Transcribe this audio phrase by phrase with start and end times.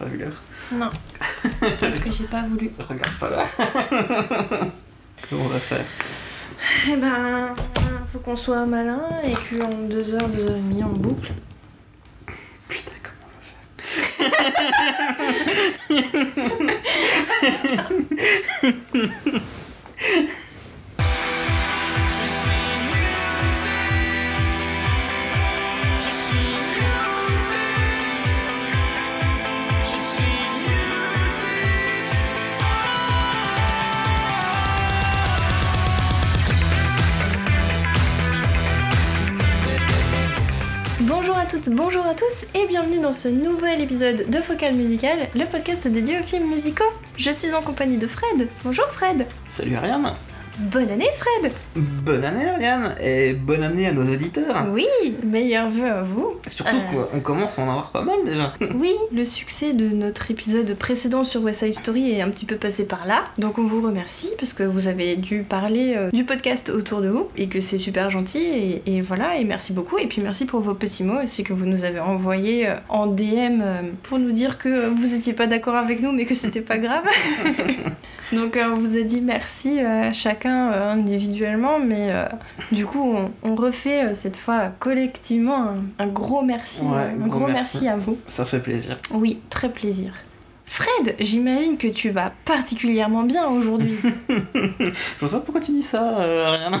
[0.00, 0.42] pas vu l'heure.
[0.72, 0.88] Non.
[1.80, 2.70] Parce que j'ai pas voulu.
[2.78, 3.44] Regarde pas là.
[5.28, 5.84] Comment on va faire?
[6.88, 7.54] Eh ben,
[8.10, 11.32] faut qu'on soit malin et qu'en 2 heures, 2 heures et demie, on boucle.
[12.68, 14.24] Putain, comment on
[16.64, 16.70] va
[19.30, 19.40] faire?
[42.20, 46.50] tous et bienvenue dans ce nouvel épisode de Focal Musical, le podcast dédié aux films
[46.50, 46.84] musicaux.
[47.16, 48.46] Je suis en compagnie de Fred.
[48.62, 49.26] Bonjour Fred.
[49.48, 50.14] Salut Ariane
[50.58, 51.52] Bonne année Fred.
[51.76, 54.84] Bonne année Ariane Et bonne année à nos auditeurs Oui,
[55.24, 56.34] meilleurs vœux à vous.
[56.48, 57.04] Surtout Euh.
[57.12, 58.52] qu'on commence à en avoir pas mal déjà.
[58.74, 62.56] Oui, le succès de notre épisode précédent sur West Side Story est un petit peu
[62.56, 63.24] passé par là.
[63.38, 67.08] Donc on vous remercie parce que vous avez dû parler euh, du podcast autour de
[67.08, 68.42] vous et que c'est super gentil.
[68.42, 69.96] Et, et voilà, et merci beaucoup.
[69.98, 73.06] Et puis merci pour vos petits mots aussi que vous nous avez envoyés euh, en
[73.06, 73.62] DM
[74.02, 77.04] pour nous dire que vous étiez pas d'accord avec nous mais que c'était pas grave.
[78.32, 82.24] Donc on vous a dit merci euh, chacun euh, individuellement, mais euh,
[82.72, 85.56] du coup on, on refait euh, cette fois collectivement
[85.98, 87.78] un, un gros merci, Ouais, un gros gros merci.
[87.84, 88.18] merci à vous.
[88.28, 88.98] Ça fait plaisir.
[89.12, 90.12] Oui, très plaisir.
[90.70, 93.98] Fred, j'imagine que tu vas particulièrement bien aujourd'hui.
[94.54, 96.80] Je vois pas pourquoi tu dis ça, euh, Ariane.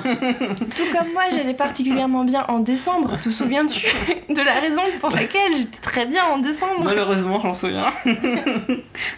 [0.76, 3.18] Tout comme moi, j'allais particulièrement bien en décembre.
[3.20, 3.88] Te souviens-tu
[4.32, 6.84] de la raison pour laquelle j'étais très bien en décembre?
[6.84, 7.86] Malheureusement, j'en souviens.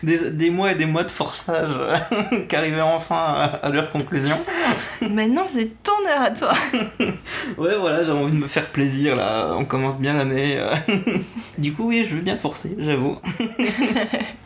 [0.02, 1.98] des, des mois et des mois de forçage euh,
[2.48, 4.40] qui arrivaient enfin à, leur conclusion.
[5.02, 6.54] Maintenant, c'est ton heure à toi.
[7.58, 9.52] Ouais, voilà, j'avais envie de me faire plaisir là.
[9.54, 10.56] On commence bien l'année.
[10.56, 10.74] euh.
[11.58, 13.18] du coup, oui, je veux bien forcer, j'avoue.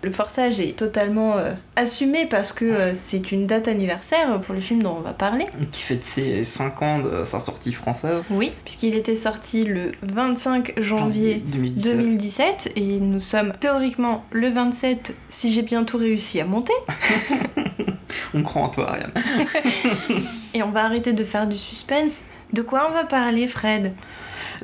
[0.03, 4.61] Le forçage est totalement euh, assumé parce que euh, c'est une date anniversaire pour le
[4.61, 5.47] film dont on va parler.
[5.71, 8.23] Qui fête ses 5 ans de sa sortie française.
[8.31, 11.97] Oui, puisqu'il était sorti le 25 janvier 2017.
[11.97, 16.73] 2017 et nous sommes théoriquement le 27 si j'ai bien tout réussi à monter.
[18.35, 19.13] On croit en toi, Ariane.
[20.55, 22.25] Et on va arrêter de faire du suspense.
[22.53, 23.93] De quoi on va parler, Fred?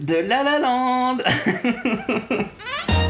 [0.01, 1.19] De La La Land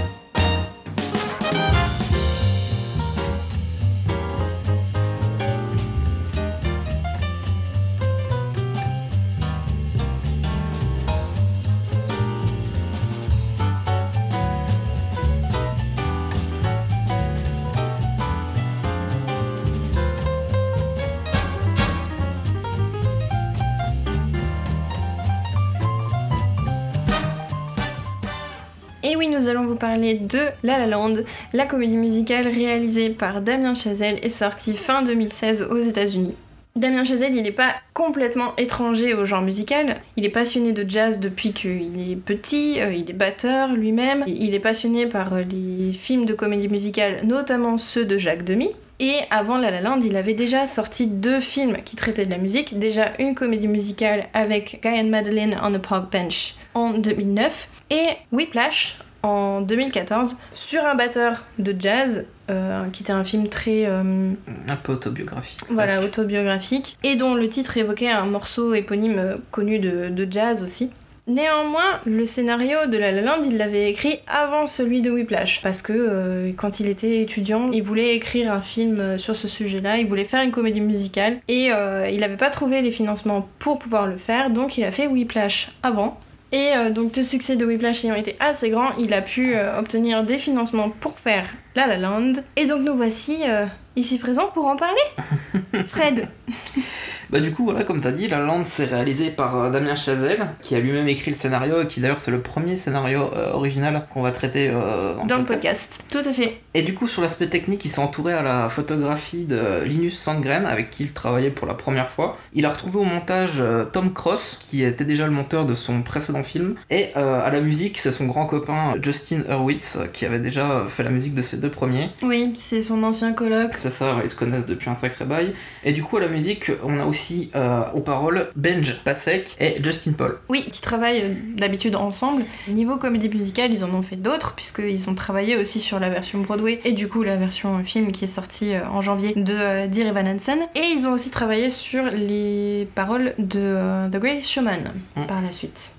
[29.53, 31.17] allons vous parler de La La Land,
[31.53, 36.35] la comédie musicale réalisée par Damien Chazelle et sortie fin 2016 aux États-Unis.
[36.75, 40.01] Damien Chazelle, il n'est pas complètement étranger au genre musical.
[40.17, 44.25] Il est passionné de jazz depuis qu'il est petit, euh, il est batteur lui-même.
[44.27, 48.71] Il est passionné par euh, les films de comédie musicale, notamment ceux de Jacques Demy.
[49.01, 52.39] Et avant La La Land, il avait déjà sorti deux films qui traitaient de la
[52.39, 52.79] musique.
[52.79, 58.07] Déjà une comédie musicale avec Guy and Madeline on a Park Bench en 2009 et
[58.33, 64.33] Whiplash en 2014 sur un batteur de jazz euh, qui était un film très euh,
[64.69, 65.61] Un peu autobiographique.
[65.71, 66.09] voilà, presque.
[66.09, 70.91] autobiographique et dont le titre évoquait un morceau éponyme euh, connu de, de jazz aussi.
[71.29, 75.81] Néanmoins, le scénario de La La Land, il l'avait écrit avant celui de Whiplash parce
[75.81, 80.07] que euh, quand il était étudiant, il voulait écrire un film sur ce sujet-là, il
[80.09, 84.17] voulait faire une comédie musicale et il n'avait pas trouvé les financements pour pouvoir le
[84.17, 86.19] faire, donc il a fait Whiplash avant.
[86.53, 89.79] Et euh, donc le succès de Whiplash ayant été assez grand, il a pu euh,
[89.79, 92.35] obtenir des financements pour faire La La Land.
[92.57, 93.65] Et donc nous voici euh,
[93.97, 95.01] ici présents pour en parler.
[95.87, 96.29] Fred,
[97.33, 99.97] Bah du coup, voilà, comme t'as dit, La La Land c'est réalisé par euh, Damien
[99.97, 103.53] Chazelle, qui a lui-même écrit le scénario et qui d'ailleurs c'est le premier scénario euh,
[103.53, 106.05] original qu'on va traiter euh, dans le podcast.
[106.11, 106.61] Tout à fait.
[106.75, 110.67] Et du coup, sur l'aspect technique, il s'est entouré à la photographie de Linus Sandgren,
[110.67, 112.37] avec qui il travaillait pour la première fois.
[112.53, 116.03] Il a retrouvé au montage euh, Tom Cross, qui était déjà le monteur de son
[116.03, 116.75] précédent film.
[116.91, 121.11] Et à la musique, c'est son grand copain Justin Hurwitz, qui avait déjà fait la
[121.11, 122.11] musique de ses deux premiers.
[122.23, 123.73] Oui, c'est son ancien coloc.
[123.79, 125.55] C'est ça, ils se connaissent depuis un sacré bail.
[125.85, 126.42] Et du coup, à la musique,
[126.85, 130.39] on a aussi euh, aux paroles Benj Pasek et Justin Paul.
[130.49, 132.45] Oui, qui travaillent euh, d'habitude ensemble.
[132.69, 136.41] Niveau comédie musicale, ils en ont fait d'autres, puisqu'ils ont travaillé aussi sur la version
[136.41, 139.87] Broadway et du coup la version film qui est sortie euh, en janvier de euh,
[139.87, 140.59] Dear Evan Hansen.
[140.75, 144.73] Et ils ont aussi travaillé sur les paroles de euh, The Great Showman
[145.17, 145.27] Mm.
[145.27, 145.93] par la suite.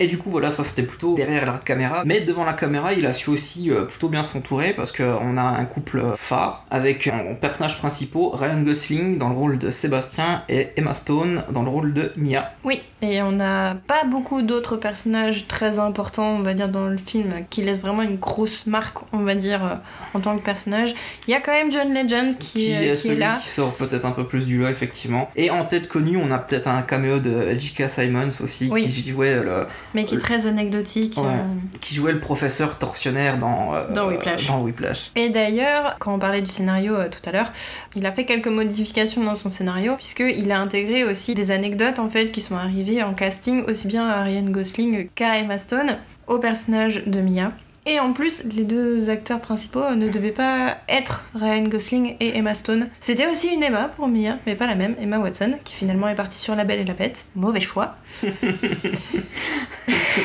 [0.00, 2.02] Et du coup, voilà, ça c'était plutôt derrière la caméra.
[2.06, 5.42] Mais devant la caméra, il a su aussi euh, plutôt bien s'entourer parce qu'on a
[5.42, 10.68] un couple phare avec en personnages principaux Ryan Gosling dans le rôle de Sébastien et
[10.76, 12.50] Emma Stone dans le rôle de Mia.
[12.64, 16.96] Oui, et on n'a pas beaucoup d'autres personnages très importants, on va dire, dans le
[16.96, 19.74] film qui laissent vraiment une grosse marque, on va dire, euh,
[20.14, 20.94] en tant que personnage.
[21.28, 23.38] Il y a quand même John Legend qui, qui euh, est qui est là.
[23.42, 25.30] qui sort peut-être un peu plus du lot, effectivement.
[25.36, 27.88] Et en tête connue, on a peut-être un caméo de J.K.
[27.90, 28.86] Simons aussi Oui.
[28.86, 31.16] qui jouait le, mais qui est très anecdotique.
[31.16, 31.24] Ouais.
[31.26, 31.78] euh.
[31.80, 34.46] qui jouait le professeur tortionnaire dans, euh, Dans Whiplash.
[34.46, 35.10] dans Whiplash.
[35.16, 37.52] Et d'ailleurs, quand on parlait du scénario euh, tout à l'heure,
[37.96, 42.08] il a fait quelques modifications dans son scénario, puisqu'il a intégré aussi des anecdotes en
[42.08, 45.96] fait qui sont arrivées en casting aussi bien à Ryan Gosling qu'à Emma Stone,
[46.26, 47.52] au personnage de Mia.
[47.86, 52.54] Et en plus, les deux acteurs principaux ne devaient pas être Ryan Gosling et Emma
[52.54, 52.88] Stone.
[53.00, 56.14] C'était aussi une Emma pour Mia, mais pas la même, Emma Watson, qui finalement est
[56.14, 57.26] partie sur La Belle et la Bête.
[57.34, 57.96] Mauvais choix.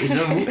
[0.08, 0.46] J'avoue.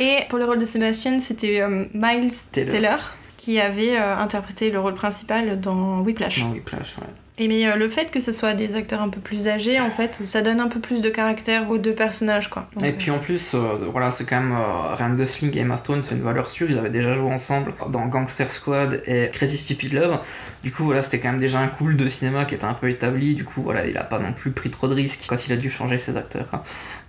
[0.00, 2.72] Et pour le rôle de Sébastien, c'était euh, Miles Taylor.
[2.72, 3.14] Taylor.
[3.36, 6.40] qui avait euh, interprété le rôle principal dans Whiplash.
[6.40, 7.04] Dans Whiplash, ouais.
[7.40, 9.88] Et mais euh, le fait que ce soit des acteurs un peu plus âgés, en
[9.88, 12.68] fait, ça donne un peu plus de caractère aux deux personnages, quoi.
[12.76, 15.78] Donc, Et puis en plus, euh, voilà, c'est quand même euh, Ryan Gosling et Emma
[15.78, 16.70] Stone, c'est une valeur sûre.
[16.70, 20.20] Ils avaient déjà joué ensemble dans Gangster Squad et Crazy Stupid Love.
[20.62, 22.90] Du coup, voilà, c'était quand même déjà un cool de cinéma qui était un peu
[22.90, 23.34] établi.
[23.34, 25.56] Du coup, voilà, il a pas non plus pris trop de risques quand il a
[25.56, 26.62] dû changer ses acteurs.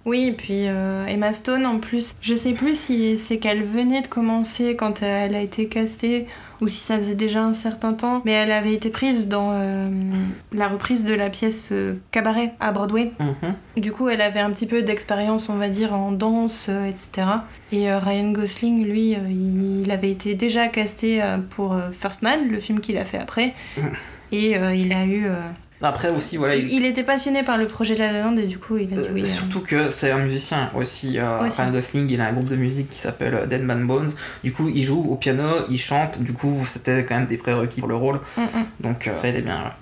[0.05, 4.01] Oui, et puis euh, Emma Stone, en plus, je sais plus si c'est qu'elle venait
[4.01, 6.25] de commencer quand elle a été castée
[6.61, 9.89] ou si ça faisait déjà un certain temps, mais elle avait été prise dans euh,
[10.53, 13.11] la reprise de la pièce euh, Cabaret à Broadway.
[13.19, 13.81] Mhm.
[13.81, 17.27] Du coup, elle avait un petit peu d'expérience, on va dire, en danse, euh, etc.
[17.71, 19.15] Et euh, Ryan Gosling, lui,
[19.83, 23.53] il, avait été déjà casté pour First Man, le film qu'il a fait après.
[24.31, 25.25] Et euh, il a eu.
[25.83, 28.77] Après aussi, voilà, il- était passionné par le projet La La Land et du coup,
[28.77, 29.21] il a dit Euh, oui.
[29.23, 29.25] euh.
[29.25, 31.17] surtout que c'est un musicien aussi.
[31.17, 31.59] euh, Aussi.
[31.61, 34.11] Ryan Gosling, il a un groupe de musique qui s'appelle euh, Dead Man Bones.
[34.43, 36.21] Du coup, il joue au piano, il chante.
[36.21, 38.19] Du coup, c'était quand même des prérequis pour le rôle.
[38.37, 38.65] Mm, mm.
[38.81, 39.75] Donc, ça, il est bien là.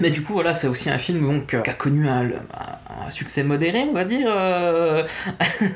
[0.00, 3.06] Mais du coup, voilà, c'est aussi un film donc, euh, qui a connu un, un-
[3.06, 4.26] un succès modéré, on va dire.
[4.30, 5.02] euh,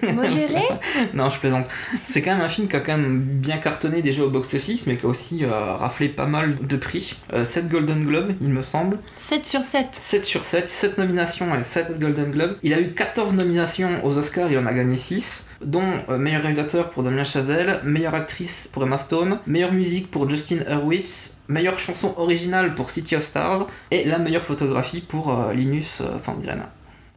[0.02, 0.62] Modéré?
[1.14, 1.66] Non, je plaisante.
[2.06, 4.96] C'est quand même un film qui a quand même bien cartonné déjà au box-office, mais
[4.96, 7.16] qui a aussi euh, raflé pas mal de prix.
[7.44, 8.98] 7 Golden Globes, il me semble.
[9.18, 9.86] 7 sur 7.
[9.92, 12.54] 7 sur 7, 7 nominations et 7 Golden Globes.
[12.62, 16.42] Il a eu 14 nominations aux Oscars, il en a gagné 6, dont euh, meilleur
[16.42, 21.78] réalisateur pour Damien Chazelle, meilleure actrice pour Emma Stone, meilleure musique pour Justin Hurwitz, meilleure
[21.78, 26.62] chanson originale pour City of Stars et la meilleure photographie pour euh, Linus euh, Sandgren.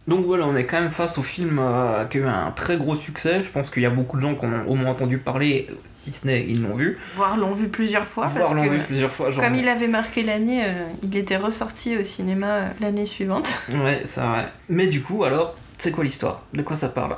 [0.07, 2.77] Donc voilà, on est quand même face au film euh, qui a eu un très
[2.77, 3.43] gros succès.
[3.43, 5.67] Je pense qu'il y a beaucoup de gens qui en ont au moins entendu parler,
[5.95, 9.11] si ce n'est ils l'ont vu, Voire l'ont vu plusieurs fois parce que vu plusieurs
[9.11, 9.31] fois.
[9.31, 13.49] genre- comme il avait marqué l'année, euh, il était ressorti au cinéma euh, l'année suivante.
[13.83, 14.45] Ouais, c'est vrai.
[14.69, 16.43] Mais du coup, alors, c'est quoi l'histoire?
[16.53, 17.17] De quoi ça parle?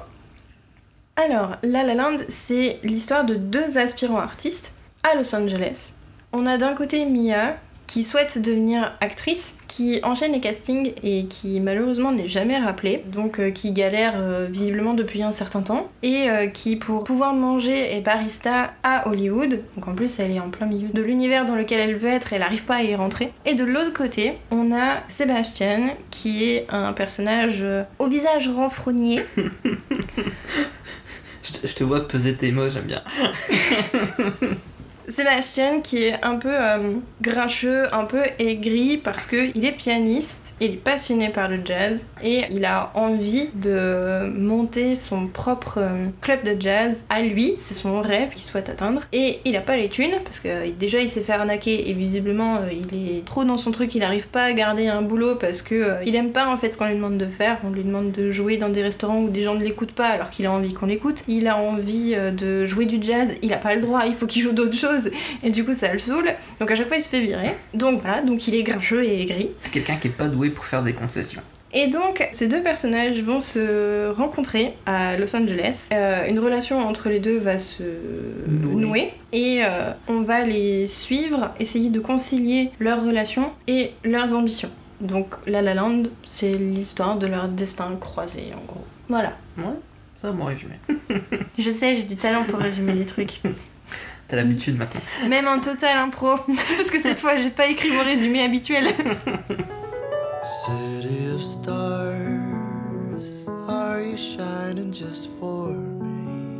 [1.19, 5.93] Alors, La La Land, c'est l'histoire de deux aspirants artistes à Los Angeles.
[6.31, 11.59] On a d'un côté Mia, qui souhaite devenir actrice, qui enchaîne les castings et qui
[11.59, 16.29] malheureusement n'est jamais rappelée, donc euh, qui galère euh, visiblement depuis un certain temps, et
[16.29, 20.51] euh, qui pour pouvoir manger est barista à Hollywood, donc en plus elle est en
[20.51, 23.31] plein milieu de l'univers dans lequel elle veut être, elle n'arrive pas à y rentrer.
[23.47, 27.65] Et de l'autre côté, on a Sébastien, qui est un personnage
[27.97, 29.21] au visage renfrogné,
[31.63, 33.03] je te, vois peser tes mots, j'aime bien.
[35.09, 40.55] Sébastien qui est un peu euh, grincheux, un peu aigri parce que il est pianiste,
[40.59, 46.07] il est passionné par le jazz et il a envie de monter son propre euh,
[46.19, 49.77] club de jazz à lui, c'est son rêve qu'il souhaite atteindre et il a pas
[49.77, 53.45] les thunes parce que euh, déjà il s'est fait arnaquer et visiblement il est trop
[53.45, 56.47] dans son truc, il arrive pas à garder un boulot parce que il aime pas
[56.47, 58.83] en fait ce qu'on lui demande de faire, on lui demande de jouer dans des
[58.83, 61.57] restaurants où des gens ne l'écoutent pas alors qu'il a envie qu'on l'écoute, il a
[61.57, 64.75] envie de jouer du jazz, il a pas le droit, il faut qu'il joue d'autres
[64.75, 64.96] choses
[65.43, 66.29] et du coup ça le saoule.
[66.59, 67.55] Donc à chaque fois il se fait virer.
[67.73, 69.51] Donc voilà, donc il est grincheux et aigri.
[69.59, 71.41] C'est quelqu'un qui est pas doué pour faire des concessions.
[71.73, 75.89] Et donc ces deux personnages vont se rencontrer à Los Angeles.
[75.91, 77.83] Euh, une relation entre les deux va se
[78.47, 78.81] Nouer.
[78.81, 84.71] nouer et euh, on va les suivre, essayer de concilier leur relation et leurs ambitions.
[85.01, 88.85] Donc La La Land, c'est l'histoire de leur destin croisé en gros.
[89.09, 89.33] Voilà.
[89.57, 89.65] Ouais,
[90.19, 90.75] ça mon résumé.
[91.59, 93.41] Je sais, j'ai du talent pour résumer les trucs.
[94.27, 95.01] T'as l'habitude maintenant.
[95.29, 96.35] Même en total impro,
[96.77, 98.93] parce que cette fois j'ai pas écrit mon résumé habituel.
[100.65, 103.23] City of stars,
[103.69, 106.59] are you shining just for me?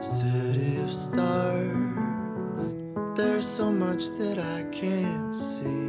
[0.00, 1.72] City of stars,
[3.16, 5.85] there's so much that I can't see.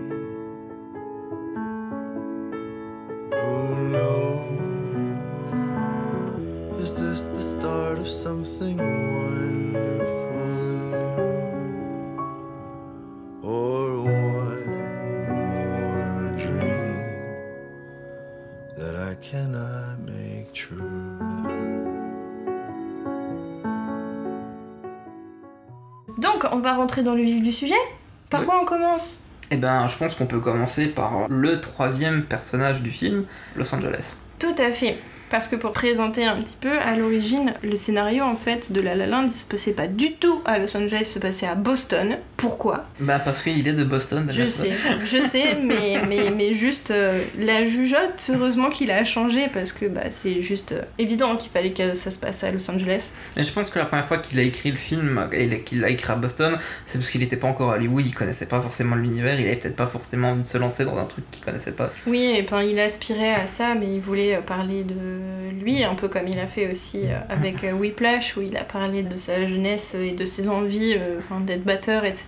[26.17, 27.73] Donc, on va rentrer dans le vif du sujet.
[28.29, 29.23] Par quoi on commence?
[29.51, 34.15] Eh ben, je pense qu'on peut commencer par le troisième personnage du film, Los Angeles.
[34.39, 34.97] Tout à fait.
[35.29, 38.95] Parce que pour présenter un petit peu, à l'origine, le scénario en fait de La
[38.95, 41.55] La Land, il se passait pas du tout à Los Angeles, il se passait à
[41.55, 42.17] Boston.
[42.37, 44.31] Pourquoi Bah parce qu'il est de Boston.
[44.31, 44.71] Je sais,
[45.05, 49.87] je sais, mais, mais, mais juste euh, la jugeote, heureusement qu'il a changé parce que
[49.87, 53.11] bah, c'est juste euh, évident qu'il fallait que ça se passe à Los Angeles.
[53.35, 55.89] Mais je pense que la première fois qu'il a écrit le film et qu'il l'a
[55.89, 58.95] écrit à Boston, c'est parce qu'il n'était pas encore à Hollywood, il connaissait pas forcément
[58.95, 61.71] l'univers, il avait peut-être pas forcément envie de se lancer dans un truc qu'il connaissait
[61.71, 61.91] pas.
[62.05, 64.95] Oui, et ben, il aspirait à ça, mais il voulait euh, parler de
[65.59, 69.15] lui, un peu comme il a fait aussi avec Whiplash, où il a parlé de
[69.15, 72.26] sa jeunesse et de ses envies, euh, d'être batteur, etc.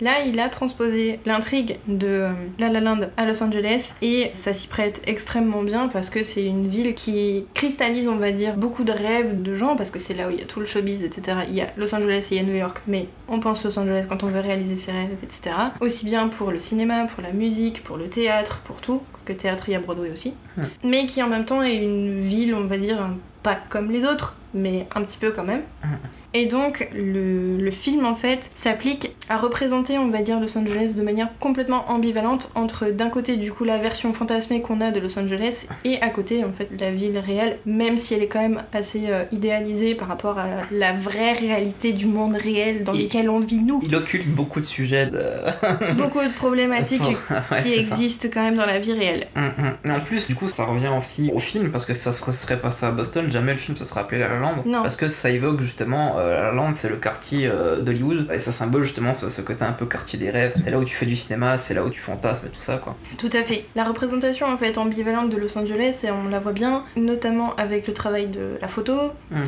[0.00, 4.52] Là, il a transposé l'intrigue de euh, La La Land à Los Angeles, et ça
[4.52, 8.84] s'y prête extrêmement bien parce que c'est une ville qui cristallise, on va dire, beaucoup
[8.84, 11.04] de rêves de gens, parce que c'est là où il y a tout le showbiz,
[11.04, 11.38] etc.
[11.48, 13.78] Il y a Los Angeles et il y a New York, mais on pense Los
[13.78, 15.54] Angeles quand on veut réaliser ses rêves, etc.
[15.80, 19.64] Aussi bien pour le cinéma, pour la musique, pour le théâtre, pour tout, que théâtre,
[19.68, 20.34] il y a Broadway aussi.
[20.56, 20.64] Ouais.
[20.84, 22.98] Mais qui en même temps est une ville, on va dire,
[23.42, 25.62] pas comme les autres, mais un petit peu quand même.
[25.82, 25.98] Ouais.
[26.34, 30.94] Et donc le, le film en fait s'applique à représenter on va dire Los Angeles
[30.96, 35.00] de manière complètement ambivalente entre d'un côté du coup la version fantasmée qu'on a de
[35.00, 38.40] Los Angeles et à côté en fait la ville réelle même si elle est quand
[38.40, 43.28] même assez euh, idéalisée par rapport à la vraie réalité du monde réel dans lequel
[43.28, 43.80] on vit nous.
[43.84, 45.20] Il occulte beaucoup de sujets de...
[45.94, 47.00] Beaucoup de problématiques
[47.50, 47.76] Ouais, qui ça.
[47.76, 49.26] existent quand même dans la vie réelle.
[49.36, 49.72] Hum, hum.
[49.84, 52.58] Et en plus, du coup, ça revient aussi au film parce que ça se serait
[52.60, 54.62] passé à Boston, jamais le film se serait appelé La La Land.
[54.66, 54.82] Non.
[54.82, 58.52] Parce que ça évoque justement La La Land, c'est le quartier euh, d'Hollywood et ça
[58.52, 60.52] symbole justement ce, ce côté un peu quartier des rêves.
[60.62, 62.78] C'est là où tu fais du cinéma, c'est là où tu fantasmes et tout ça
[62.78, 62.96] quoi.
[63.18, 63.64] Tout à fait.
[63.76, 67.86] La représentation en fait ambivalente de Los Angeles, et on la voit bien, notamment avec
[67.86, 69.46] le travail de la photo, Mhm.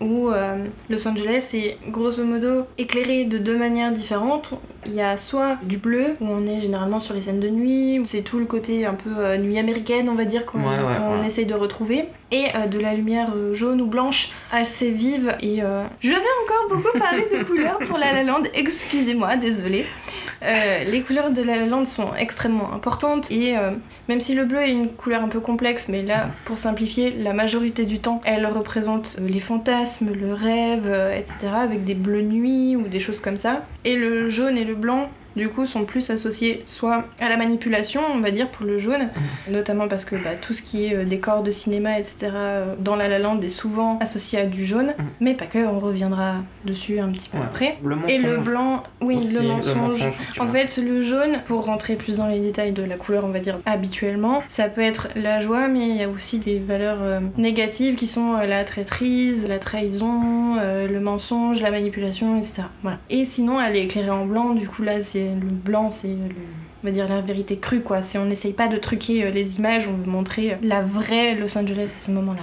[0.00, 0.56] Où euh,
[0.90, 4.54] Los Angeles est grosso modo éclairé de deux manières différentes.
[4.86, 7.98] Il y a soit du bleu, où on est généralement sur les scènes de nuit,
[7.98, 10.66] où c'est tout le côté un peu euh, nuit américaine, on va dire, qu'on Ouais,
[10.76, 11.26] ouais, qu'on ouais.
[11.26, 15.34] essaye de retrouver, et euh, de la lumière jaune ou blanche assez vive.
[15.40, 15.60] Et
[16.00, 19.86] je vais encore beaucoup parler de couleurs pour La La Land, excusez-moi, désolée.
[20.42, 23.54] Euh, les couleurs de La La Land sont extrêmement importantes et
[24.08, 27.32] même si le bleu est une couleur un peu complexe, mais là, pour simplifier, la
[27.32, 32.76] majorité du temps, elle représente les fantasmes, le rêve, euh, etc., avec des bleus nuits
[32.76, 33.64] ou des choses comme ça.
[33.84, 38.00] Et le jaune et le blanc, du coup, sont plus associés soit à la manipulation,
[38.14, 39.08] on va dire, pour le jaune,
[39.50, 42.96] notamment parce que bah, tout ce qui est euh, décor de cinéma, etc., euh, dans
[42.96, 45.04] La La Land est souvent associé à du jaune, Mhm.
[45.20, 47.44] mais pas que, on reviendra dessus un petit peu Ouais.
[47.44, 47.78] après.
[47.84, 50.04] Le Et le blanc, oui, aussi, le mensonge.
[50.38, 53.38] En fait, le jaune, pour rentrer plus dans les détails de la couleur, on va
[53.40, 57.20] dire habituellement, ça peut être la joie, mais il y a aussi des valeurs euh,
[57.36, 62.62] négatives qui sont euh, la traîtrise, la trahison, euh, le mensonge, la manipulation, etc.
[62.82, 62.98] Voilà.
[63.10, 66.08] Et sinon, elle est éclairée en blanc, du coup là, c'est le blanc, c'est
[66.82, 68.02] on va dire la vérité crue quoi.
[68.02, 71.56] C'est on n'essaye pas de truquer euh, les images, on veut montrer la vraie Los
[71.56, 72.42] Angeles à ce moment-là.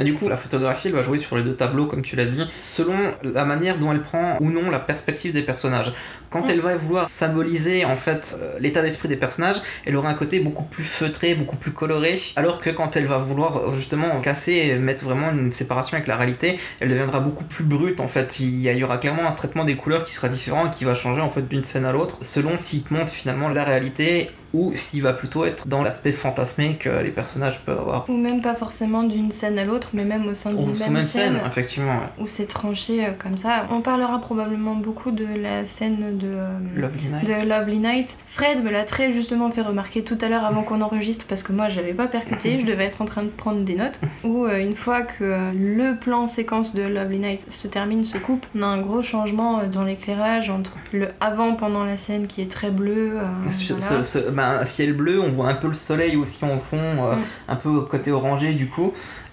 [0.00, 2.24] Mais du coup, la photographie, elle va jouer sur les deux tableaux, comme tu l'as
[2.24, 5.92] dit, selon la manière dont elle prend ou non la perspective des personnages.
[6.30, 6.50] Quand Mm.
[6.50, 10.40] elle va vouloir symboliser en fait euh, l'état d'esprit des personnages, elle aura un côté
[10.40, 14.52] beaucoup plus feutré, beaucoup plus coloré, alors que quand elle va vouloir euh, justement casser
[14.52, 18.40] et mettre vraiment une séparation avec la réalité, elle deviendra beaucoup plus brute en fait.
[18.40, 20.70] Il y, a- il y aura clairement un traitement des couleurs qui sera différent et
[20.70, 23.64] qui va changer en fait d'une scène à l'autre, selon s'il te montre finalement la
[23.64, 28.08] réalité ou s'il va plutôt être dans l'aspect fantasmé que les personnages peuvent avoir.
[28.08, 31.06] Ou même pas forcément d'une scène à l'autre, mais même au sein d'une même, même
[31.06, 31.34] scène.
[31.36, 31.92] scène, effectivement.
[31.98, 32.22] ouais.
[32.24, 33.66] où c'est tranché euh, comme ça.
[33.70, 37.26] On parlera probablement beaucoup de la scène de, euh, Lovely Night.
[37.26, 38.18] de Lovely Night.
[38.26, 41.52] Fred me l'a très justement fait remarquer tout à l'heure avant qu'on enregistre parce que
[41.52, 44.00] moi j'avais pas percuté, je devais être en train de prendre des notes.
[44.24, 48.44] Où euh, une fois que le plan séquence de Lovely Night se termine, se coupe,
[48.58, 52.42] on a un gros changement euh, dans l'éclairage entre le avant pendant la scène qui
[52.42, 53.18] est très bleu.
[53.48, 54.02] Ce- voilà.
[54.02, 56.78] ce- ce- ben, un ciel bleu, on voit un peu le soleil aussi en fond,
[56.80, 57.22] euh, Mm.
[57.48, 58.92] un peu côté orangé du coup.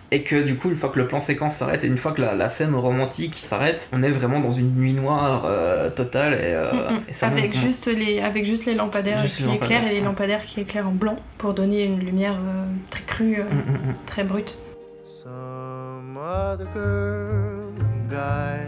[0.09, 2.21] Et que du coup, une fois que le plan séquence s'arrête et une fois que
[2.21, 6.53] la, la scène romantique s'arrête, on est vraiment dans une nuit noire euh, totale et,
[6.55, 7.01] euh, Mm, mm.
[7.09, 9.99] et ça avec, juste les, avec juste les lampadaires Juste qui les éclairent et les
[9.99, 10.05] ouais.
[10.05, 13.89] lampadaires qui éclairent en blanc pour donner une lumière euh, très crue, euh, Mm, mm,
[13.91, 13.95] mm.
[14.05, 14.57] très brute.
[15.05, 17.73] Some other girl
[18.09, 18.59] guy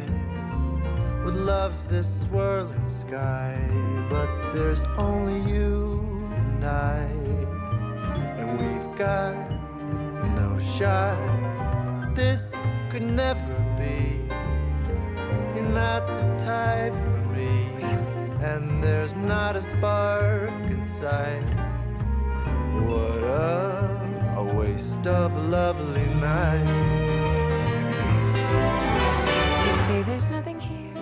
[1.24, 3.54] would love this swirling sky,
[4.10, 6.02] but there's only you
[6.64, 7.38] and
[8.40, 9.36] and we've got
[10.36, 11.18] no shot.
[12.16, 12.54] This
[12.92, 14.28] could never be.
[15.56, 17.52] You're not the type for me,
[18.42, 21.44] and there's not a spark inside.
[22.86, 26.68] What a, a waste of a lovely night.
[29.66, 30.39] You say there's here.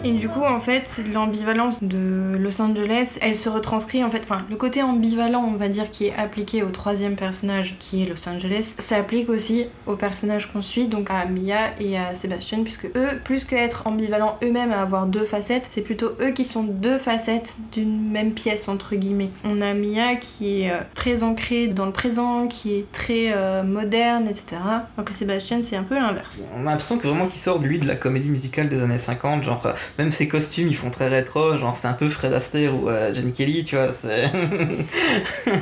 [0.03, 4.21] Et du coup, en fait, l'ambivalence de Los Angeles, elle se retranscrit en fait.
[4.23, 8.05] Enfin, le côté ambivalent, on va dire, qui est appliqué au troisième personnage, qui est
[8.05, 12.85] Los Angeles, s'applique aussi aux personnages qu'on suit, donc à Mia et à Sébastien, puisque
[12.95, 16.63] eux, plus que être ambivalents eux-mêmes à avoir deux facettes, c'est plutôt eux qui sont
[16.63, 19.29] deux facettes d'une même pièce, entre guillemets.
[19.43, 23.63] On a Mia qui est euh, très ancrée dans le présent, qui est très euh,
[23.63, 24.57] moderne, etc.
[24.61, 26.41] Alors que Sébastien, c'est un peu l'inverse.
[26.55, 29.43] On a l'impression que vraiment qu'il sort lui de la comédie musicale des années 50,
[29.43, 32.75] genre euh, même ses costumes ils font très rétro, genre c'est un peu Fred Astaire
[32.75, 34.31] ou euh, Jenny Kelly, tu vois, c'est...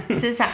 [0.17, 0.45] C'est ça.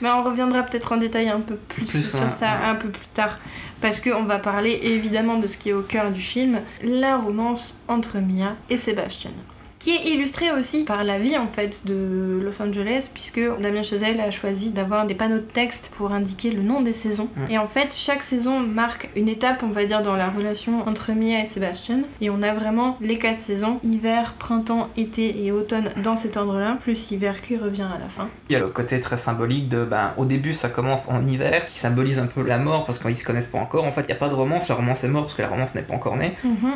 [0.00, 2.66] Mais on reviendra peut-être en détail un peu plus, Plus, sur ça ouais.
[2.66, 3.38] un peu plus tard.
[3.80, 7.80] Parce qu'on va parler évidemment de ce qui est au cœur du film, la romance
[7.86, 9.30] entre Mia et Sébastien.
[9.78, 14.20] Qui est illustrée aussi par la vie en fait de Los Angeles, puisque Damien Chazelle
[14.20, 17.28] a choisi d'avoir des panneaux de texte pour indiquer le nom des saisons.
[17.48, 21.12] Et en fait, chaque saison marque une étape, on va dire, dans la relation entre
[21.12, 22.00] Mia et Sébastien.
[22.20, 26.76] Et on a vraiment les quatre saisons hiver, printemps, été et automne dans cet ordre-là,
[26.82, 28.26] plus hiver qui revient à la fin.
[28.50, 31.64] Il y a le côté très symbolique de, ben, au début ça commence en hiver,
[31.66, 33.84] qui symbolise un peu la mort parce qu'ils se connaissent pas encore.
[33.84, 35.48] En fait, il n'y a pas de romance, la romance est morte parce que la
[35.48, 36.32] romance n'est pas encore née.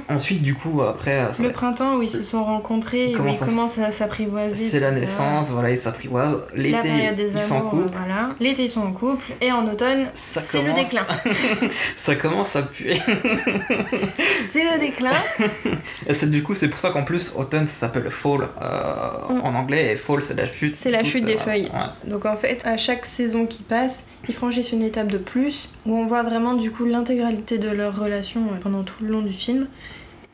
[0.09, 3.43] Ensuite, du coup, après, ça- Le printemps où ils se sont rencontrés où commencent ils
[3.43, 4.69] à s- commencent à s'apprivoiser.
[4.69, 6.47] c'est la naissance, voilà, ils s'apprivoisent.
[6.55, 7.91] L'été, ils sont en couple.
[7.97, 8.31] voilà.
[8.41, 11.07] L'été ils sont en couple et en automne c'est le commence- déclin.
[11.97, 12.99] Ça commence à puer.
[14.53, 15.11] c'est le déclin.
[16.07, 19.41] Et c'est du coup, c'est pour ça qu'en plus, automne ça s'appelle fall euh, Mm.
[19.45, 20.77] en anglais et fall c'est la chute.
[20.77, 21.65] C'est la coup, chute des euh, feuilles.
[21.73, 22.11] ouais.
[22.11, 25.97] Donc en fait, à chaque saison qui passe, ils franchissent une étape de plus où
[25.97, 29.33] on voit vraiment du coup l'intégralité de leur relation euh, pendant tout le long du
[29.33, 29.67] film.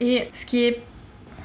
[0.00, 0.80] Et ce qui est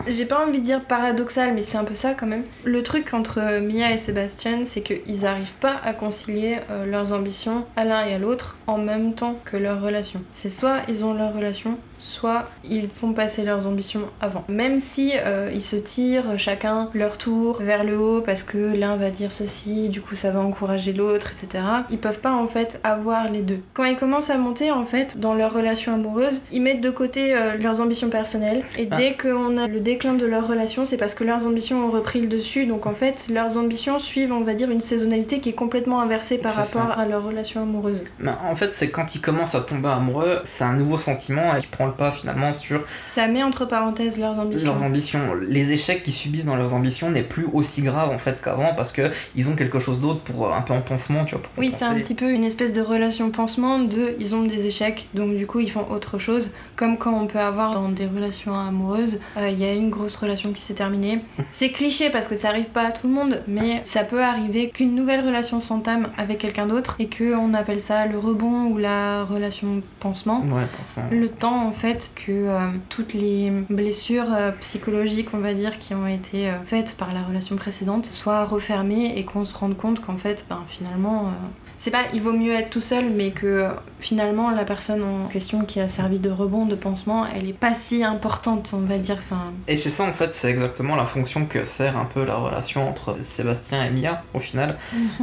[0.07, 2.43] j'ai pas envie de dire paradoxal, mais c'est un peu ça quand même.
[2.63, 7.65] Le truc entre Mia et Sébastien, c'est qu'ils arrivent pas à concilier euh, leurs ambitions
[7.75, 10.21] à l'un et à l'autre en même temps que leur relation.
[10.31, 14.43] C'est soit ils ont leur relation, soit ils font passer leurs ambitions avant.
[14.49, 18.97] Même si euh, ils se tirent chacun leur tour vers le haut parce que l'un
[18.97, 21.63] va dire ceci, du coup ça va encourager l'autre, etc.
[21.89, 23.59] Ils peuvent pas en fait avoir les deux.
[23.73, 27.33] Quand ils commencent à monter en fait dans leur relation amoureuse, ils mettent de côté
[27.35, 28.97] euh, leurs ambitions personnelles et Ah.
[28.97, 32.19] dès qu'on a le déclin de leur relation, c'est parce que leurs ambitions ont repris
[32.19, 32.65] le dessus.
[32.65, 36.37] Donc en fait, leurs ambitions suivent, on va dire, une saisonnalité qui est complètement inversée
[36.37, 36.63] par ça.
[36.81, 38.03] rapport à leur relation amoureuse.
[38.43, 41.67] En fait, c'est quand ils commencent à tomber amoureux, c'est un nouveau sentiment et qui
[41.67, 44.73] prend le pas finalement sur Ça met entre parenthèses leurs ambitions.
[44.73, 45.19] leurs ambitions.
[45.47, 48.91] Les échecs qu'ils subissent dans leurs ambitions n'est plus aussi grave en fait qu'avant parce
[48.91, 51.41] que ils ont quelque chose d'autre pour euh, un peu en pansement, tu vois.
[51.43, 54.65] Pour Oui, c'est un petit peu une espèce de relation pansement de ils ont des
[54.65, 56.51] échecs, donc du coup ils font autre chose.
[56.75, 60.15] Comme quand on peut avoir dans des relations amoureuses, euh, il y a une grosse
[60.15, 61.19] relation qui s'est terminée.
[61.51, 64.69] C'est cliché parce que ça arrive pas à tout le monde, mais ça peut arriver
[64.69, 69.23] qu'une nouvelle relation s'entame avec quelqu'un d'autre et qu'on appelle ça le rebond ou la
[69.23, 70.39] relation pansement.
[70.41, 71.03] Ouais, pansement.
[71.11, 75.93] Le temps en fait que euh, toutes les blessures euh, psychologiques on va dire qui
[75.93, 79.99] ont été euh, faites par la relation précédente soient refermées et qu'on se rende compte
[79.99, 81.33] qu'en fait ben, finalement
[81.77, 83.67] c'est pas il vaut mieux être tout seul mais que
[83.99, 87.73] finalement la personne en question qui a servi de rebond de pansement elle est pas
[87.73, 91.45] si importante on va dire enfin Et c'est ça en fait, c'est exactement la fonction
[91.45, 94.77] que sert un peu la relation entre Sébastien et Mia au final.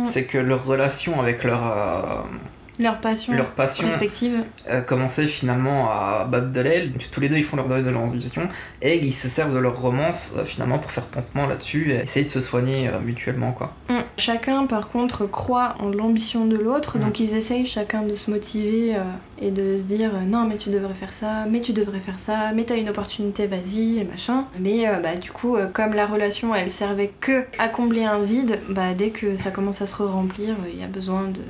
[0.05, 2.27] C'est que leur relation avec leur,
[2.80, 6.92] leur passion leur passion respective euh, commençait finalement à battre de l'aile.
[7.12, 8.48] Tous les deux ils font leur deuil de leurs ambitions
[8.82, 12.24] et ils se servent de leur romance euh, finalement pour faire pansement là-dessus et essayer
[12.24, 13.74] de se soigner euh, mutuellement quoi.
[13.88, 13.94] Mm.
[14.16, 17.00] Chacun, par contre, croit en l'ambition de l'autre, Mm.
[17.02, 18.96] donc ils essayent chacun de se motiver
[19.40, 22.52] et de se dire non, mais tu devrais faire ça, mais tu devrais faire ça,
[22.54, 24.44] mais t'as une opportunité, vas-y, et machin.
[24.58, 28.94] Mais bah, du coup, comme la relation elle servait que à combler un vide, bah,
[28.96, 31.40] dès que ça commence à se re-remplir, il y a besoin de.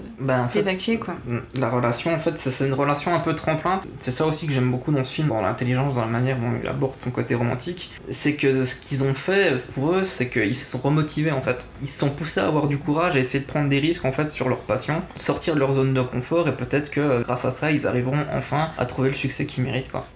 [0.52, 1.14] D'évacuer, quoi.
[1.58, 3.80] La relation, en fait, c'est une relation un peu tremplin.
[4.00, 6.52] C'est ça aussi que j'aime beaucoup dans ce film, dans l'intelligence, dans la manière dont
[6.62, 7.90] il aborde son côté romantique.
[8.10, 11.64] C'est que ce qu'ils ont fait pour eux, c'est qu'ils se sont remotivés en fait.
[11.82, 14.12] Ils se sont poussés à avoir du courage, à essayer de prendre des risques en
[14.12, 17.44] fait sur leur passion, sortir de leur zone de confort et peut-être que euh, grâce
[17.44, 20.06] à ça, ils arriveront enfin à trouver le succès qu'ils méritent quoi.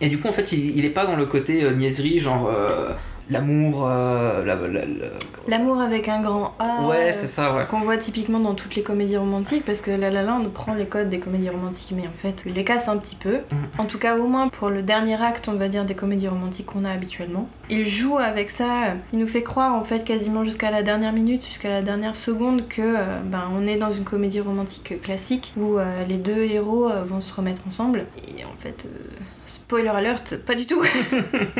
[0.00, 2.48] Et du coup, en fait, il, il est pas dans le côté euh, niaiserie, genre
[2.48, 2.90] euh,
[3.30, 5.06] l'amour, euh, la- la- la-
[5.48, 6.86] L'amour avec un grand A.
[6.86, 7.64] Ouais, c'est ça, ouais.
[7.70, 10.84] qu'on voit typiquement dans toutes les comédies romantiques parce que La La Land prend les
[10.86, 13.56] codes des comédies romantiques mais en fait il les casse un petit peu Mm.
[13.78, 16.66] en tout cas au moins pour le dernier acte on va dire des comédies romantiques
[16.66, 18.66] qu'on a habituellement il joue avec ça.
[19.12, 22.66] Il nous fait croire en fait quasiment jusqu'à la dernière minute, jusqu'à la dernière seconde
[22.68, 26.88] que euh, ben, on est dans une comédie romantique classique où euh, les deux héros
[27.04, 28.06] vont se remettre ensemble.
[28.36, 28.86] Et en fait,
[29.46, 30.82] spoiler alert, pas du tout.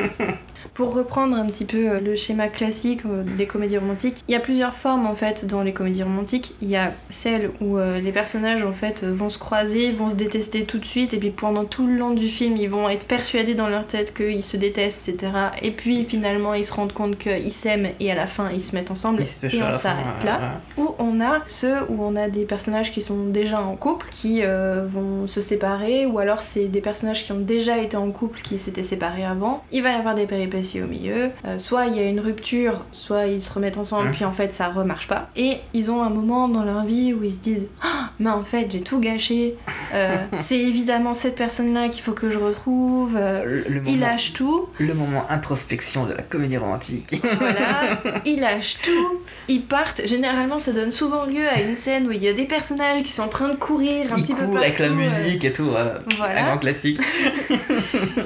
[0.74, 4.36] Pour reprendre un petit peu euh, le schéma classique euh, des comédies romantiques, il y
[4.36, 6.54] a plusieurs formes en fait dans les comédies romantiques.
[6.62, 10.16] Il y a celle où euh, les personnages en fait vont se croiser, vont se
[10.16, 13.06] détester tout de suite, et puis pendant tout le long du film, ils vont être
[13.06, 15.32] persuadés dans leur tête qu'ils se détestent, etc.
[15.62, 18.74] Et puis finalement, ils se rendent compte qu'ils s'aiment et à la fin, ils se
[18.74, 19.26] mettent ensemble et
[19.62, 20.38] on s'arrête ouais, là.
[20.76, 20.82] ouais.
[20.84, 24.40] Où on a ceux où on a des personnages qui sont déjà en couple, qui
[24.42, 28.40] euh, vont se séparer, ou alors c'est des personnages qui ont déjà été en couple,
[28.40, 29.64] qui s'étaient séparés avant.
[29.72, 31.30] Il va y avoir des péripéties au milieu.
[31.44, 34.14] Euh, soit il y a une rupture, soit ils se remettent ensemble, Mhm.
[34.14, 35.28] puis en fait ça remarche pas.
[35.36, 38.44] Et ils ont un moment dans leur vie où ils se disent Ah, mais en
[38.44, 39.54] fait j'ai tout gâché.
[39.94, 43.16] Euh, c'est évidemment cette personne-là qu'il faut que je retrouve.
[43.16, 44.66] Euh, Le, le ils moment, lâchent tout.
[44.78, 47.20] le moment introspection de la comédie romantique.
[47.40, 49.18] Voilà, ils lâchent tout,
[49.48, 50.02] ils partent.
[50.06, 53.12] Généralement, ça donne souvent lieu à une scène où il y a des personnages qui
[53.12, 54.56] sont en train de courir un Il petit peu partout.
[54.58, 55.98] avec la musique et tout, voilà.
[56.16, 56.42] Voilà.
[56.44, 57.00] Un grand classique.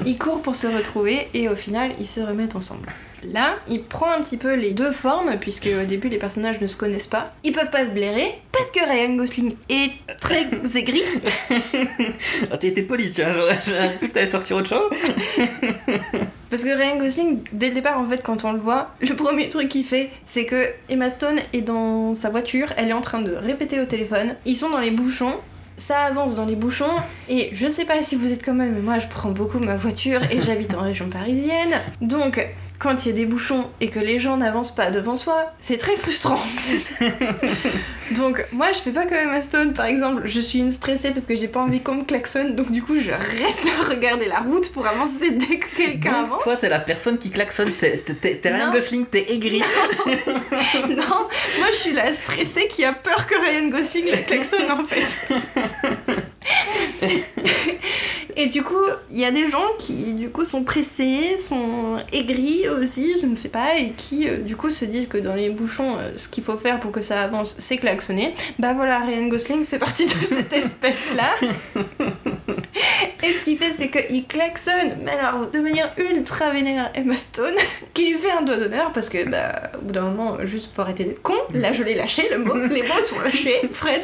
[0.05, 2.89] Ils courent pour se retrouver et au final, ils se remettent ensemble.
[3.31, 6.67] Là, il prend un petit peu les deux formes, puisque au début, les personnages ne
[6.67, 7.33] se connaissent pas.
[7.43, 11.01] Ils peuvent pas se blairer, parce que Ryan Gosling est très aigri.
[12.51, 14.89] Ah, t'es t'es poli, tiens, j'aurais j'aurais cru que t'allais sortir autre chose.
[16.49, 19.49] Parce que Ryan Gosling, dès le départ, en fait, quand on le voit, le premier
[19.49, 23.19] truc qu'il fait, c'est que Emma Stone est dans sa voiture, elle est en train
[23.19, 25.33] de répéter au téléphone, ils sont dans les bouchons,
[25.77, 26.95] ça avance dans les bouchons,
[27.29, 29.75] et je sais pas si vous êtes comme elle, mais moi je prends beaucoup ma
[29.75, 32.45] voiture et j'habite en région parisienne, donc
[32.79, 35.77] quand il y a des bouchons et que les gens n'avancent pas devant soi, c'est
[35.77, 36.39] très frustrant.
[38.11, 41.25] donc moi je fais pas comme Emma Stone par exemple, je suis une stressée parce
[41.25, 44.39] que j'ai pas envie qu'on me klaxonne, donc du coup je reste à regarder la
[44.39, 46.43] route pour avancer dès que quelqu'un avance.
[46.43, 48.03] toi, t'es la personne qui klaxonne, t'es
[48.43, 48.73] Ryan Non.
[48.73, 49.61] Gosling, t'es aigri.
[50.89, 51.27] Non,
[51.59, 55.35] moi je suis la stressée qui a peur que Ryan Gosling la klaxonne en fait.
[58.37, 62.67] Et du coup, il y a des gens qui du coup sont pressés, sont aigris
[62.67, 65.49] aussi, je ne sais pas, et qui euh, du coup se disent que dans les
[65.49, 68.33] bouchons, euh, ce qu'il faut faire pour que ça avance, c'est klaxonner.
[68.59, 71.29] Bah voilà, Ryan Gosling fait partie de cette espèce-là.
[73.23, 77.55] Et ce qu'il fait, c'est qu'il klaxonne, mais alors de manière ultra vénère Emma Stone,
[77.93, 80.81] qui lui fait un doigt d'honneur parce que, bah, au bout d'un moment, juste faut
[80.81, 81.33] arrêter d'être con.
[81.53, 84.01] Là, je l'ai lâché, le mot, les mots sont lâchés, Fred.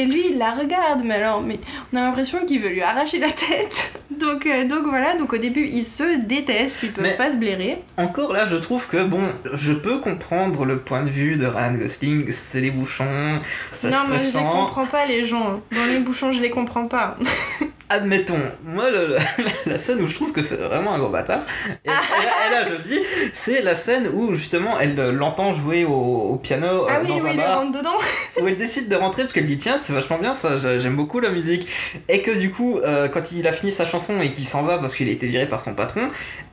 [0.00, 1.58] Et lui, il la regarde, mais alors, mais
[1.92, 4.00] on a l'impression qu'il veut lui arracher la tête.
[4.10, 7.36] Donc, euh, donc voilà, donc au début, ils se détestent, ils peuvent Mais- pas se
[7.38, 7.78] blairer.
[7.96, 11.72] Encore là, je trouve que bon, je peux comprendre le point de vue de Ryan
[11.74, 13.38] Gosling, c'est les bouchons,
[13.70, 15.60] c'est non, moi, je les comprends pas, les gens.
[15.72, 17.16] Dans les bouchons, je les comprends pas.
[17.92, 19.16] Admettons, moi, le-
[19.66, 21.40] la scène où je trouve que c'est vraiment un gros bâtard,
[21.84, 22.00] et, et là,
[22.48, 23.00] et là, je le dis,
[23.34, 27.08] c'est la scène où justement elle euh, l'entend jouer au, au piano euh, ah oui,
[27.08, 27.58] dans oui, un bar.
[27.60, 27.98] rentre dedans.
[28.40, 30.94] où elle décide de rentrer parce qu'elle dit tiens c'est vachement bien ça j'a- j'aime
[30.96, 31.66] beaucoup la musique
[32.08, 34.78] et que du coup euh, quand il a fini sa chanson et qu'il s'en va
[34.78, 36.08] parce qu'il a été viré par son patron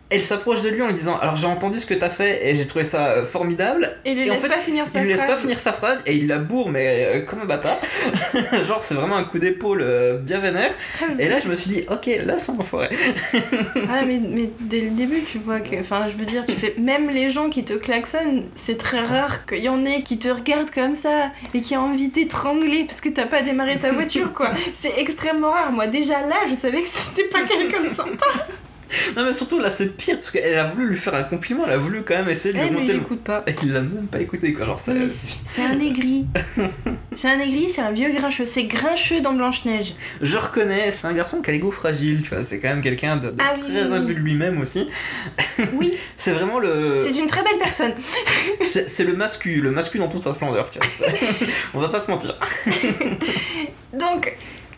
[0.09, 2.55] elle s'approche de lui en lui disant alors j'ai entendu ce que t'as fait et
[2.55, 3.89] j'ai trouvé ça euh, formidable.
[4.05, 5.35] Et il lui Et en laisse fait, pas finir sa il lui laisse phrase.
[5.35, 7.77] pas finir sa phrase et il la bourre mais euh, comme un bâtard.
[8.67, 10.71] Genre c'est vraiment un coup d'épaule euh, bien vénère.
[11.19, 12.89] Et là je me suis dit ok là c'est un enfoiré.
[13.33, 16.75] Ah mais, mais dès le début tu vois que enfin je veux dire tu fais
[16.77, 20.29] même les gens qui te klaxonnent c'est très rare qu'il y en ait qui te
[20.29, 24.31] regardent comme ça et qui a envie d'étrangler parce que t'as pas démarré ta voiture
[24.33, 24.51] quoi.
[24.73, 25.71] C'est extrêmement rare.
[25.71, 28.25] Moi déjà là je savais que c'était pas quelqu'un de sympa
[29.15, 31.73] non mais surtout là c'est pire parce qu'elle a voulu lui faire un compliment elle
[31.73, 33.55] a voulu quand même essayer de lui Eh, mais remonter il le écoute pas et
[33.63, 36.25] il l'a même pas écouté quoi genre c'est un aigri
[37.15, 41.13] c'est un aigri c'est un vieux grincheux c'est grincheux dans Blanche-Neige Je reconnais, c'est un
[41.13, 43.85] garçon qui a l'ego fragile, tu vois, c'est quand même quelqu'un de, de Ah très
[43.87, 44.87] oui, imbu de lui-même aussi.
[45.73, 46.97] oui C'est vraiment le.
[46.99, 47.93] c'est une très belle personne
[48.63, 51.07] C'est le mascu, le mascu dans toute sa splendeur, tu vois.
[51.73, 52.35] On va pas se mentir.
[53.93, 54.35] donc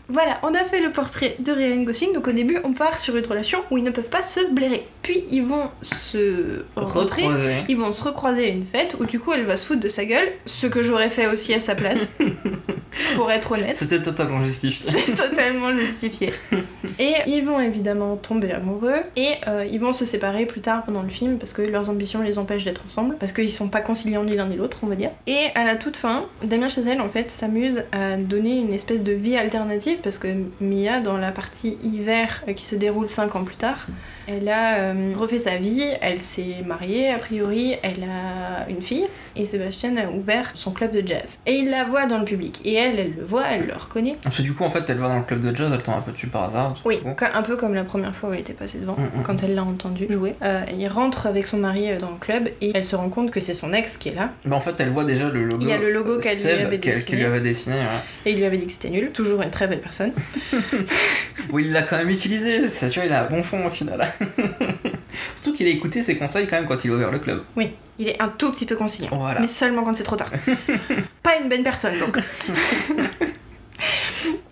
[0.09, 2.13] voilà, on a fait le portrait de Ryan Gosling.
[2.13, 4.85] Donc au début, on part sur une relation où ils ne peuvent pas se blairer.
[5.03, 7.63] Puis ils vont se Recroiser.
[7.69, 9.87] Ils vont se recroiser à une fête où du coup elle va se foutre de
[9.87, 12.09] sa gueule, ce que j'aurais fait aussi à sa place,
[13.15, 13.75] pour être honnête.
[13.77, 14.91] C'était totalement justifié.
[15.05, 16.33] C'est totalement justifié.
[16.99, 21.01] Et ils vont évidemment tomber amoureux et euh, ils vont se séparer plus tard pendant
[21.01, 24.23] le film parce que leurs ambitions les empêchent d'être ensemble, parce qu'ils sont pas conciliants
[24.23, 25.11] ni l'un ni l'autre, on va dire.
[25.27, 29.13] Et à la toute fin, Damien Chazelle en fait s'amuse à donner une espèce de
[29.13, 30.27] vie alternative parce que
[30.59, 33.87] Mia, dans la partie hiver euh, qui se déroule 5 ans plus tard,
[34.29, 39.05] elle a euh, refait sa vie, elle s'est mariée a priori, elle a une fille,
[39.35, 41.39] et Sébastien a ouvert son club de jazz.
[41.45, 44.17] Et il la voit dans le public, et elle, elle le voit, elle le reconnaît.
[44.21, 45.95] Parce que du coup, en fait, elle va dans le club de jazz, elle tombe
[45.95, 46.75] un peu dessus par hasard.
[46.85, 47.15] Oui, Bon.
[47.33, 49.23] un peu comme la première fois où elle était passée devant, Mm, mm.
[49.23, 50.33] quand elle l'a entendu jouer.
[50.43, 53.31] Euh, il rentre avec son mari euh, dans le club et elle se rend compte
[53.31, 54.31] que c'est son ex qui est là.
[54.45, 55.59] Mais en fait, elle voit déjà le logo.
[55.61, 57.03] Il y a le logo qu'elle lui avait dessiné.
[57.05, 57.75] qu'elle lui avait dessiné.
[57.75, 57.81] ouais.
[58.25, 59.11] Et il lui avait dit que c'était nul.
[59.11, 60.11] Toujours une très belle personne.
[61.51, 62.67] Oui, il l'a quand même utilisé.
[62.69, 64.05] Ça, tu vois, il a un bon fond au final.
[65.35, 67.43] Surtout qu'il a écouté ses conseils quand même quand il a ouvert le club.
[67.55, 69.09] Oui, il est un tout petit peu conciliant.
[69.11, 69.41] Voilà.
[69.41, 70.31] Mais seulement quand c'est trop tard.
[71.23, 72.17] Pas une bonne personne donc.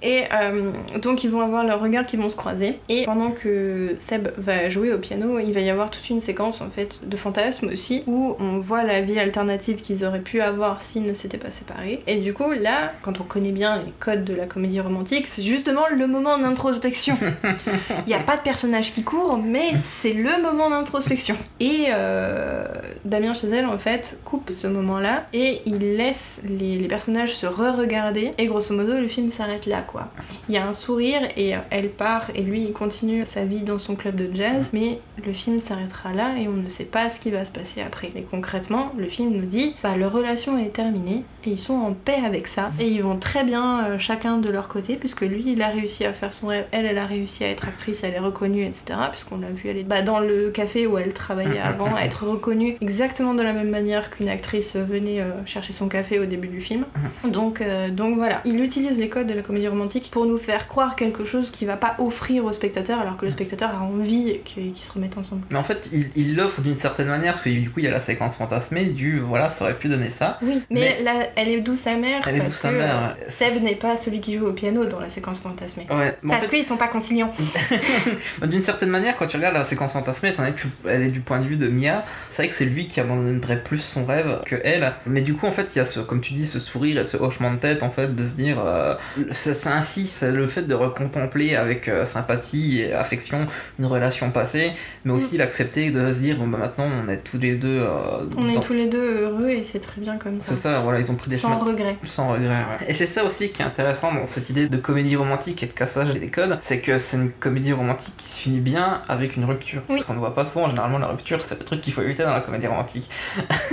[0.02, 2.80] Et euh, donc ils vont avoir leurs regards qui vont se croiser.
[2.90, 6.62] Et pendant que Seb va jouer au piano, il va y avoir toute une séquence
[6.62, 10.82] en fait de fantasmes aussi où on voit la vie alternative qu'ils auraient pu avoir
[10.82, 12.02] s'ils ne s'étaient pas séparés.
[12.08, 15.44] Et du coup là, quand on connaît bien les codes de la comédie romantique, c'est
[15.44, 17.18] justement le moment d'introspection.
[18.06, 21.36] Il n'y a pas de personnage qui court, mais c'est le moment d'introspection.
[21.60, 22.67] Et euh,
[23.08, 28.34] Damien Chazelle en fait coupe ce moment-là et il laisse les, les personnages se re-regarder.
[28.38, 30.10] Et grosso modo, le film s'arrête là quoi.
[30.50, 33.62] Il y a un sourire et euh, elle part et lui il continue sa vie
[33.62, 37.10] dans son club de jazz, mais le film s'arrêtera là et on ne sait pas
[37.10, 38.12] ce qui va se passer après.
[38.16, 41.94] Et concrètement, le film nous dit bah leur relation est terminée et ils sont en
[41.94, 45.44] paix avec ça et ils vont très bien euh, chacun de leur côté puisque lui
[45.48, 48.16] il a réussi à faire son rêve, elle elle a réussi à être actrice, elle
[48.16, 49.00] est reconnue, etc.
[49.12, 52.76] Puisqu'on l'a vu aller bah, dans le café où elle travaillait avant, à être reconnue
[52.82, 56.62] exactement de la même manière qu'une actrice venait euh, chercher son café au début du
[56.62, 56.86] film.
[57.24, 60.68] Donc, euh, donc voilà, il utilise les codes de la comédie romantique pour nous faire
[60.68, 64.40] croire quelque chose qu'il va pas offrir au spectateur alors que le spectateur a envie
[64.46, 65.44] qu'ils se remettent ensemble.
[65.50, 67.92] Mais en fait, il l'offre d'une certaine manière, parce que du coup, il y a
[67.92, 70.40] la séquence fantasmée du voilà, ça aurait pu donner ça.
[70.42, 73.16] Oui, mais, Mais- là, elle est douce sa mère Elle est parce sa que mère.
[73.30, 75.86] Seb n'est pas celui qui joue au piano dans la séquence fantasmée.
[75.90, 77.32] Ouais, mais en Parce fait, qu'ils sont pas conciliants.
[78.40, 81.20] Bah, D'une certaine manière, quand tu regardes la séquence fantasmée, étant donné qu'elle est du
[81.22, 84.42] point de vue de Mia, c'est vrai que c'est lui qui abandonnerait plus son rêve
[84.46, 84.94] que elle.
[85.08, 87.04] Mais du coup, en fait, il y a ce, comme tu dis, ce sourire et
[87.04, 88.94] ce hochement de tête, en fait, de se dire, euh,
[89.32, 93.48] c'est ainsi, c'est le fait de recontempler avec euh, sympathie et affection
[93.80, 94.72] une relation passée,
[95.06, 97.80] mais aussi l'accepter de se dire, bon bah maintenant, on est tous les deux.
[97.82, 97.90] euh,
[98.38, 100.48] On est tous les deux heureux et c'est très bien comme ça.
[100.50, 101.96] C'est ça, voilà, ils ont pris des Sans chemins regret.
[102.04, 102.86] sans regret, ouais.
[102.90, 105.72] Et c'est ça aussi qui est intéressant dans cette idée de comédie romantique et de
[105.72, 109.46] cassage des codes, c'est que c'est une comédie romantique qui se finit bien avec une
[109.46, 109.82] rupture.
[109.90, 109.96] Oui.
[109.96, 112.24] Parce qu'on ne voit pas souvent, généralement la rupture c'est le truc qu'il faut éviter
[112.24, 113.10] dans la comédie romantique.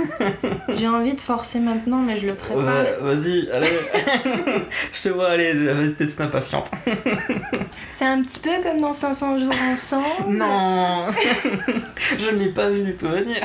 [0.69, 2.83] J'ai envie de forcer maintenant, mais je le ferai pas.
[3.01, 3.67] Vas-y, allez,
[4.93, 6.69] je te vois, allez, vas-y, t'es impatiente.
[7.89, 10.05] C'est un petit peu comme dans 500 jours ensemble.
[10.29, 11.05] Non
[12.19, 13.37] Je ne l'ai pas vu du tout venir.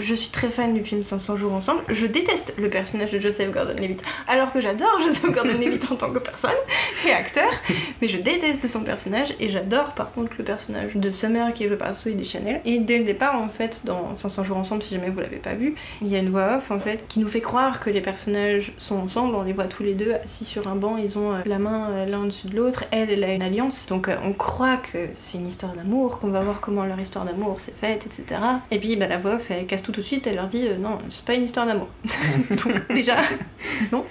[0.00, 1.82] Je suis très fan du film 500 jours ensemble.
[1.88, 4.02] Je déteste le personnage de Joseph Gordon-Levitt.
[4.28, 6.50] Alors que j'adore Joseph Gordon-Levitt en tant que personne
[7.06, 7.50] et acteur,
[8.02, 11.68] mais je déteste son personnage et j'adore par contre le personnage de Summer qui est
[11.68, 12.60] joué par Zoe Deschanel.
[12.64, 15.54] Et dès le départ, en fait, dans 500 jours ensemble, si jamais vous l'avez pas
[15.54, 18.00] vu, il y a une voix off en fait qui nous fait croire que les
[18.00, 19.34] personnages sont ensemble.
[19.34, 21.90] On les voit tous les deux assis sur un banc, ils ont euh, la main
[21.90, 22.84] euh, l'un au-dessus de l'autre.
[22.90, 26.28] Elle, elle a une alliance, donc euh, on croit que c'est une histoire d'amour, qu'on
[26.28, 28.40] va voir comment leur histoire d'amour s'est faite, etc.
[28.70, 30.66] Et puis bah, la voix off, elle casse tout tout de suite, elle leur dit
[30.68, 31.88] euh, non, c'est pas une histoire d'amour.
[32.50, 33.16] donc déjà,
[33.92, 34.04] non.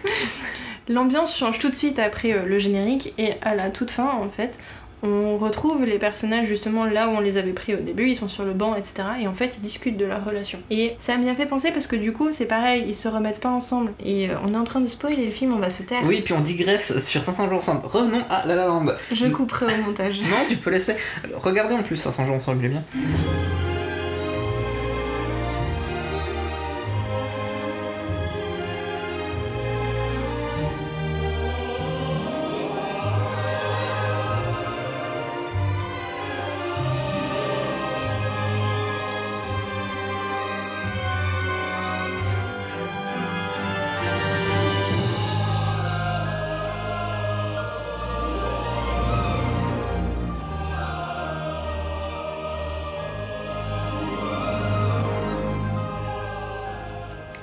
[0.87, 4.57] L'ambiance change tout de suite après le générique et à la toute fin en fait.
[5.05, 8.27] On retrouve les personnages justement là où on les avait pris au début, ils sont
[8.27, 9.03] sur le banc, etc.
[9.21, 10.59] Et en fait, ils discutent de leur relation.
[10.71, 13.49] Et ça m'a fait penser parce que du coup, c'est pareil, ils se remettent pas
[13.49, 13.91] ensemble.
[14.03, 16.01] Et euh, on est en train de spoiler le film, on va se taire.
[16.05, 17.81] Oui, puis on digresse sur 500 jours ensemble.
[17.85, 18.87] Revenons à La La Land.
[19.11, 20.21] Je couperai au montage.
[20.21, 20.95] Non, tu peux laisser.
[21.35, 22.83] Regardez en plus 500 jours ensemble, il est bien.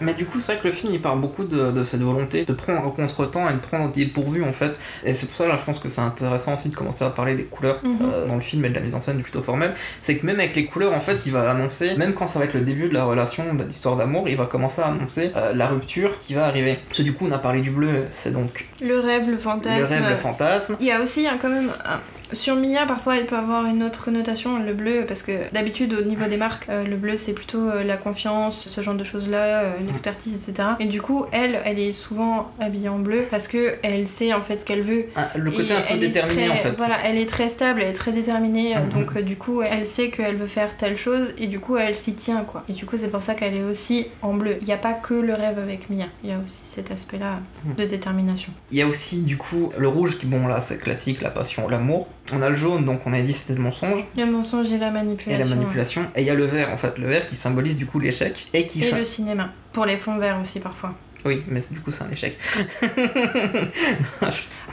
[0.02, 2.44] Mais du coup, c'est vrai que le film il part beaucoup de, de cette volonté
[2.44, 4.72] de prendre en contre-temps et de prendre des pourvus en fait.
[5.04, 7.34] Et c'est pour ça là, je pense que c'est intéressant aussi de commencer à parler
[7.36, 7.98] des couleurs Mhm.
[8.02, 9.74] euh, dans le film et de la mise en scène plutôt formelle.
[10.00, 12.44] C'est que même avec les couleurs, en fait, il va annoncer, même quand ça va
[12.46, 15.52] être le début de la relation, de l'histoire d'amour, il va commencer à annoncer euh,
[15.54, 16.78] la rupture qui va arriver.
[16.88, 19.78] Parce que du coup, on a parlé du bleu, c'est donc Le rêve, le fantasme.
[19.78, 20.76] le rêve, le fantasme.
[20.80, 22.00] Il y a aussi hein, quand même un-
[22.32, 26.02] sur Mia parfois elle peut avoir une autre connotation le bleu parce que d'habitude au
[26.02, 29.28] niveau des marques euh, le bleu c'est plutôt euh, la confiance ce genre de choses
[29.28, 33.74] là l'expertise etc et du coup elle elle est souvent habillée en bleu parce que
[33.82, 36.50] elle sait en fait ce qu'elle veut Ah, le côté Et un peu déterminé très-
[36.50, 36.74] en fait.
[36.76, 38.88] Voilà, elle est très stable, elle est très déterminée, euh, Mhm.
[38.90, 41.94] donc euh, du coup elle sait qu'elle veut faire telle chose et du coup elle
[41.94, 42.64] s'y tient quoi.
[42.68, 44.56] Et du coup c'est pour ça qu'elle est aussi en bleu.
[44.60, 47.40] Il n'y a pas que le rêve avec Mia, il y a aussi cet aspect-là
[47.76, 48.52] de détermination.
[48.70, 51.68] Il y a aussi du coup le rouge qui, bon là, c'est classique, la passion,
[51.68, 52.08] l'amour.
[52.32, 54.32] On a le jaune, donc on a dit c'était le mensonge Il y a le
[54.32, 55.48] mensonge et la et manipulation.
[55.50, 56.02] la manipulation.
[56.14, 58.48] Et il y a le vert, en fait, le vert qui symbolise du coup l'échec
[58.54, 58.84] et qui.
[58.84, 59.50] Et le cinéma.
[59.72, 60.94] Pour les fonds verts aussi parfois.
[61.24, 62.36] Oui, mais du coup c'est un échec.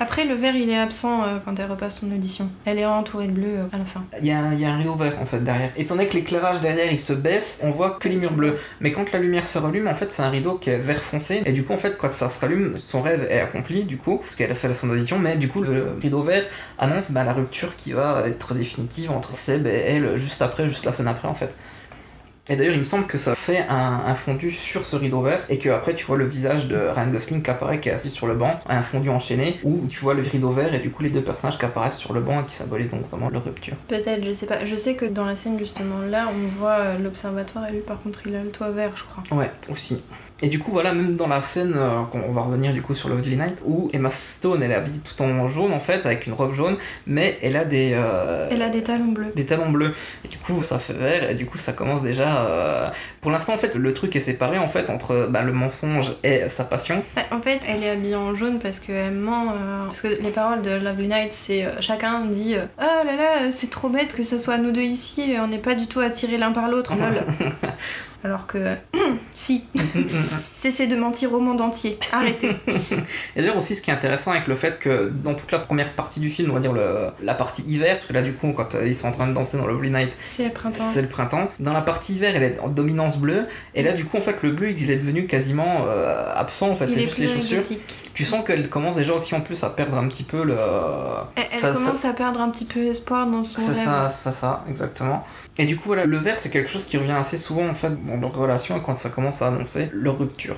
[0.01, 2.49] Après, le vert, il est absent euh, quand elle repasse son audition.
[2.65, 4.01] Elle est entourée de bleu euh, à la fin.
[4.21, 5.71] Il y, a un- il y a un rideau vert en fait derrière.
[5.75, 8.57] Étant donné que l'éclairage derrière il se baisse, on voit que les murs bleus.
[8.79, 11.41] Mais quand la lumière se rallume, en fait c'est un rideau qui est vert foncé.
[11.45, 14.17] Et du coup, en fait, quand ça se rallume, son rêve est accompli du coup,
[14.19, 15.19] parce qu'elle a fait son audition.
[15.19, 16.43] Mais du coup, le rideau vert
[16.77, 20.85] annonce bah, la rupture qui va être définitive entre Seb et elle juste après, juste
[20.85, 21.53] la scène après en fait.
[22.49, 25.41] Et d'ailleurs, il me semble que ça fait un, un fondu sur ce rideau vert
[25.49, 28.09] et que après tu vois le visage de Ryan Gosling qui apparaît, qui est assis
[28.09, 31.03] sur le banc, un fondu enchaîné, où tu vois le rideau vert et du coup
[31.03, 33.75] les deux personnages qui apparaissent sur le banc et qui symbolisent donc vraiment leur rupture.
[33.87, 34.65] Peut-être, je sais pas.
[34.65, 38.01] Je sais que dans la scène justement là, on voit euh, l'observatoire et lui par
[38.01, 39.23] contre il a le toit vert, je crois.
[39.37, 40.01] Ouais, aussi.
[40.41, 43.09] Et du coup, voilà, même dans la scène, euh, on va revenir du coup sur
[43.09, 46.33] Lovely Night, où Emma Stone, elle est habillée tout en jaune en fait, avec une
[46.33, 49.33] robe jaune, mais elle a des, euh, Elle a des talons bleus.
[49.35, 49.93] des talons bleus.
[50.23, 52.45] Et du coup, ça fait vert, et du coup, ça commence déjà.
[52.47, 52.87] euh,
[53.19, 56.47] Pour l'instant, en fait, le truc est séparé en fait entre bah, le mensonge et
[56.47, 57.03] sa passion.
[57.17, 59.53] Ouais, En fait, elle est habillée en jaune parce qu'elle ment.
[59.87, 63.89] parce que les paroles de Lovely Night, c'est chacun dit Oh là là, c'est trop
[63.89, 66.53] bête que ce soit nous deux ici, et on n'est pas du tout attirés l'un
[66.53, 66.93] par l'autre.
[68.23, 68.75] Alors que,
[69.31, 69.63] si,
[70.53, 72.49] cessez de mentir au monde entier, arrêtez.
[73.35, 75.91] Et d'ailleurs aussi ce qui est intéressant avec le fait que dans toute la première
[75.93, 78.51] partie du film, on va dire le, la partie hiver, parce que là du coup
[78.53, 80.83] quand euh, ils sont en train de danser dans Lovely Night, C'est le printemps.
[80.91, 81.49] c'est le printemps.
[81.59, 84.35] Dans la partie hiver, elle est en dominance bleue, et là du coup en fait
[84.43, 87.63] le bleu il est devenu quasiment euh, absent en fait, c'est est juste les chaussures.
[88.13, 90.57] Tu sens qu'elle commence déjà aussi en plus à perdre un petit peu le...
[91.37, 94.09] Elle, elle ça- ça- commence à perdre un petit peu espoir dans son C'est ça,
[94.09, 95.25] c'est ça, exactement.
[95.59, 97.91] Et du coup, voilà, le vert, c'est quelque chose qui revient assez souvent en fait
[98.05, 100.55] dans leur relation quand ça commence à annoncer leur rupture.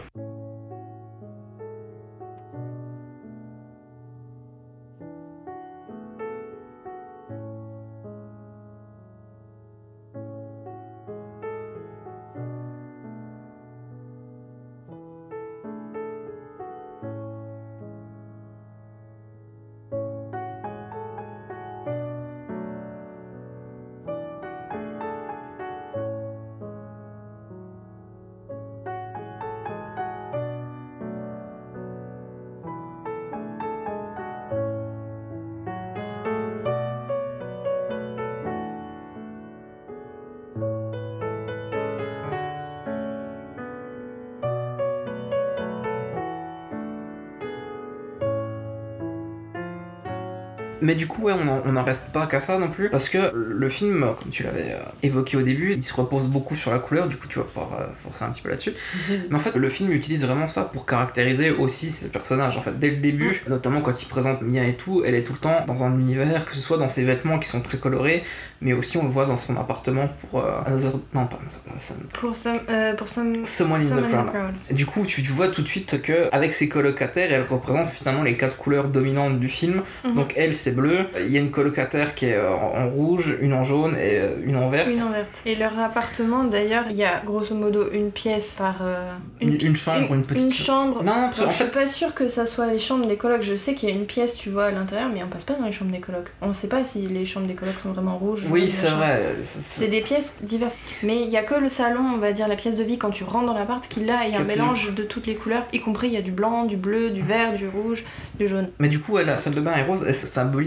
[50.82, 53.08] Mais du coup, ouais, on en- on n'en reste pas qu'à ça non plus, parce
[53.10, 56.72] que le film, comme tu l'avais euh, évoqué au début, il se repose beaucoup sur
[56.72, 58.74] la couleur, du coup tu vas pouvoir euh, forcer un petit peu là-dessus.
[59.30, 62.58] Mais en fait, le film utilise vraiment ça pour caractériser aussi ses personnages.
[62.58, 65.34] En fait, dès le début, notamment quand il présente Mia et tout, elle est tout
[65.34, 68.24] le temps dans un univers, que ce soit dans ses vêtements qui sont très colorés,
[68.62, 70.92] mais aussi on le voit dans son appartement pour euh, Another...
[71.14, 71.96] Non, pas Another...
[72.14, 74.30] Pour some, euh, pour some, Someone in Someone the in the Crown.
[74.32, 74.54] Crowd.
[74.70, 77.88] Et Du coup, tu, tu vois tout de suite que avec ses colocataires, elle représente
[77.88, 79.84] finalement les quatre couleurs dominantes du film.
[80.04, 80.16] Mhm.
[80.16, 81.06] Donc elle, c'est bleu.
[81.20, 84.20] Il y a une colocataire qui est euh, en, en rouge, une en jaune et
[84.20, 84.88] euh, une en verte.
[84.90, 85.42] Une en verte.
[85.46, 88.78] Et leur appartement, d'ailleurs, il y a grosso modo une pièce par.
[88.82, 91.04] euh, Une- pi- une chambre, une petite- Une chambre.
[91.04, 93.18] Non, non, Donc, en je suis fait, pas sûre que ça soit les chambres des
[93.18, 93.42] colocs.
[93.44, 95.54] Je sais qu'il y a une pièce, tu vois, à l'intérieur, mais on passe pas
[95.54, 96.30] dans les chambres des colocs.
[96.42, 98.46] On sait pas si les chambres des colocs sont vraiment rouges.
[98.50, 99.20] oui, c'est vrai.
[99.44, 100.78] C'est des pièces diverses.
[101.04, 103.10] Mais il y a que le salon, on va dire, la pièce de vie, quand
[103.12, 105.36] tu rentres dans l'appart, qu'il a, il y a Que un mélange de toutes les
[105.36, 108.04] couleurs, y compris il y a du blanc, du bleu, du vert, du rouge,
[108.40, 108.70] du jaune.
[108.80, 110.16] Mais du coup, la salle de bain est rose, elle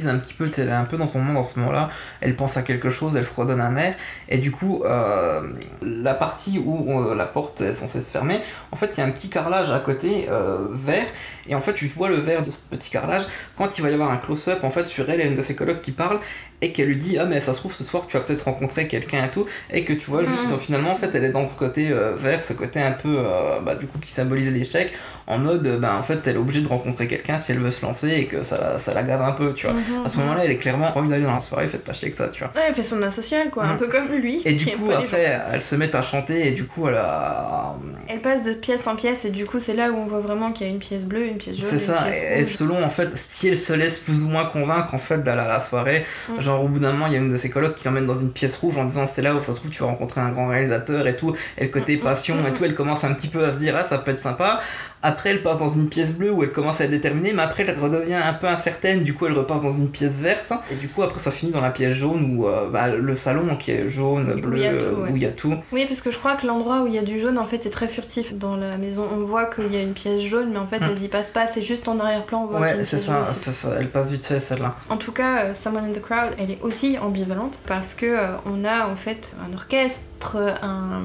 [0.07, 2.57] un petit peu, elle est un peu dans son monde en ce moment-là, elle pense
[2.57, 3.95] à quelque chose, elle fredonne un air,
[4.29, 5.43] et du coup, euh,
[5.83, 8.41] la partie où euh, la porte est censée se fermer,
[8.73, 11.07] en fait, il y a un petit carrelage à côté, euh, vert,
[11.49, 13.23] et en fait, tu vois le vert de ce petit carrelage,
[13.57, 15.55] quand il va y avoir un close-up, en fait, sur elle et une de ses
[15.55, 16.19] colocs qui parle,
[16.63, 18.89] et qu'elle lui dit, ah, mais ça se trouve, ce soir, tu vas peut-être rencontrer
[18.89, 20.59] quelqu'un et tout, et que tu vois, juste, Mhm.
[20.59, 23.61] finalement, en fait, elle est dans ce côté euh, vert, ce côté un peu, euh,
[23.61, 24.93] bah, du coup, qui symbolise l'échec,
[25.27, 27.71] en mode, euh, ben, en fait, elle est obligée de rencontrer quelqu'un si elle veut
[27.71, 29.75] se lancer, et que ça, la- ça la garde un peu, tu vois.
[29.75, 30.07] Mhm.
[30.07, 32.17] À ce moment-là, elle est clairement envie d'aller dans la soirée, faites pas chier que
[32.17, 32.53] ça, tu vois.
[32.55, 33.79] Ouais, elle fait son asocial, quoi, un Mhm.
[33.79, 34.41] peu comme lui.
[34.47, 37.75] Et du coup, après, elles se mettent à chanter, et du coup, elle a.
[38.09, 40.53] Elle passe de pièce en pièce et du coup c'est là où on voit vraiment
[40.53, 42.91] qu'il y a une pièce bleue, une pièce jaune, C'est ça, pièce et, selon en
[42.91, 46.05] fait, si elle se laisse plus ou moins convaincre en fait d'aller à la soirée,
[46.29, 46.41] Mm.
[46.41, 48.15] genre au bout d'un moment, il y a une de ses colocs qui l'emmène dans
[48.19, 50.31] une pièce rouge en disant c'est là où ça se trouve tu vas rencontrer un
[50.31, 53.05] grand réalisateur et tout, et le côté Mm, mm, passion mm, et tout, elle commence
[53.05, 54.61] un petit peu à se dire ah ça peut être sympa.
[55.07, 57.65] Après, elle passe dans une pièce bleue où elle commence à être déterminée, mais après,
[57.69, 59.03] elle redevient un peu incertaine.
[59.05, 60.53] Du coup, elle repasse dans une pièce verte.
[60.73, 63.55] Et du coup, après, ça finit dans la pièce jaune où euh, bah, le salon
[63.57, 65.11] qui est jaune, Où bleu, il y euh, ouais.
[65.13, 65.55] où il y a tout.
[65.73, 67.61] Oui, parce que je crois que l'endroit où il y a du jaune, en fait,
[67.63, 69.07] c'est très furtif dans la maison.
[69.15, 70.89] On voit qu'il y a une pièce jaune, mais en fait, Hmm.
[70.97, 71.47] elles y passent pas.
[71.47, 74.75] C'est juste en arrière-plan, Ouais, c'est ça, ça, elle passe vite fait celle-là.
[74.89, 78.27] En tout cas, euh, Someone in the Crowd, elle est aussi ambivalente parce que euh,
[78.47, 81.03] on a en fait un orchestre, un-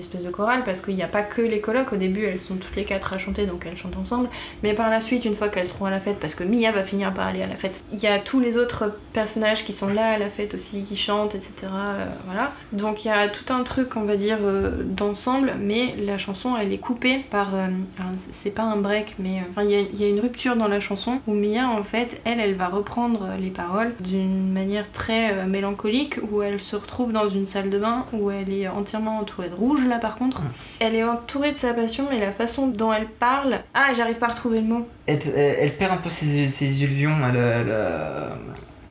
[0.00, 1.92] espèce de chorale parce qu'il n'y a pas que les colocs.
[1.92, 4.28] Au début, elles sont toutes les quatre à chanter, donc elles chantent ensemble.
[4.62, 6.82] Mais par la suite, une fois qu'elles seront à la fête, parce que Mia va
[6.84, 9.88] finir par aller à la fête, il y a tous les autres personnages qui sont
[9.88, 11.52] là à la fête aussi, qui chantent, etc.
[11.72, 12.52] euh, voilà.
[12.72, 16.56] Donc il y a tout un truc, on va dire, euh, d'ensemble, mais la chanson,
[16.60, 17.54] elle est coupée par.
[17.54, 17.68] euh,
[18.16, 21.20] c'est pas un break, mais enfin, il y, y a une rupture dans la chanson
[21.26, 26.42] où Mia, en fait, elle, elle va reprendre les paroles d'une manière très mélancolique, où
[26.42, 29.84] elle se retrouve dans une salle de bain où elle est entièrement entourée de rouge,
[29.90, 30.42] là par contre.
[30.78, 33.58] Elle est entourée de sa passion, mais la façon dont elle parle.
[33.74, 34.88] Ah, j'arrive pas à retrouver le mot.
[35.06, 37.74] Elle, perd un peu ses, ses illusions, elle, elle,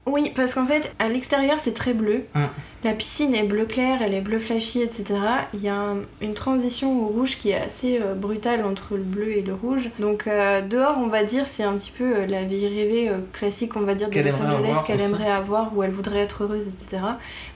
[0.06, 2.26] Oui, parce qu'en fait, à l'extérieur, c'est très bleu.
[2.84, 5.04] La piscine est bleu clair, elle est bleu flashy, etc.
[5.54, 9.04] Il y a un- une transition au rouge qui est assez euh, brutale entre le
[9.04, 9.90] bleu et le rouge.
[10.00, 13.76] Donc euh, dehors, on va dire, c'est un petit peu euh, la vie rêvée classique,
[13.76, 17.04] on va dire, de Los Angeles qu'elle aimerait avoir, où elle voudrait être heureuse, etc.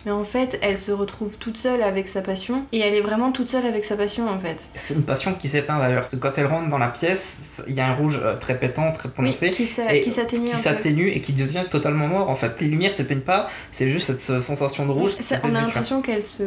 [0.06, 3.32] Mais en fait, elle se retrouve toute seule avec sa passion, et elle est vraiment
[3.32, 4.62] toute seule avec sa passion, en fait.
[4.76, 6.10] c'est une passion qui s'éteint d'ailleurs.
[6.20, 9.52] Quand elle rentre dans la pièce, il y a un rouge très pétant, très prononcé.
[9.52, 12.60] qui s'atténue qui et qui devient totalement noir en fait.
[12.60, 16.24] Les lumières s'éteignent pas, c'est juste cette sensation de rouge Ça- on a l'impression qu'elle
[16.24, 16.44] se,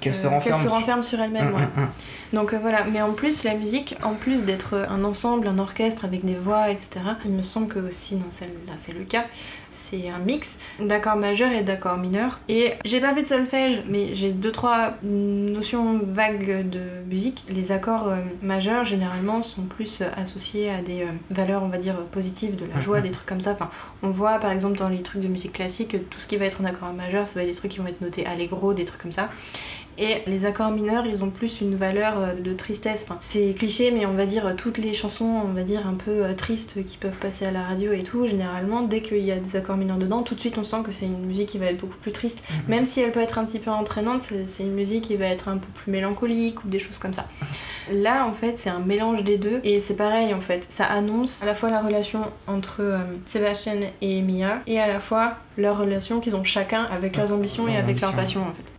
[0.00, 1.54] Qu'elle se euh, renferme sur- renferme sur elle-même.
[1.54, 1.62] Ouais.
[1.62, 1.88] hum, hum.
[2.32, 6.04] Donc euh, voilà, mais en plus la musique, en plus d'être un ensemble, un orchestre
[6.04, 9.24] avec des voix, etc., il me semble que aussi dans celle-là c'est le cas,
[9.70, 12.40] c'est un mix d'accords majeurs et d'accords mineurs.
[12.48, 17.44] Et j'ai pas fait de solfège, mais j'ai deux trois notions vagues de musique.
[17.48, 22.56] Les accords euh, majeurs généralement sont plus associés à des valeurs, on va dire positives,
[22.56, 23.52] de la joie, des trucs comme ça.
[23.52, 23.70] Enfin,
[24.02, 26.60] on voit par exemple dans les trucs de musique classique, tout ce qui va être
[26.60, 29.02] en accord majeur, ça va être des trucs qui vont être notés allegro, des trucs
[29.02, 29.30] comme ça.
[29.96, 33.04] Et les accords mineurs, ils ont plus une valeur euh, de tristesse.
[33.04, 35.94] Enfin, c'est cliché, mais on va dire euh, toutes les chansons, on va dire un
[35.94, 38.26] peu euh, tristes qui peuvent passer à la radio et tout.
[38.26, 40.90] Généralement, dès qu'il y a des accords mineurs dedans, tout de suite on sent que
[40.90, 42.42] c'est une musique qui va être beaucoup plus triste.
[42.66, 45.48] Même si elle peut être un petit peu entraînante, c'est une musique qui va être
[45.48, 47.28] un peu plus mélancolique ou des choses comme ça.
[47.92, 50.66] Là, en fait, c'est un mélange des deux et c'est pareil en fait.
[50.68, 55.00] Ça annonce à la fois la relation entre euh, Sébastien et Mia et à la
[55.00, 58.73] fois leur relation qu'ils ont chacun avec leurs ambitions et avec leurs passions en fait.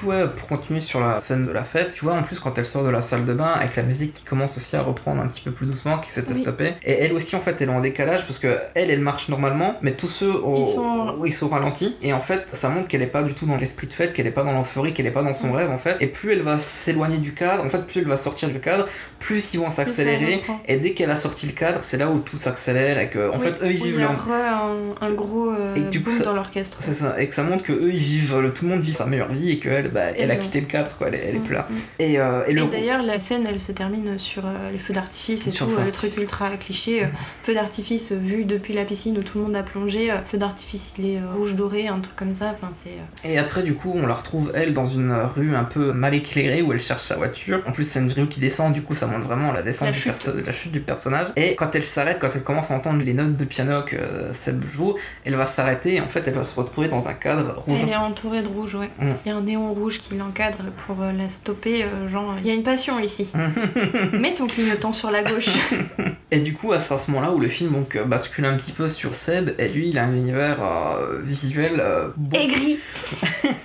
[0.00, 2.56] Coup, ouais, pour continuer sur la scène de la fête, tu vois, en plus, quand
[2.58, 5.20] elle sort de la salle de bain, avec la musique qui commence aussi à reprendre
[5.20, 6.40] un petit peu plus doucement, qui s'était Oui.
[6.42, 9.28] stoppée, et elle aussi, en fait, elle est en décalage parce que elle, elle marche
[9.28, 12.68] normalement, mais tous ceux au, Ils sont- où ils sont ralentis, et en fait, ça
[12.68, 14.92] montre qu'elle est pas du tout dans l'esprit de fête, qu'elle est pas dans l'euphorie,
[14.92, 15.56] qu'elle est pas dans son Mm.
[15.56, 18.16] rêve, en fait, et plus elle va s'éloigner du cadre, en fait, plus elle va
[18.16, 18.88] sortir du cadre,
[19.18, 22.38] plus ils vont s'accélérer, et dès qu'elle a sorti le cadre, c'est là où tout
[22.38, 25.74] s'accélère, et que, en Oui, fait, eux, ils oui, vivent leur un, un gros euh,
[25.74, 26.78] Et du coup, boom ça- dans l'orchestre.
[26.80, 28.92] c'est ça, et que ça montre que eux ils vivent, le, tout le monde vit
[28.92, 31.40] sa meilleure vie et qu'elle bah, elle a quitté le cadre, quoi, elle, elle est
[31.40, 31.68] plus là.
[31.98, 34.94] Et, euh, et Et le d'ailleurs, la scène, elle se termine sur euh, les feux
[34.94, 37.06] d'artifice et Sur tout, feu euh, le truc ultra cliché.
[37.42, 40.10] feu d'artifice vu depuis la piscine où tout le monde a plongé.
[40.30, 42.52] feu d'artifice, il est rouge doré, un truc comme ça.
[42.54, 43.28] Enfin, c'est.
[43.28, 46.62] Et après, du coup, on la retrouve, elle, dans une rue un peu mal éclairée
[46.62, 47.62] où elle cherche sa voiture.
[47.66, 49.92] En plus, c'est une rue qui descend, du coup, ça montre vraiment la descente La
[49.92, 50.12] du chute.
[50.12, 51.28] perso- la chute du personnage.
[51.36, 53.96] Et quand elle s'arrête, quand elle commence à entendre les notes de piano que
[54.32, 57.58] Seb joue, elle va s'arrêter et en fait, elle va se retrouver dans un cadre
[57.58, 57.80] rouge.
[57.82, 58.88] Elle est entourée de rouge, ouais.
[59.00, 61.84] Il y a un néon rouge qui l'encadre pour euh, la stopper.
[61.84, 63.30] euh, genre, il y a une passion ici.
[64.12, 65.48] Mets ton clignotant sur la gauche.
[66.32, 68.88] Et du coup, à ce moment-là où le film donc, euh, bascule un petit peu
[68.88, 72.78] sur Seb, et lui, il a un univers euh, visuel euh, Aigri,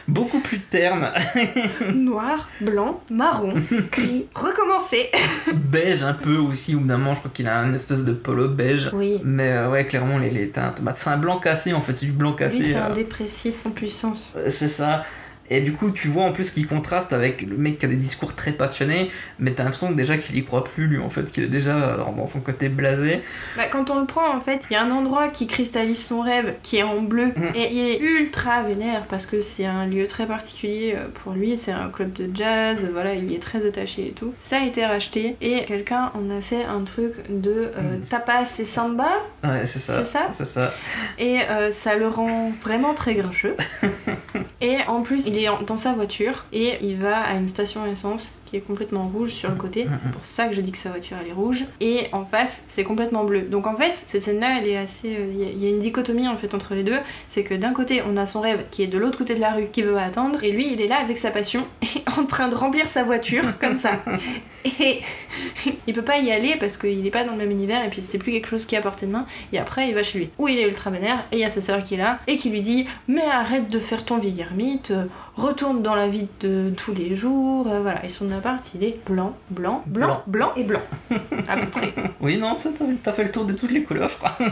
[0.08, 1.10] beaucoup plus terne,
[1.94, 3.54] noir, blanc, marron,
[3.90, 5.10] gris, recommencer.
[5.54, 8.12] beige un peu aussi, au bout d'un moment, je crois qu'il a un espèce de
[8.12, 8.90] polo beige.
[8.92, 9.20] Oui.
[9.24, 10.82] Mais euh, ouais, clairement, les, les teintes.
[10.82, 12.56] Bah, c'est un blanc cassé en fait, c'est du blanc cassé.
[12.56, 14.34] Lui, c'est un euh, dépressif en puissance.
[14.36, 15.04] euh, c'est ça.
[15.50, 17.96] Et du coup, tu vois en plus qu'il contraste avec le mec qui a des
[17.96, 21.44] discours très passionnés, mais t'as l'impression déjà qu'il y croit plus, lui, en fait, qu'il
[21.44, 23.20] est déjà dans, son côté blasé.
[23.56, 26.22] Bah, quand on le prend, en fait, il y a un endroit qui cristallise son
[26.22, 27.42] rêve, qui est en bleu, Mm.
[27.56, 31.56] et il est ultra vénère parce que c'est un lieu très particulier euh, pour lui,
[31.58, 34.32] c'est un club de jazz, voilà, il y est très attaché et tout.
[34.40, 38.02] Ça a été racheté, et quelqu'un en a fait un truc de euh, Mm.
[38.08, 39.08] tapas et samba,
[39.42, 40.04] Ouais, c'est ça.
[40.04, 40.74] C'est ça C'est ça.
[41.18, 43.56] et euh, ça le rend vraiment très grincheux.
[44.60, 48.34] et en plus, il est dans sa voiture, et il va à une station essence
[48.46, 49.86] qui est complètement rouge sur le côté.
[50.04, 51.64] C'est pour ça que je dis que sa voiture elle est rouge.
[51.80, 53.40] Et en face, c'est complètement bleu.
[53.42, 55.08] Donc en fait, cette scène-là, elle est assez.
[55.18, 56.98] euh, Il y a- une dichotomie en fait entre les deux.
[57.28, 59.52] C'est que d'un côté, on a son rêve qui est de l'autre côté de la
[59.52, 61.66] rue, qui veut attendre, et lui, il est là avec sa passion,
[62.18, 64.02] en train de remplir sa voiture comme ça.
[64.80, 65.00] Et
[65.86, 68.00] il peut pas y aller parce qu'il est pas dans le même univers, et puis
[68.00, 69.26] c'est plus quelque chose qui est à portée de main.
[69.52, 71.50] Et après, il va chez lui, où il est ultra vénère, et il y a
[71.50, 74.40] sa sœur qui est là, et qui lui dit Mais arrête de faire ton vieil
[74.40, 75.04] ermite, euh,
[75.36, 77.66] retourne dans la vie de tous les jours.
[77.68, 78.04] euh, voilà.
[78.04, 80.80] Et son appart, il est blanc, blanc, blanc, blanc et blanc.
[81.48, 81.92] à peu près.
[82.20, 82.70] Oui, non, ça,
[83.02, 84.36] t'as fait le tour de toutes les couleurs, je crois.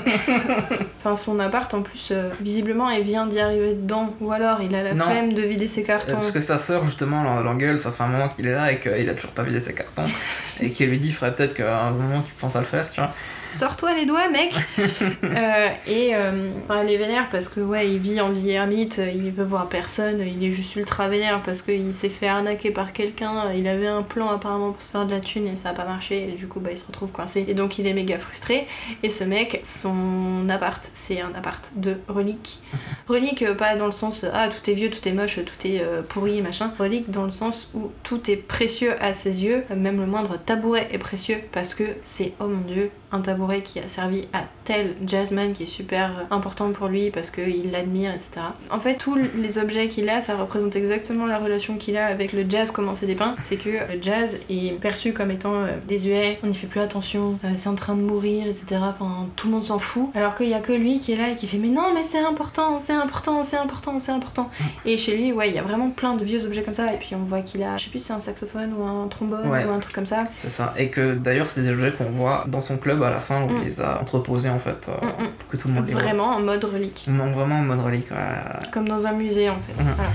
[1.04, 4.14] Enfin, son appart, en plus, euh, visiblement, il vient d'y arriver dedans.
[4.20, 5.04] Ou alors, il a la Non.
[5.06, 6.12] flemme de vider ses cartons.
[6.12, 8.70] Euh, Parce que sa sœur, justement, l'en- l'engueule, ça fait un moment qu'il est là
[8.72, 10.04] et qu'il a toujours pas vidé ses cartons.
[10.60, 12.88] et qu'il lui dit, il faudrait peut-être qu'à un moment tu penses à le faire,
[12.92, 13.10] tu vois.
[13.58, 14.54] Sors-toi les doigts, mec
[15.24, 19.00] Euh, Et euh, enfin, elle est vénère parce que, ouais, il vit en vie ermite,
[19.14, 22.92] il veut voir personne, il est juste ultra vénère parce qu'il s'est fait arnaquer par
[22.92, 25.72] quelqu'un, il avait un plan apparemment pour se faire de la thune et ça a
[25.72, 27.44] pas marché, et du coup, bah, il se retrouve coincé.
[27.48, 28.66] Et donc, il est méga frustré.
[29.02, 32.60] Et ce mec, son appart, c'est un appart de relique.
[33.08, 35.82] Relique, euh, pas dans le sens, ah, tout est vieux, tout est moche, tout est
[36.08, 36.72] pourri, machin.
[36.78, 40.88] Relique dans le sens où tout est précieux à ses yeux, même le moindre tabouret
[40.92, 44.94] est précieux parce que c'est, oh mon dieu, un tabouret qui a servi à tel
[45.06, 48.46] jazzman qui est super important pour lui parce qu'il l'admire, etc.
[48.70, 52.32] En fait, tous les objets qu'il a, ça représente exactement la relation qu'il a avec
[52.32, 53.34] le jazz, comment c'est dépeint.
[53.42, 57.38] C'est que le jazz est perçu comme étant euh, désuet, on n'y fait plus attention,
[57.44, 58.80] euh, c'est en train de mourir, etc.
[58.82, 60.10] Enfin, tout le monde s'en fout.
[60.14, 62.02] Alors qu'il y a que lui qui est là et qui fait Mais non, mais
[62.02, 64.50] c'est important, c'est important, c'est important, c'est important.
[64.86, 66.92] Et chez lui, ouais, il y a vraiment plein de vieux objets comme ça.
[66.92, 69.06] Et puis on voit qu'il a, je sais plus si c'est un saxophone ou un
[69.08, 69.64] trombone Ouais.
[69.64, 70.20] ou un truc comme ça.
[70.34, 70.72] C'est ça.
[70.78, 73.48] Et que d'ailleurs, c'est des objets qu'on voit dans son club à la fin où
[73.50, 73.56] Mm.
[73.58, 75.28] il les a entreposés, en fait, euh, Mm, mm.
[75.38, 76.02] pour que tout le monde les voit.
[76.02, 77.04] Vraiment en mode relique.
[77.08, 78.68] Non, vraiment en mode relique, ouais.
[78.72, 79.74] Comme dans un musée en fait.
[79.82, 80.10] Voilà.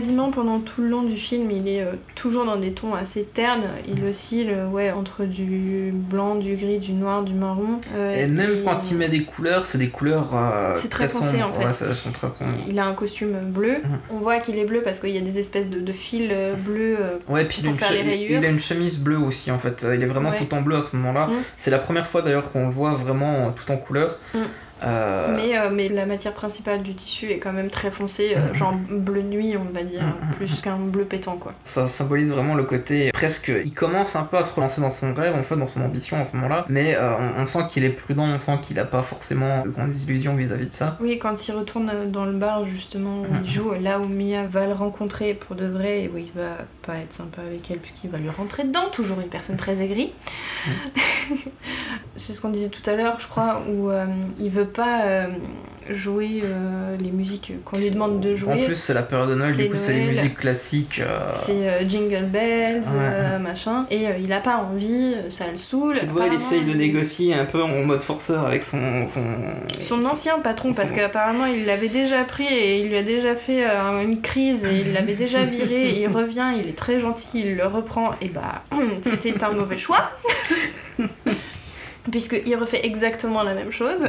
[0.00, 3.22] Quasiment pendant tout le long du film, il est euh, toujours dans des tons assez
[3.24, 3.64] ternes.
[3.86, 7.78] Il oscille euh, ouais, entre du blanc, du gris, du noir, du marron.
[7.94, 10.28] Euh, Et même quand il met des couleurs, c'est des couleurs
[10.74, 11.50] C'est très foncé, sombres.
[11.54, 11.66] en fait.
[11.66, 12.28] Ouais, ça- elles sont très.
[12.66, 13.72] Il a un costume bleu.
[13.84, 13.98] Mhm.
[14.14, 16.30] On voit qu'il est bleu parce qu'il y a des espèces de, de fils
[16.64, 16.96] bleus.
[17.28, 18.38] Ouais, puis il Pour faire les rayures.
[18.40, 19.84] il a une chemise bleue aussi en fait.
[19.94, 20.38] Il est vraiment Ouais.
[20.38, 21.26] tout en bleu à ce moment-là.
[21.26, 21.32] Mm.
[21.58, 24.16] C'est la première fois d'ailleurs qu'on le voit vraiment tout en couleur.
[24.32, 24.38] Mm.
[24.82, 28.48] Euh, Mais, euh, mais la matière principale du tissu est quand même très foncée, euh,
[28.48, 28.54] Mhm.
[28.54, 30.34] genre bleu nuit, on va dire, Mhm.
[30.36, 31.52] plus qu'un bleu pétant quoi.
[31.64, 33.52] Ça symbolise vraiment le côté presque.
[33.64, 36.16] Il commence un peu à se relancer dans son rêve, en fait, dans son ambition
[36.18, 36.64] à ce moment-là.
[36.68, 39.94] Mais on, on sent qu'il est prudent, on sent qu'il a pas forcément de grandes
[39.94, 40.96] illusions vis-à-vis de ça.
[41.00, 44.66] Oui, quand il retourne dans le bar justement où il joue, là où Mia va
[44.66, 46.56] le rencontrer pour de vrai et où il va
[46.86, 50.12] pas être sympa avec elle puisqu'il va lui rentrer dedans, toujours une personne très aigrie.
[52.16, 53.88] C'est ce qu'on disait tout à l'heure, je crois, où
[54.38, 55.26] il veut pas euh,
[55.88, 58.64] jouer euh, les musiques qu'on lui demande de En jouer.
[58.66, 61.00] plus, c'est la période de Noël, du coup, c'est les musiques classiques.
[61.00, 63.38] euh, C'est euh, Jingle Bells, Ouais.
[63.40, 65.96] machin, et il a pas envie, ça le saoule.
[65.98, 69.06] Tu vois, il essaye de négocier un peu en mode forceur avec son.
[69.08, 69.24] Son,
[69.80, 73.34] Son ancien patron, parce son- qu'apparemment il l'avait déjà pris et il lui a déjà
[73.34, 73.64] fait
[74.02, 75.88] une crise et il l'avait déjà viré.
[75.90, 78.62] et il revient, il est très gentil, il le reprend, et bah
[79.02, 80.10] c'était un mauvais choix.
[82.10, 84.08] Puisqu'il refait exactement la même chose.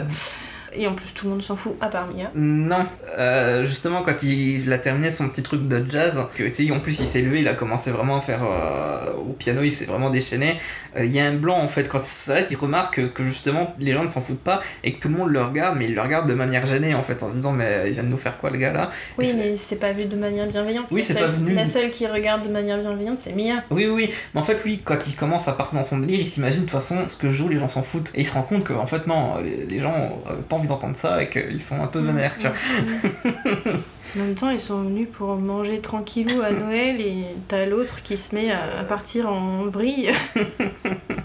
[0.74, 2.32] Et en plus, tout le monde s'en fout, à part Mia.
[2.34, 2.86] Non,
[3.18, 7.06] euh, justement quand il a terminé son petit truc de jazz, que en plus il
[7.06, 10.56] s'est levé, il a commencé vraiment à faire euh, au piano, il s'est vraiment déchaîné.
[10.98, 13.24] Euh, Il y a un blanc en fait quand ça s'arrête, il remarque que, que,
[13.24, 15.86] justement les gens ne s'en foutent pas et que tout le monde le regarde, mais
[15.86, 18.08] il le regarde de manière gênée en fait en se disant mais il vient de
[18.10, 18.92] nous faire quoi le gars là?
[19.18, 20.88] Oui, c'est- mais c'est pas vu de manière bienveillante.
[20.92, 23.64] Oui, c'est pas venu- La seule qui regarde de manière bienveillante, c'est Mia.
[23.72, 24.10] Oui, oui, oui.
[24.34, 26.66] Mais en fait, lui, quand il commence à partir dans son délire, il s'imagine de
[26.66, 28.12] toute façon ce que je joue, les gens s'en foutent.
[28.16, 30.96] Et il se rend compte que, en fait, non, les, les gens pas envie d'entendre
[30.96, 33.74] ça et qu'ils sont un peu vénères, tu vois.
[34.16, 38.18] En même temps, ils sont venus pour manger tranquillou à Noël et t'as l'autre qui
[38.18, 40.12] se met à, partir en vrille.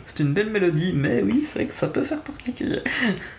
[0.07, 2.79] C'est une belle mélodie, mais oui, c'est vrai que ça peut faire particulier.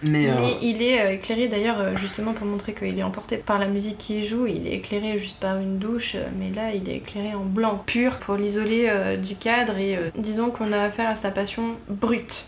[0.03, 3.37] Mais, euh, Mais il est euh, éclairé d'ailleurs, euh, justement pour montrer qu'il est emporté
[3.37, 6.89] par la musique qu'il joue, il est éclairé juste par une douche, mais là il
[6.89, 10.79] est éclairé en blanc pur pour l'isoler euh, du cadre et euh, disons qu'on a
[10.81, 12.45] affaire à sa passion brute.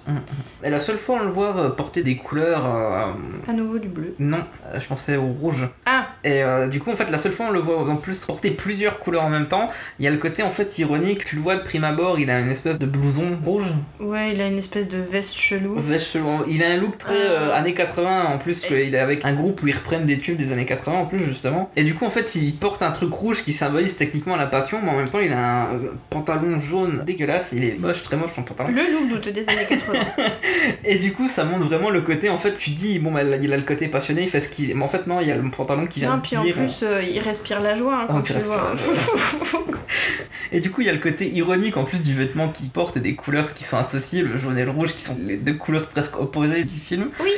[0.64, 2.66] et la seule fois on le voit porter des couleurs.
[2.66, 3.06] euh,
[3.48, 4.16] À nouveau du bleu.
[4.20, 4.44] non,
[4.78, 5.66] je pensais au rouge.
[5.86, 8.26] Ah Et euh, du coup, en fait, la seule fois on le voit en plus
[8.26, 9.70] porter plusieurs couleurs en même temps,
[10.00, 11.26] il y a le côté en fait ironique.
[11.26, 13.66] Tu le vois de prime abord, il a une espèce de blouson rouge.
[14.00, 15.76] Ouais, il a une espèce de veste chelou.
[15.78, 16.28] Veste chelou.
[16.48, 19.34] Il a un look très euh, années 80 en plus, Et- il est avec un
[19.34, 21.70] groupe où ils reprennent des tubes des années 80 en plus, justement.
[21.76, 24.80] Et du coup, en fait, il porte un truc rouge qui symbolise techniquement la passion,
[24.84, 27.50] mais en même temps, il a un euh, pantalon jaune dégueulasse.
[27.54, 28.70] Il est moche, très moche son pantalon.
[28.72, 30.00] Le look des années 80.
[30.84, 33.54] Et du coup, ça montre vraiment le côté, en fait, tu dis, bon, bah, il
[33.54, 34.76] a le côté passionné, il fait ce qu'il.
[34.76, 36.54] Mais en fait, non, il y a le pantalon qui vient non, de en plier,
[36.70, 38.74] plus, euh, il respire la joie hein, quand puis tu le vois.
[40.52, 42.98] Et du coup, il y a le côté ironique en plus du vêtement qu'il porte
[42.98, 45.54] et des couleurs qui sont associées, le jaune et le rouge, qui sont les deux
[45.54, 47.10] couleurs presque opposées du film.
[47.20, 47.32] Oui.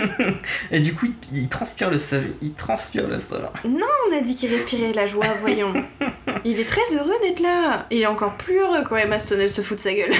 [0.70, 2.22] et du coup, il, transpire le sol.
[2.40, 3.48] Il transpire le sol.
[3.64, 5.72] On a dit qu'il respirait la joie, voyons.
[6.44, 7.86] Il est très heureux d'être là.
[7.90, 10.14] Il est encore plus heureux quand Emma Stone elle se fout de sa gueule.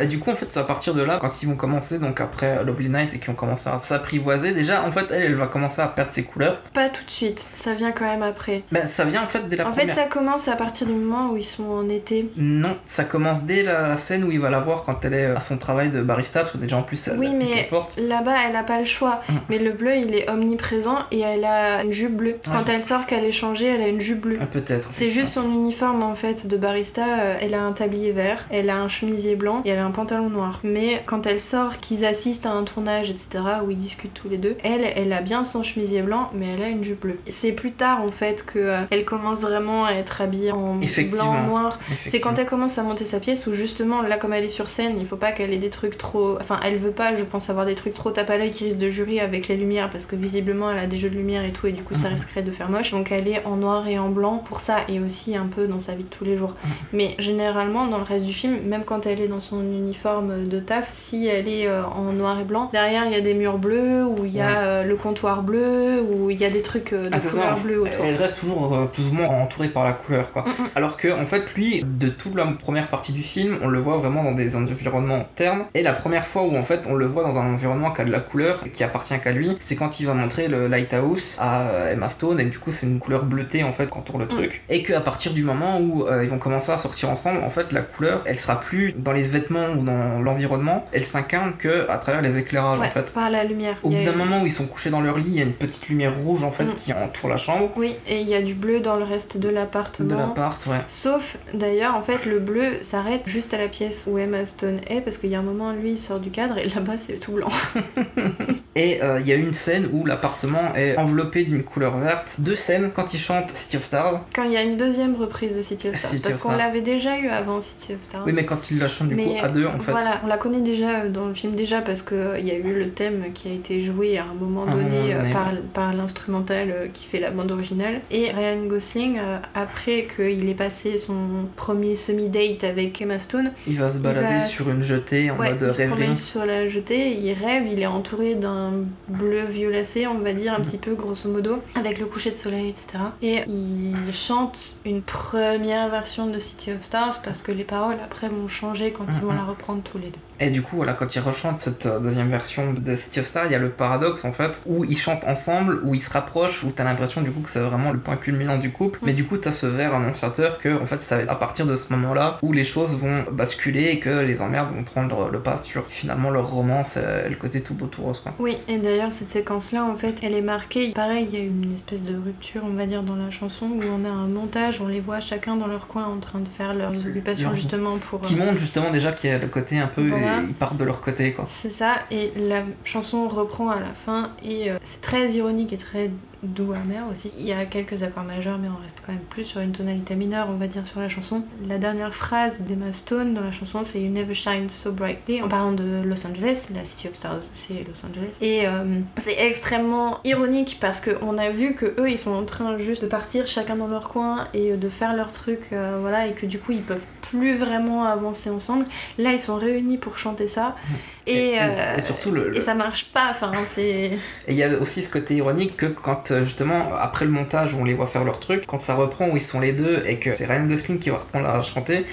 [0.00, 2.20] Et du coup, en fait, c'est à partir de là, quand ils vont commencer, donc
[2.20, 5.46] après Lovely Night, et qu'ils ont commencé à s'apprivoiser, déjà, en fait, elle, elle va
[5.46, 6.60] commencer à perdre ses couleurs.
[6.74, 8.62] Pas tout de suite, ça vient quand même après.
[8.72, 9.94] Ben, ça vient en fait dès la En fait, première.
[9.96, 12.30] ça commence à partir du moment où ils sont en été.
[12.36, 15.24] Non, ça commence dès la, la scène où il va la voir quand elle est
[15.26, 17.98] à son travail de barista, parce que déjà en plus, elle Oui, mais porte.
[17.98, 19.20] là-bas, elle a pas le choix.
[19.28, 19.32] Mm.
[19.48, 22.36] Mais le bleu, il est omniprésent et elle a une jupe bleue.
[22.46, 24.38] Ah, Quand je- elle sort qu'elle est changée, elle a une jupe bleue.
[24.40, 24.88] Ah, Peut-être.
[24.92, 27.02] C'est juste son uniforme en fait de barista.
[27.20, 29.92] euh, Elle a un tablier vert, elle a un chemisier blanc et elle a un
[29.92, 30.60] pantalon noir.
[30.62, 34.36] Mais quand elle sort, qu'ils assistent à un tournage, etc., où ils discutent tous les
[34.38, 37.18] deux, elle, elle a bien son chemisier blanc, mais elle a une jupe bleue.
[37.28, 40.74] C'est plus tard en fait que euh, elle commence vraiment à être habillée en
[41.10, 41.78] blanc, noir.
[42.06, 44.68] C'est quand elle commence à monter sa pièce où justement, là comme elle est sur
[44.68, 46.36] scène, il faut pas qu'elle ait des trucs trop...
[46.40, 48.78] Enfin, elle veut pas, je pense, avoir des trucs trop tape à l'œil qui risquent
[48.78, 51.52] de jury avec les lumières parce que visiblement elle a des jeux de lumière et
[51.52, 52.14] tout et du coup ça Mhm.
[52.14, 52.90] risquerait de faire moche.
[52.90, 55.80] Donc elle est en noir et en blanc pour ça et aussi un peu dans
[55.80, 56.54] sa vie de tous les jours.
[56.64, 56.70] Mhm.
[56.92, 60.60] Mais généralement dans le reste du film, même quand elle est dans son uniforme de
[60.60, 63.58] taf, si elle est euh, en noir et blanc, derrière il y a des murs
[63.58, 64.54] bleus ou il y a Ouais.
[64.56, 67.80] euh, le comptoir bleu ou il y a des trucs euh, de Ah, couleur bleue
[67.82, 68.04] autour.
[68.04, 70.42] Elle reste toujours plus ou moins entourée par la couleur, quoi.
[70.42, 70.68] Mm, mm.
[70.74, 73.98] Alors que, en fait, lui, de toute la première partie du film, on le voit
[73.98, 75.64] vraiment dans des environnements ternes.
[75.74, 78.04] Et la première fois où, en fait, on le voit dans un environnement qui a
[78.04, 81.90] de la couleur, qui appartient qu'à lui, c'est quand il va montrer le Lighthouse à
[81.92, 84.28] Emma Stone, et du coup, c'est une couleur bleutée, en fait, qu'entoure le Mm.
[84.28, 84.62] truc.
[84.68, 87.72] Et qu'à partir du moment où euh, ils vont commencer à sortir ensemble, en fait,
[87.72, 91.98] la couleur, elle sera plus dans les vêtements ou dans l'environnement, elle s'incarne que à
[91.98, 93.12] travers les éclairages, Ouais, en fait.
[93.12, 93.76] par la lumière.
[93.82, 95.52] Au bout d'un moment où ils sont couchés dans leur lit, il y a une
[95.52, 96.74] petite lumière rouge en fait Mm.
[96.74, 99.48] qui entoure la chambre Oui, et il y a du bleu dans le reste de
[99.48, 100.16] de l'appartement.
[100.16, 100.80] l'appart, ouais.
[100.88, 105.00] Sauf, d'ailleurs, en fait, le bleu s'arrête juste à la pièce où Emma Stone est,
[105.00, 107.32] parce qu'il y a un moment, lui, il sort du cadre, et là-bas, c'est tout
[107.32, 107.48] blanc.
[108.74, 112.36] Et euh, il y a une scène où l'appartement est enveloppé d'une couleur verte.
[112.38, 114.24] Deux scènes quand ils chantent City of Stars.
[114.34, 116.80] Quand il y a une deuxième reprise de City of Stars, City parce qu'on l'avait
[116.80, 118.22] déjà eu avant City of Stars.
[118.24, 119.90] Oui, mais quand ils la chantent du coup Mais à deux en fait.
[119.92, 122.74] Voilà, on la connaît déjà euh, dans le film déjà parce qu'il y a eu
[122.78, 126.68] le thème qui a été joué à un moment donné, euh, donné, par, par l'instrumental
[126.70, 128.00] euh, qui fait la bande originale.
[128.10, 131.14] Et Ryan Gosling, euh, après qu'il ait passé son
[131.56, 135.50] premier semi-date avec Emma Stone, Il va se balader va sur une jetée en ouais,
[135.50, 136.16] mode il se rêverie.
[136.16, 138.72] sur la jetée, il rêve, il est entouré d'un
[139.08, 142.68] bleu violacé, on va dire un petit peu grosso modo, avec le coucher de soleil,
[142.70, 143.04] etc.
[143.22, 148.28] Et il chante une première version de City of Stars parce que les paroles après
[148.28, 149.37] vont changer quand ils vont Mhm.
[149.44, 150.27] Reprendre tous les deux.
[150.40, 153.46] Et du coup, voilà, quand ils rechantent cette euh, deuxième version de City of Stars,
[153.46, 156.62] il y a le paradoxe en fait, où ils chantent ensemble, où ils se rapprochent,
[156.64, 159.00] où t'as l'impression du coup que c'est vraiment le point culminant du couple.
[159.02, 161.66] Mais du coup, t'as ce verre annonciateur que en fait, ça va être à partir
[161.66, 165.40] de ce moment-là où les choses vont basculer et que les emmerdes vont prendre le
[165.40, 168.34] pas sur finalement leur romance et le côté tout beau tout rose quoi.
[168.38, 170.92] Oui, et d'ailleurs cette séquence-là, en fait, elle est marquée.
[170.92, 173.82] Pareil, il y a une espèce de rupture, on va dire, dans la chanson où
[173.82, 176.74] on a un montage, on les voit chacun dans leur coin en train de faire
[176.74, 178.20] leurs occupations justement pour.
[178.20, 180.46] Qui euh, montre justement déjà qu'il y a le côté un peu, Voilà.
[180.48, 181.44] ils partent de leur côté quoi.
[181.48, 185.78] C'est ça, et la chanson reprend à la fin, et euh, c'est très ironique et
[185.78, 186.10] très
[186.42, 187.32] doux amer aussi.
[187.38, 190.14] Il y a quelques accords majeurs, mais on reste quand même plus sur une tonalité
[190.14, 191.42] mineure, on va dire, sur la chanson.
[191.66, 195.48] La dernière phrase d'Emma Stone dans la chanson, c'est You never shine so brightly, en
[195.48, 198.36] parlant de Los Angeles, la City of Stars, c'est Los Angeles.
[198.40, 202.78] Et euh, c'est extrêmement ironique parce qu'on a vu que eux, ils sont en train
[202.78, 206.32] juste de partir chacun dans leur coin et de faire leur truc, euh, voilà, et
[206.32, 208.86] que du coup, ils peuvent plus vraiment avancer ensemble.
[209.18, 210.76] Là, ils sont réunis pour chanter ça.
[211.17, 213.84] Et, Et- et- euh, et surtout, le- et ça marche pas, enfin, c'est.
[213.84, 214.18] Et
[214.48, 217.78] il y a aussi ce côté ironique que quand euh, justement après le montage où
[217.80, 220.16] on les voit faire leur truc, quand ça reprend où ils sont les deux et
[220.18, 222.06] que c'est Ryan Gosling qui va reprendre à chanter,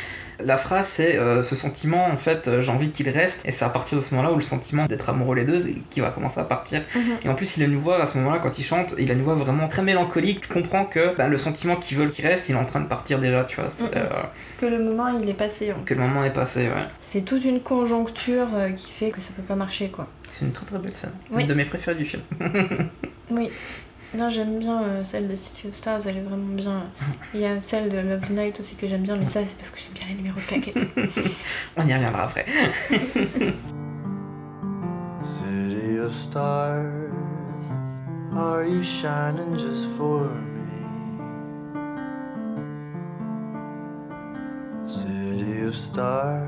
[0.44, 3.64] la phrase c'est euh, ce sentiment en fait euh, j'ai envie qu'il reste et c'est
[3.66, 6.10] à partir de ce moment là où le sentiment d'être amoureux les deux qui va
[6.10, 7.02] commencer à partir Mhm.
[7.24, 9.10] et en plus il a une voix à ce moment là quand il chante il
[9.12, 12.26] a une voix vraiment très mélancolique tu comprends que bah, le sentiment qu'ils veulent qu'il
[12.28, 13.90] reste il est en train de partir déjà tu vois Mhm.
[13.96, 14.08] euh,
[14.60, 15.74] que le moment il est passé.
[15.86, 16.86] que le moment est passé ouais.
[17.00, 20.08] C'est toute une conjoncture qui fait que ça peut pas marcher quoi.
[20.32, 21.44] c'est une très très belle scène Oui.
[21.44, 22.22] une de mes préférées du film
[23.32, 23.50] Oui.
[24.18, 26.84] Non, j'aime bien euh, celle de City of Stars, elle est vraiment bien.
[27.34, 29.58] Il y a celle de Love the Night aussi que j'aime bien, mais ça c'est
[29.58, 30.78] parce que j'aime bien les numéros de plaquettes.
[31.78, 32.46] on y reviendra après
[35.26, 37.12] City of stars,
[38.38, 40.62] are you shining just for me?
[44.88, 46.48] City of stars,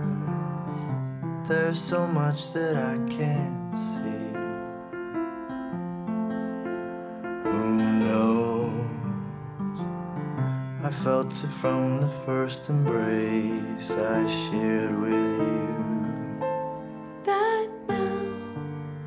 [1.50, 4.27] there's so much that I can't see.
[7.58, 8.72] Who knows?
[10.84, 16.40] I felt it from the first embrace I shared with you.
[17.26, 18.28] that now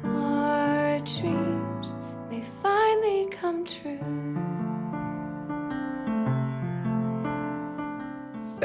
[0.05, 1.94] our dreams
[2.28, 4.59] may finally come true.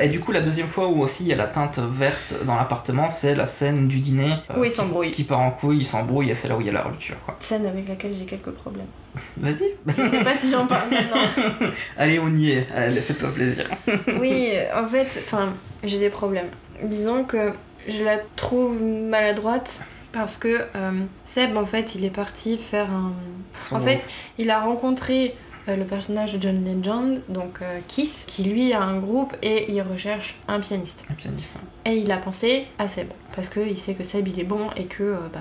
[0.02, 2.56] Et du coup, la deuxième fois où aussi il y a la teinte verte dans
[2.56, 4.32] l'appartement, c'est la scène du dîner.
[4.52, 5.12] euh, ils qui-.
[5.12, 7.16] Qui part en couille, ils s'embrouillent et c'est là où il y a la rupture,
[7.26, 7.36] quoi.
[7.40, 8.88] Scène avec laquelle j'ai quelques problèmes.
[9.38, 11.70] Vas-y, Je sais pas si j'en parle maintenant.
[11.98, 12.68] allez, on y est.
[12.76, 13.70] Allez, fais-toi plaisir.
[14.20, 16.48] Oui, en fait, enfin, j'ai des problèmes.
[16.84, 17.54] Disons que
[17.88, 20.92] je la trouve maladroite parce que euh,
[21.24, 23.14] Seb, en fait, il est parti faire un.
[23.62, 24.06] Son En fait,
[24.38, 25.36] il a rencontré
[25.68, 29.82] le personnage de John Legend, donc euh, Keith, qui lui a un groupe et il
[29.82, 31.06] recherche un pianiste.
[31.10, 31.56] un pianiste.
[31.86, 34.86] Et il a pensé à Seb, parce qu'il sait que Seb il est bon et
[34.86, 35.40] que euh, bah,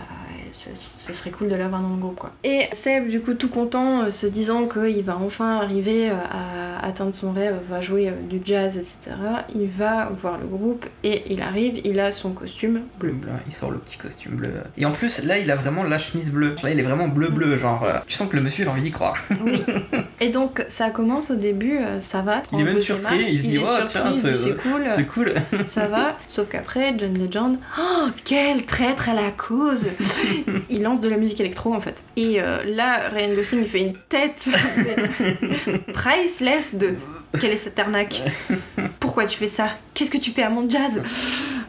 [0.55, 2.31] ce, serait cool de l'avoir dans le groupe quoi.
[2.45, 6.87] Et Seb, du coup, tout content, euh, se disant qu'il va enfin arriver euh, à
[6.87, 9.17] atteindre son rêve, va jouer euh, du jazz, etc.,
[9.55, 13.53] il va voir le groupe et il arrive, il a son costume Bleu, bleu, il
[13.53, 14.51] sort le petit costume bleu.
[14.77, 16.55] Et en plus, là, il a vraiment la chemise bleue.
[16.61, 17.83] Vois, il est vraiment bleu-bleu, genre.
[17.85, 19.17] euh, tu sens que le monsieur, il a envie d'y croire.
[19.45, 19.63] Oui.
[20.21, 22.43] Et donc ça commence au début, ça va.
[22.53, 25.35] Il est même surpris, il se dit, Oh, tiens, c'est cool, C'est cool.
[25.67, 26.17] ça va.
[26.27, 29.89] Sauf qu'après, John Legend, oh, quel traître à la cause
[30.71, 32.03] Il lance de la musique électro en fait.
[32.17, 34.47] Et euh, là, Ryan Gosling il fait une tête
[35.93, 36.95] priceless de
[37.41, 38.23] quelle est cette arnaque?
[39.01, 39.71] Pourquoi tu fais ça?
[39.93, 41.03] Qu'est-ce que tu fais à mon jazz?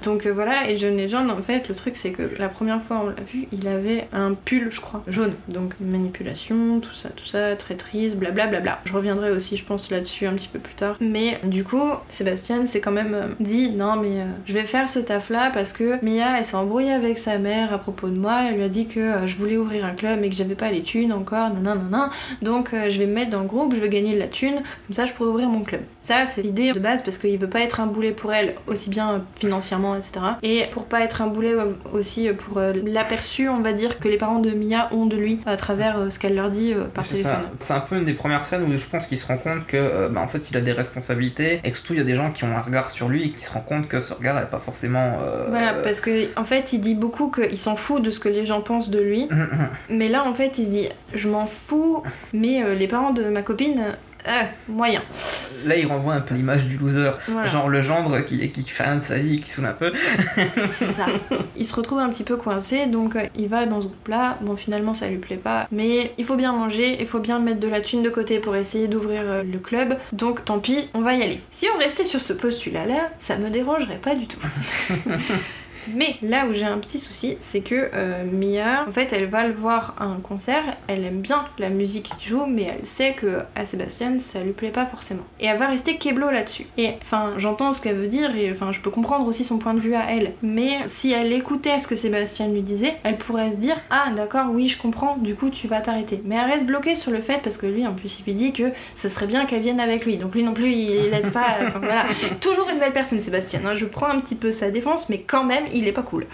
[0.06, 3.02] Donc euh, voilà, et John Legend, en fait, le truc c'est que la première fois
[3.04, 5.34] on l'a vu, il avait un pull, je crois, jaune.
[5.48, 8.82] Donc manipulation, tout ça, tout ça, traîtrise, blablabla.
[8.86, 10.98] Je reviendrai aussi, je pense, là-dessus un petit peu plus tard.
[11.00, 14.88] Mais du coup, Sébastien s'est quand même euh, dit non, mais euh, je vais faire
[14.88, 18.44] ce taf-là parce que Mia, elle s'est embrouillée avec sa mère à propos de moi.
[18.48, 20.84] Elle lui a dit que je voulais ouvrir un club mais que j'avais pas les
[20.84, 22.12] thunes encore, nanana.
[22.42, 24.94] Donc je vais me mettre dans le groupe, je vais gagner de la thune, comme
[24.94, 25.82] ça je pourrai ouvrir mon club.
[26.00, 28.92] Ça, c'est l'idée de base parce qu'il veut pas être un boulet pour elle, aussi
[28.92, 30.14] bien financièrement, etc.
[30.44, 34.08] Et pour pas être un boulet euh, aussi pour euh, l'aperçu, on va dire, que
[34.08, 36.86] les parents de Mia ont de lui à travers euh, ce qu'elle leur dit euh,
[36.86, 37.32] par téléphone.
[37.60, 39.78] C'est un peu une des premières scènes où je pense qu'il se rend compte que,
[39.78, 42.16] euh, bah, en fait, il a des responsabilités et que surtout, il y a des
[42.16, 44.36] gens qui ont un regard sur lui et qui se rend compte que ce regard
[44.36, 45.20] n'est pas forcément.
[45.22, 48.30] euh, Voilà, parce que en fait, il dit beaucoup qu'il s'en fout de ce que
[48.30, 49.28] les gens pensent de lui.
[49.90, 53.26] Mais là, en fait, il se dit, je m'en fous, mais euh, les parents de
[53.30, 53.82] ma copine,
[54.28, 55.02] euh, moyen.
[55.66, 57.12] Là, il renvoie un peu l'image du loser.
[57.28, 57.48] Voilà.
[57.48, 59.92] Genre le gendre qui, qui fait rien de sa vie, qui saoule un peu.
[60.68, 61.06] C'est ça.
[61.56, 64.38] Il se retrouve un petit peu coincé, donc euh, il va dans ce groupe-là.
[64.42, 67.60] Bon, finalement, ça lui plaît pas, mais il faut bien manger, il faut bien mettre
[67.60, 69.98] de la thune de côté pour essayer d'ouvrir euh, le club.
[70.14, 71.42] Donc, tant pis, on va y aller.
[71.50, 74.40] Si on restait sur ce postulat-là, ça me dérangerait pas du tout.
[75.94, 79.48] Mais là où j'ai un petit souci, c'est que euh, Mia, en fait, elle va
[79.48, 83.14] le voir à un concert, elle aime bien la musique qu'il joue, mais elle sait
[83.14, 85.24] que à Sébastien, ça lui plaît pas forcément.
[85.40, 86.66] Et elle va rester keblo là-dessus.
[86.78, 89.74] Et enfin, j'entends ce qu'elle veut dire, et enfin, je peux comprendre aussi son point
[89.74, 90.34] de vue à elle.
[90.42, 94.48] Mais si elle écoutait ce que Sébastien lui disait, elle pourrait se dire Ah, d'accord,
[94.52, 96.22] oui, je comprends, du coup, tu vas t'arrêter.
[96.26, 98.54] Mais elle reste bloquée sur le fait, parce que lui, en plus, il lui dit
[98.54, 100.18] que ce serait bien qu'elle vienne avec lui.
[100.18, 101.58] Donc lui non plus, il l'aide pas.
[101.62, 102.06] Enfin, voilà.
[102.42, 103.60] Toujours une belle personne, Sébastien.
[103.66, 103.76] hein.
[103.76, 106.26] Je prends un petit peu sa défense, mais quand même, il est pas cool.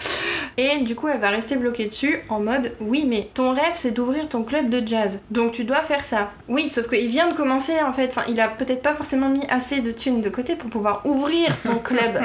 [0.58, 3.92] Et du coup, elle va rester bloquée dessus en mode oui, mais ton rêve c'est
[3.92, 5.20] d'ouvrir ton club de jazz.
[5.32, 6.32] Donc tu dois faire ça.
[6.48, 8.08] Oui, sauf qu'il vient de commencer en fait.
[8.08, 11.56] Enfin, il a peut-être pas forcément mis assez de thunes de côté pour pouvoir ouvrir
[11.56, 12.20] son club.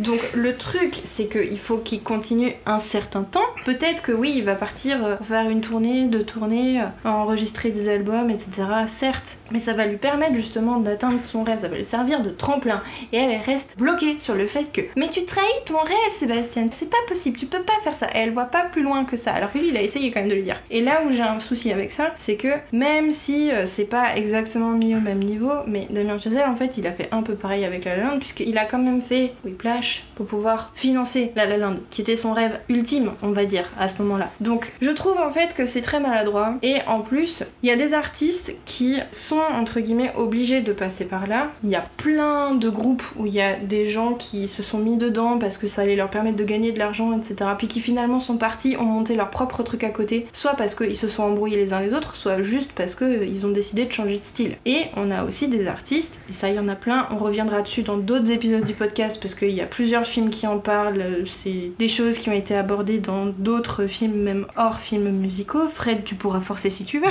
[0.00, 3.44] Donc le truc, c'est qu'il faut qu'il continue un certain temps.
[3.66, 7.90] Peut-être que oui, il va partir euh, faire une tournée, deux tournées, euh, enregistrer des
[7.90, 8.50] albums, etc.
[8.88, 11.58] Certes, mais ça va lui permettre justement d'atteindre son rêve.
[11.58, 12.82] Ça va lui servir de tremplin.
[13.12, 16.68] Et elle, elle reste bloquée sur le fait que mais tu trahis ton rêve, Sébastien.
[16.70, 17.38] C'est pas possible.
[17.38, 18.06] Tu peux pas faire ça.
[18.14, 19.32] Et elle voit pas plus loin que ça.
[19.32, 20.60] Alors que lui, il a essayé quand même de le dire.
[20.70, 24.16] Et là où j'ai un souci avec ça, c'est que même si euh, c'est pas
[24.16, 27.34] exactement mis au même niveau, mais Damien Chazelle, en fait, il a fait un peu
[27.34, 31.46] pareil avec La La Land, puisqu'il a quand même fait Whiplash pour pouvoir financer La
[31.46, 34.30] La Land, qui était son rêve ultime, on va dire, à ce moment-là.
[34.40, 36.54] Donc, je trouve en fait que c'est très maladroit.
[36.62, 41.04] Et en plus, il y a des artistes qui sont, entre guillemets, obligés de passer
[41.04, 41.50] par là.
[41.64, 44.78] Il y a plein de groupes où il y a des gens qui se sont
[44.78, 47.50] mis dedans parce que ça allait leur permettre de gagner de l'argent, etc.
[47.58, 50.96] Puis qui finalement sont partis, ont monté leur propre truc à côté, soit parce qu'ils
[50.96, 54.18] se sont embrouillés les uns les autres, soit juste parce qu'ils ont décidé de changer
[54.18, 54.56] de style.
[54.66, 57.62] Et on a aussi des artistes, et ça il y en a plein, on reviendra
[57.62, 61.24] dessus dans d'autres épisodes du podcast parce qu'il y a plusieurs films qui en parlent,
[61.26, 65.66] c'est des choses qui ont été abordées dans d'autres films, même hors films musicaux.
[65.66, 67.06] Fred, tu pourras forcer si tu veux.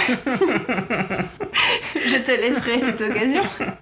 [2.20, 3.44] Je te laisserai cette occasion.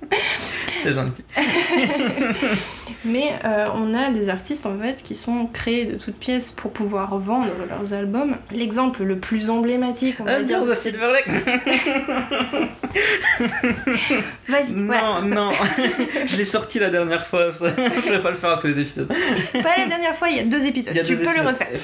[0.83, 1.23] C'est gentil.
[3.05, 6.71] Mais euh, on a des artistes en fait qui sont créés de toutes pièces pour
[6.71, 8.35] pouvoir vendre leurs albums.
[8.51, 10.57] L'exemple le plus emblématique, on va dire.
[10.57, 11.27] Under the Silver Lake
[14.47, 14.71] Vas-y.
[14.73, 15.51] Non, non.
[16.27, 17.53] je l'ai sorti la dernière fois.
[17.53, 17.67] ça.
[17.77, 19.07] je vais pas le faire à tous les épisodes.
[19.07, 20.97] Pas la dernière fois, il y a deux épisodes.
[20.97, 21.67] A tu deux peux le refaire.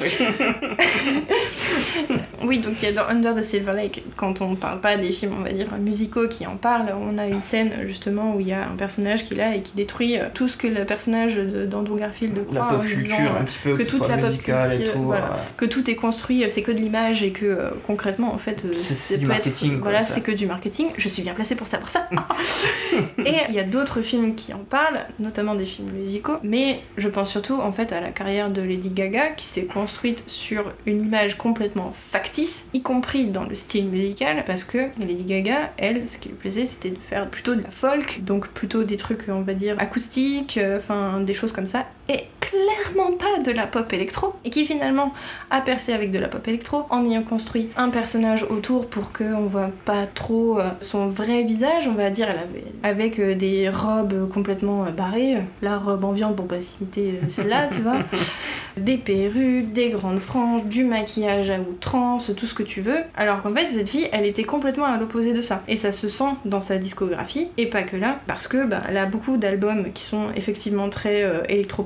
[2.43, 5.13] Oui, donc il y a dans Under the Silver Lake, quand on parle pas des
[5.13, 8.49] films, on va dire, musicaux qui en parlent, on a une scène justement où il
[8.49, 10.83] y a un personnage qui est là et qui détruit euh, tout ce que le
[11.03, 14.07] personnage de- d'Andrew Garfield La croit en pop disant, euh, un petit peu, que, toute
[14.07, 14.99] la pop et culture, tout.
[15.03, 15.23] voilà.
[15.25, 15.29] ouais.
[15.57, 18.63] que tout est construit, euh, c'est que de l'image et que euh, concrètement en fait
[18.65, 20.13] euh, C'est- du peut marketing, être, quoi, voilà, ça.
[20.13, 20.87] c'est que du marketing.
[20.97, 22.07] Je suis bien placée pour savoir ça.
[23.25, 27.09] et il y a d'autres films qui en parlent, notamment des films musicaux, mais je
[27.09, 31.01] pense surtout en fait à la carrière de Lady Gaga qui s'est construite sur une
[31.01, 36.17] image complètement factice, y compris dans le style musical, parce que Lady Gaga, elle, ce
[36.17, 39.41] qui lui plaisait, c'était de faire plutôt de la folk, donc plutôt des trucs, on
[39.41, 40.79] va dire, acoustiques, euh,
[41.21, 45.13] des choses comme ça, et clairement pas de la pop électro, et qui finalement
[45.49, 49.45] a percé avec de la pop électro en ayant construit un personnage autour pour qu'on
[49.45, 53.69] voit pas trop euh, son vrai visage, on va dire, elle avait, avec euh, des
[53.69, 57.99] robes complètement euh, barrées, la robe en viande pour pas citer celle-là, tu vois,
[58.77, 63.41] des perruques, des grandes franges, du maquillage à outrance, tout ce que tu veux, alors
[63.41, 66.35] qu'en fait cette fille, elle était complètement à l'opposé de ça, et ça se sent
[66.45, 70.03] dans sa discographie, et pas que là, parce que bah, elle a beaucoup d'albums qui
[70.03, 71.41] sont effectivement très euh,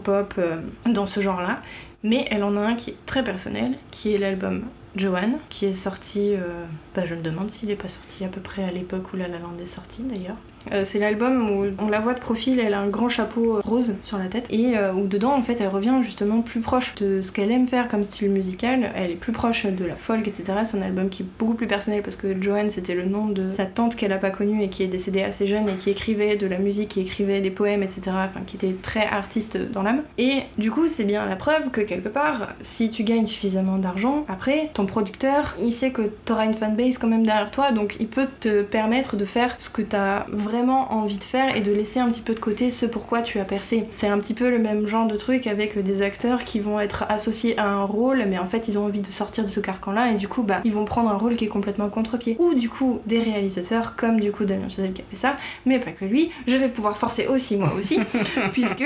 [0.08, 1.62] électropop euh, dans ce genre-là,
[2.04, 4.64] mais elle en a un qui est très personnel, qui est l'album
[4.96, 6.34] Joanne, qui est sorti.
[6.36, 9.18] euh, bah, je me demande s'il est pas sorti à peu près à l'époque où
[9.18, 10.38] La La Land est sortie d'ailleurs.
[10.74, 13.62] Euh, c'est l'album où on la voit de profil, elle a un grand chapeau euh,
[13.64, 16.96] rose sur la tête et euh, où dedans en fait elle revient justement plus proche
[16.96, 18.92] de ce qu'elle aime faire comme style musical.
[18.96, 20.54] Elle est plus proche de la folk, etc.
[20.66, 23.50] C'est un album qui est beaucoup plus personnel parce que Joanne c'était le nom de
[23.50, 26.36] sa tante qu'elle a pas connue et qui est décédée assez jeune et qui écrivait
[26.36, 28.02] de la musique, qui écrivait des poèmes, etc.
[28.08, 30.04] Enfin qui était très artiste dans l'âme.
[30.18, 34.26] Et du coup c'est bien la preuve que quelque part si tu gagnes suffisamment d'argent,
[34.28, 38.08] après ton producteur il sait que t'auras une fanbase quand même derrière toi donc il
[38.08, 42.00] peut te permettre de faire ce que t'as vraiment envie de faire et de laisser
[42.00, 43.88] un petit peu de côté ce pourquoi tu as percé.
[43.90, 47.06] C'est un petit peu le même genre de truc avec des acteurs qui vont être
[47.10, 49.92] associés à un rôle mais en fait ils ont envie de sortir de ce carcan
[49.92, 52.36] là et du coup bah ils vont prendre un rôle qui est complètement contre-pied.
[52.40, 55.80] Ou du coup des réalisateurs comme du coup Damien Chazelle qui a fait ça mais
[55.80, 56.32] pas que lui.
[56.48, 58.00] Je vais pouvoir forcer aussi moi aussi
[58.54, 58.86] puisque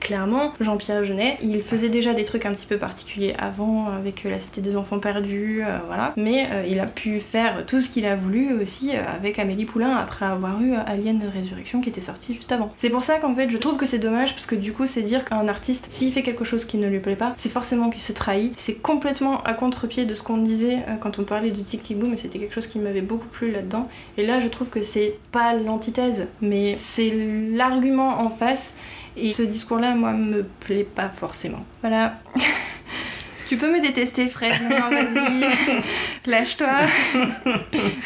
[0.00, 4.30] clairement Jean-Pierre Jeunet il faisait déjà des trucs un petit peu particuliers avant avec euh,
[4.30, 6.12] la cité des enfants perdus euh, voilà.
[6.16, 9.96] Mais euh, il a pu faire tout ce qu'il a voulu aussi avec Amélie Poulain
[9.96, 12.72] après avoir eu Alien Résurrection qui était sorti juste avant.
[12.76, 15.02] C'est pour ça qu'en fait je trouve que c'est dommage parce que du coup c'est
[15.02, 18.02] dire qu'un artiste s'il fait quelque chose qui ne lui plaît pas c'est forcément qu'il
[18.02, 18.54] se trahit.
[18.56, 22.16] C'est complètement à contre-pied de ce qu'on disait quand on parlait du tic tic boom
[22.16, 23.88] c'était quelque chose qui m'avait beaucoup plu là-dedans.
[24.16, 27.12] Et là je trouve que c'est pas l'antithèse mais c'est
[27.52, 28.74] l'argument en face
[29.16, 31.64] et ce discours-là, moi, me plaît pas forcément.
[31.80, 32.20] Voilà.
[33.48, 34.52] tu peux me détester, Fred.
[34.62, 35.80] Non, vas-y.
[36.26, 36.68] Lâche-toi.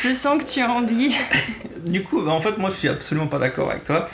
[0.03, 1.15] Je sens que tu as envie.
[1.87, 4.09] Du coup, bah, en fait, moi, je suis absolument pas d'accord avec toi.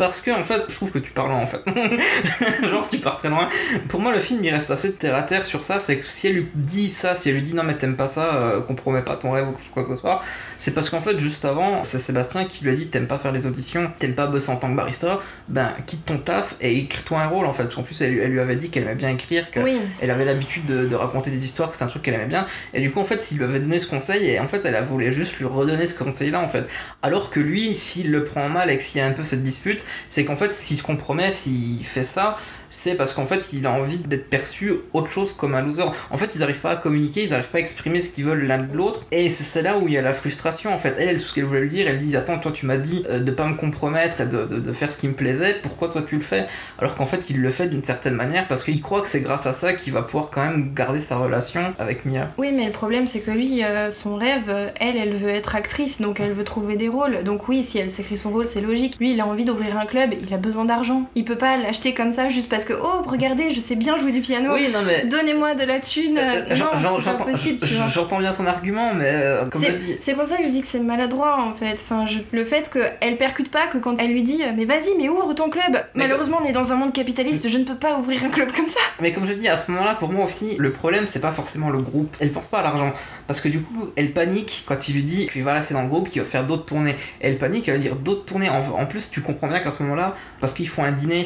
[0.00, 1.60] Parce que en fait, je trouve que tu pars loin en fait.
[2.70, 3.48] Genre tu pars très loin.
[3.88, 5.78] Pour moi, le film il reste assez terre à terre sur ça.
[5.78, 8.08] C'est que si elle lui dit ça, si elle lui dit non mais t'aimes pas
[8.08, 10.22] ça, euh, compromets pas ton rêve ou quoi que ce soit,
[10.58, 13.32] c'est parce qu'en fait juste avant, c'est Sébastien qui lui a dit t'aimes pas faire
[13.32, 17.20] les auditions, t'aimes pas bosser en tant que barista, ben quitte ton taf et écris-toi
[17.20, 17.64] un rôle en fait.
[17.64, 19.78] Parce qu'en plus elle, elle lui avait dit qu'elle aimait bien écrire, que Oui.
[20.00, 22.46] elle avait l'habitude de, de raconter des histoires, que c'est un truc qu'elle aimait bien.
[22.74, 24.76] Et du coup, en fait, s'il lui avait donné ce conseil, et en fait, elle
[24.76, 26.64] a voulu juste lui redonner ce conseil-là, en fait.
[27.02, 29.42] Alors que lui, s'il le prend mal et que s'il y a un peu cette
[29.42, 32.38] dispute, c'est qu'en fait, s'il se compromet, s'il fait ça,
[32.70, 35.82] c'est parce qu'en fait, il a envie d'être perçu autre chose comme un loser.
[36.10, 38.46] En fait, ils n'arrivent pas à communiquer, ils n'arrivent pas à exprimer ce qu'ils veulent
[38.46, 39.04] l'un de l'autre.
[39.12, 40.94] Et c'est là où il y a la frustration, en fait.
[40.98, 43.18] Elle, tout ce qu'elle voulait lui dire, elle dit Attends, toi, tu m'as dit euh,
[43.18, 46.02] de pas me compromettre et de, de- de faire ce qui me plaisait, pourquoi toi
[46.06, 46.46] tu le fais?
[46.78, 49.46] Alors qu'en fait, il le fait d'une certaine manière parce qu'il croit que c'est grâce
[49.46, 52.28] à ça qu'il va pouvoir quand même garder sa relation avec Mia.
[52.38, 55.54] Oui, mais le problème, c'est que lui, euh, son rêve, euh, elle, elle veut être
[55.56, 57.22] actrice, donc elle veut trouver des rôles.
[57.24, 58.96] Donc oui, si elle s'écrit son rôle, c'est logique.
[59.00, 61.02] Lui, il a envie d'ouvrir un club, il a besoin d'argent.
[61.14, 64.12] Il peut pas l'acheter comme ça juste parce que, oh, regardez, je sais bien jouer
[64.12, 64.50] du piano.
[64.54, 65.04] Oui, non, mais.
[65.06, 66.18] Donnez-moi de la thune.
[66.18, 67.88] Euh, non, c'est pas j'entends- possible, tu vois.
[67.94, 69.96] J'entends bien son argument, mais euh, comme C'est- dis.
[70.00, 71.74] C'est pour ça que je dis que c'est maladroit en fait.
[71.74, 75.08] Enfin, je- le fait qu'elle percute pas, que quand elle lui dit mais vas-y, mais
[75.08, 75.82] ouvre ton club?
[75.94, 78.66] Malheureusement, on est dans un monde capitaliste, je ne peux pas ouvrir un club comme
[78.68, 78.80] ça.
[79.00, 81.70] Mais comme je dis, à ce moment-là, pour moi aussi, le problème, c'est pas forcément
[81.70, 82.16] le groupe.
[82.20, 82.92] Elle pense pas à l'argent.
[83.26, 85.88] Parce que du coup, elle panique quand il lui dit qu'il va rester dans le
[85.88, 86.94] groupe, qu'il va faire d'autres tournées.
[87.20, 88.48] Elle panique, elle va dire d'autres tournées.
[88.50, 91.24] En, en plus, tu comprends bien qu'à ce moment-là, parce qu'ils font un dîner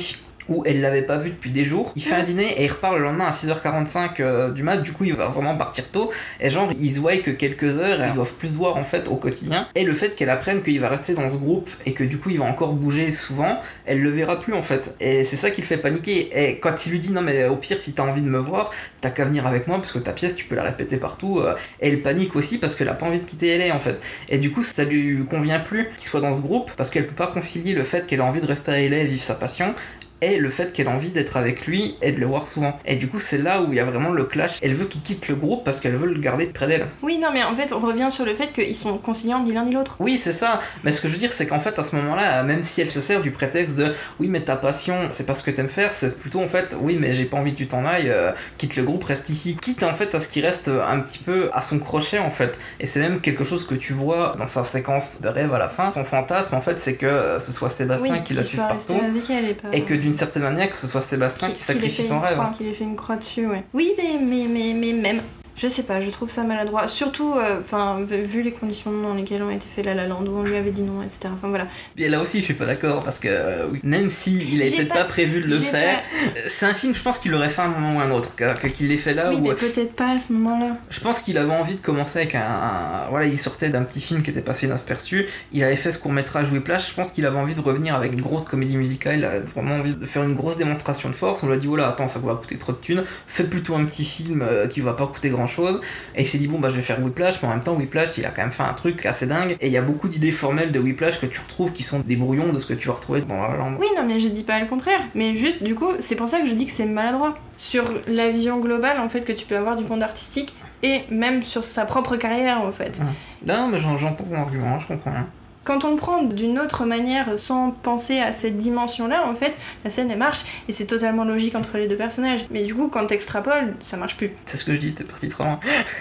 [0.48, 2.96] où elle l'avait pas vu depuis des jours, il fait un dîner et il repart
[2.96, 6.50] le lendemain à 6h45 euh, du mat, du coup il va vraiment partir tôt, et
[6.50, 9.08] genre ils se voient que quelques heures, et ils doivent plus se voir en fait
[9.08, 12.04] au quotidien, et le fait qu'elle apprenne qu'il va rester dans ce groupe, et que
[12.04, 15.36] du coup il va encore bouger souvent, elle le verra plus en fait, et c'est
[15.36, 17.92] ça qui le fait paniquer, et quand il lui dit non mais au pire si
[17.92, 18.70] t'as envie de me voir,
[19.00, 21.54] t'as qu'à venir avec moi, parce que ta pièce tu peux la répéter partout, euh,
[21.80, 24.50] elle panique aussi parce qu'elle a pas envie de quitter LA en fait, et du
[24.50, 27.72] coup ça lui convient plus qu'il soit dans ce groupe, parce qu'elle peut pas concilier
[27.72, 29.74] le fait qu'elle a envie de rester à LA et vivre sa passion,
[30.20, 32.78] et le fait qu'elle a envie d'être avec lui et de le voir souvent.
[32.86, 34.58] Et du coup, c'est là où il y a vraiment le clash.
[34.62, 36.86] Elle veut qu'il quitte le groupe parce qu'elle veut le garder près d'elle.
[37.02, 39.64] Oui, non, mais en fait, on revient sur le fait qu'ils sont conciliants ni l'un
[39.64, 39.96] ni l'autre.
[40.00, 40.60] Oui, c'est ça.
[40.82, 42.88] Mais ce que je veux dire, c'est qu'en fait, à ce moment-là, même si elle
[42.88, 45.92] se sert du prétexte de oui, mais ta passion, c'est pas ce que t'aimes faire,
[45.92, 48.76] c'est plutôt en fait oui, mais j'ai pas envie que tu t'en ailles, euh, quitte
[48.76, 49.56] le groupe, reste ici.
[49.60, 52.58] Quitte en fait à ce qu'il reste un petit peu à son crochet en fait.
[52.80, 55.68] Et c'est même quelque chose que tu vois dans sa séquence de rêve à la
[55.68, 55.90] fin.
[55.90, 58.94] Son fantasme en fait, c'est que euh, ce soit Sébastien oui, qui la suive partout.
[58.94, 59.68] avec elle et pas.
[59.72, 62.36] Et que d'une certaine manière, que ce soit Sébastien qui, ait sacrifie son rêve.
[62.36, 63.64] croix, Qu'il ait fait une croix dessus, ouais.
[63.72, 65.20] Oui, mais, mais, mais, mais même.
[65.56, 66.88] Je sais pas, je trouve ça maladroit.
[66.88, 70.24] Surtout, euh, enfin, vu- vu les conditions dans lesquelles ont été fait La La Land,
[70.26, 71.28] où on lui avait dit non, etc.
[71.32, 71.66] Enfin voilà.
[71.96, 74.66] Et là aussi, je suis pas d'accord parce que euh, oui, même si il a
[74.66, 75.98] J'ai peut-être pas- pas, prévu de le faire,
[76.36, 78.34] euh, c'est un film, je pense qu'il l'aurait fait à un moment ou un autre,
[78.74, 79.30] qu'il l'ait fait là.
[79.30, 80.76] oui, où, mais peut-être pas à ce moment-là.
[80.90, 84.00] je pense qu'il avait envie de commencer avec un, un- voilà, il sortait d'un petit
[84.00, 85.26] film qui était passé inaperçu.
[85.52, 86.88] Il avait fait ce court métrage Whiplash.
[86.90, 89.18] Je pense qu'il avait envie de revenir avec une grosse comédie musicale.
[89.18, 91.42] Il avait vraiment envie de faire une grosse démonstration de force.
[91.44, 93.04] On lui a dit voilà, attends, ça va coûter trop de thunes.
[93.28, 95.80] Fais plutôt un petit film qui va pas coûter grand chose.
[96.16, 98.18] Et il s'est dit bon bah je vais faire Whiplash, mais en même temps Whiplash
[98.18, 99.56] il a quand même fait un truc assez dingue.
[99.60, 102.16] Et il y a beaucoup d'idées formelles de Whiplash que tu retrouves qui sont des
[102.16, 103.76] brouillons de ce que tu vas retrouver dans La La Land.
[103.80, 105.00] Oui, non, mais je dis pas le contraire.
[105.14, 107.38] Mais juste, du coup, c'est pour ça que je dis que c'est maladroit.
[107.56, 111.42] Sur la vision globale, en fait, que tu peux avoir du monde artistique et même
[111.42, 113.00] sur sa propre carrière, en fait.
[113.46, 115.26] Non, mais j'en- j'entends ton argument, je comprends bien.
[115.64, 119.90] Quand on le prend d'une autre manière, sans penser à cette dimension-là, en fait, la
[119.90, 122.44] scène, elle marche et c'est totalement logique entre les deux personnages.
[122.50, 124.32] Mais du coup, quand t'extrapoles, ça marche plus.
[124.44, 125.58] C'est ce que je dis, t'es parti trop loin.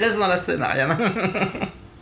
[0.00, 0.98] Reste dans la scène, Ariane.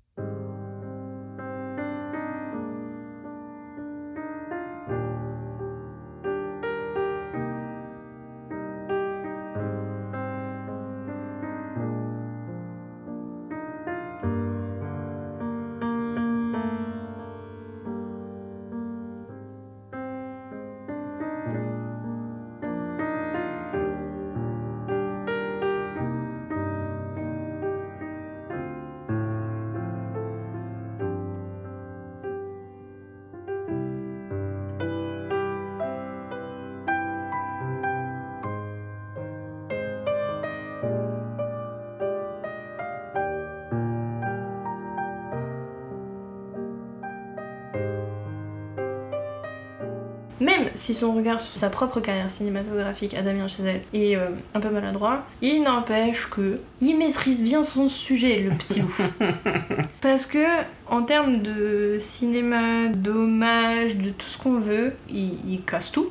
[50.83, 54.69] si son regard sur sa propre carrière cinématographique à Damien Chazelle est euh, un peu
[54.69, 58.93] maladroit, il n'empêche que il maîtrise bien son sujet, le petit loup.
[60.01, 60.45] Parce que
[60.91, 66.11] En termes de cinéma, d'hommage, de tout ce qu'on veut, il, il casse tout.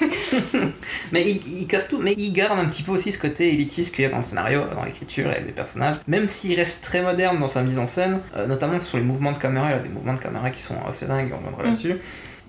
[1.12, 3.94] Mais il, il casse tout, mais il garde un petit peu aussi ce côté élitiste
[3.94, 5.96] qu'il y a dans le scénario, dans l'écriture et des personnages.
[6.06, 9.32] Même s'il reste très moderne dans sa mise en scène, euh, notamment sur les mouvements
[9.32, 11.98] de caméra, il a des mouvements de caméra qui sont assez dingues, on reviendra Mm.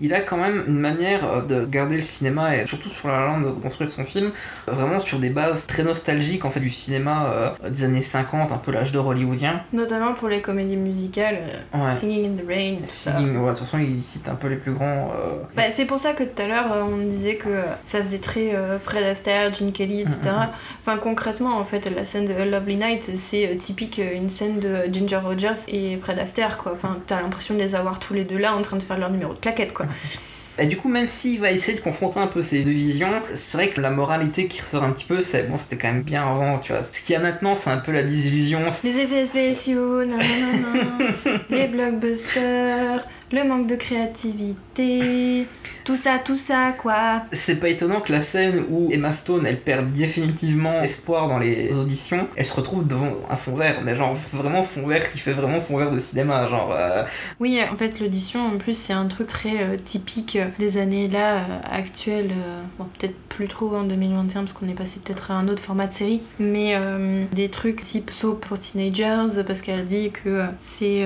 [0.01, 3.25] Il a quand même une manière euh, de garder le cinéma et surtout sur la
[3.25, 4.31] langue de construire son film
[4.67, 8.51] euh, vraiment sur des bases très nostalgiques en fait du cinéma euh, des années 50,
[8.51, 9.61] un peu l'âge d'or hollywoodien.
[9.73, 11.39] Notamment pour les comédies musicales,
[11.75, 11.93] euh, Ouais.
[11.93, 12.75] Singing in the Rain.
[12.83, 15.11] Singing, ouais, de toute façon, il cite un peu les plus grands.
[15.15, 17.49] euh, Bah, c'est pour ça que tout à l'heure on disait que
[17.83, 20.19] ça faisait très Fred Astaire, Gene Kelly, etc.
[20.23, 20.49] Mm, mm, mm.
[20.81, 24.85] Enfin concrètement en fait la scène de A Lovely Night c'est typique une scène de
[24.91, 26.71] Ginger Rogers et Fred Astaire quoi.
[26.73, 29.09] Enfin t'as l'impression de les avoir tous les deux là en train de faire leur
[29.11, 29.85] numéro de claquette quoi.
[30.61, 33.55] Et du coup, même s'il va essayer de confronter un peu ces deux visions, c'est
[33.55, 36.23] vrai que la moralité qui ressort un petit peu, c'est bon, c'était quand même bien
[36.23, 36.83] avant, tu vois.
[36.83, 38.59] Ce qu'il y a maintenant, c'est un peu la désillusion.
[38.83, 40.25] Les effets spéciaux, nanana,
[41.49, 45.45] les blockbusters, le manque de créativité,
[45.85, 47.21] tout ça, tout ça quoi.
[47.31, 51.77] C'est pas étonnant que la scène où Emma Stone, elle perd définitivement espoir dans les
[51.77, 55.33] auditions, elle se retrouve devant un fond vert, mais genre vraiment fond vert qui fait
[55.33, 56.73] vraiment fond vert de cinéma, genre.
[56.75, 57.03] euh,
[57.39, 61.07] Oui, en fait, l'audition, en plus, c'est un truc très euh, typique euh, des années
[61.07, 62.31] là, euh, actuelles.
[62.77, 65.87] bon, peut-être plus trop en 2021, parce qu'on est passé peut-être à un autre format
[65.87, 66.21] de série.
[66.39, 66.75] Mais
[67.31, 71.05] des trucs type soap pour teenagers, parce qu'elle dit que c'est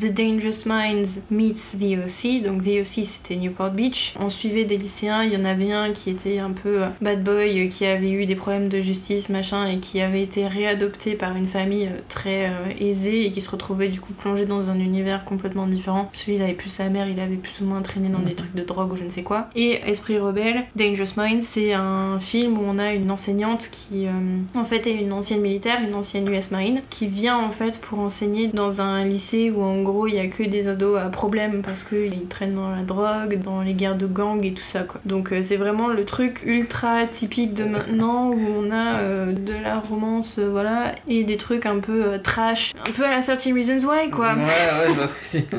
[0.00, 2.40] The Dangerous Minds meets The O.C.
[2.40, 4.14] Donc, The O.C., c'était Newport Beach.
[4.20, 7.22] On suivait des lycéens, il y en avait un qui était un peu euh, bad
[7.24, 11.14] boy, euh, qui avait eu des problèmes de justice, machin, et qui avait été réadopté
[11.14, 12.50] par une famille euh, très euh,
[12.80, 16.10] aisée et qui se retrouvait du coup plongé dans un univers complètement différent.
[16.12, 18.54] Celui, il avait plus sa mère, il avait plus ou moins traîné dans des trucs
[18.54, 19.48] de drogue ou je ne sais quoi.
[19.54, 24.10] Et Esprit Rebelle, Dangerous Minds, c'est un film où on a une enseignante qui, euh,
[24.54, 27.98] en fait, est une ancienne militaire, une ancienne US Marine, qui vient en fait pour
[28.00, 31.45] enseigner dans un lycée où en gros il y a que des ados à problème
[31.62, 35.00] parce qu'ils traînent dans la drogue, dans les guerres de gang et tout ça quoi.
[35.04, 39.52] Donc euh, c'est vraiment le truc ultra typique de maintenant où on a euh, de
[39.62, 43.52] la romance, euh, voilà, et des trucs un peu trash, un peu à la 13
[43.52, 44.34] Reasons Why quoi.
[44.34, 45.46] Ouais, ouais, je vois ce que c'est.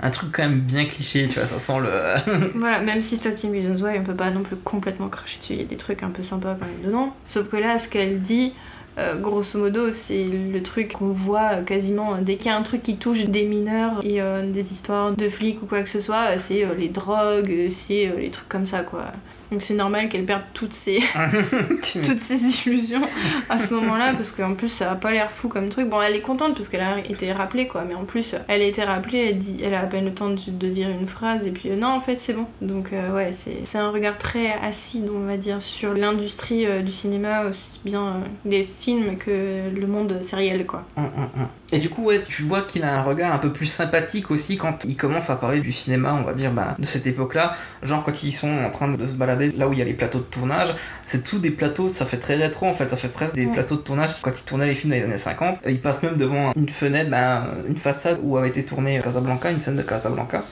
[0.00, 2.50] un truc quand même bien cliché, tu vois, ça sent le.
[2.58, 5.60] Voilà, même si 13 Reasons Why, on peut pas non plus complètement cracher dessus, il
[5.60, 7.14] y a des trucs un peu sympas quand même dedans.
[7.26, 8.52] Sauf que là, ce qu'elle dit,
[8.96, 12.56] euh, grosso modo, c'est le truc qu'on voit euh, quasiment euh, dès qu'il y a
[12.56, 14.20] un truc qui touche des mineurs et
[14.52, 18.48] des histoires de flics ou quoi que ce soit, c'est les drogues, c'est les trucs
[18.48, 19.06] comme ça quoi.
[19.54, 20.98] Donc c'est normal qu'elle perde toutes ses,
[22.04, 23.02] toutes ses illusions
[23.48, 25.88] à ce moment-là parce qu'en plus ça a pas l'air fou comme truc.
[25.88, 28.64] Bon, elle est contente parce qu'elle a été rappelée quoi, mais en plus elle a
[28.64, 31.46] été rappelée, elle, dit, elle a à peine le temps de, de dire une phrase
[31.46, 32.46] et puis euh, non en fait c'est bon.
[32.62, 33.32] Donc euh, ouais,
[33.64, 38.22] c'est un regard très acide on va dire sur l'industrie euh, du cinéma aussi bien
[38.44, 40.84] des films que le monde sériel quoi.
[40.96, 41.48] Hum, hum, hum.
[41.74, 44.56] Et du coup, ouais, tu vois qu'il a un regard un peu plus sympathique aussi
[44.56, 47.56] quand il commence à parler du cinéma, on va dire, bah, de cette époque-là.
[47.82, 49.92] Genre quand ils sont en train de se balader là où il y a les
[49.94, 50.74] plateaux de tournage,
[51.06, 53.52] c'est tout des plateaux, ça fait très rétro en fait, ça fait presque des Ouais.
[53.52, 55.58] plateaux de tournage quand ils tournaient les films dans les années 50.
[55.68, 59.60] Ils passent même devant une fenêtre, bah, une façade où avait été tourné Casablanca, une
[59.60, 60.42] scène de Casablanca.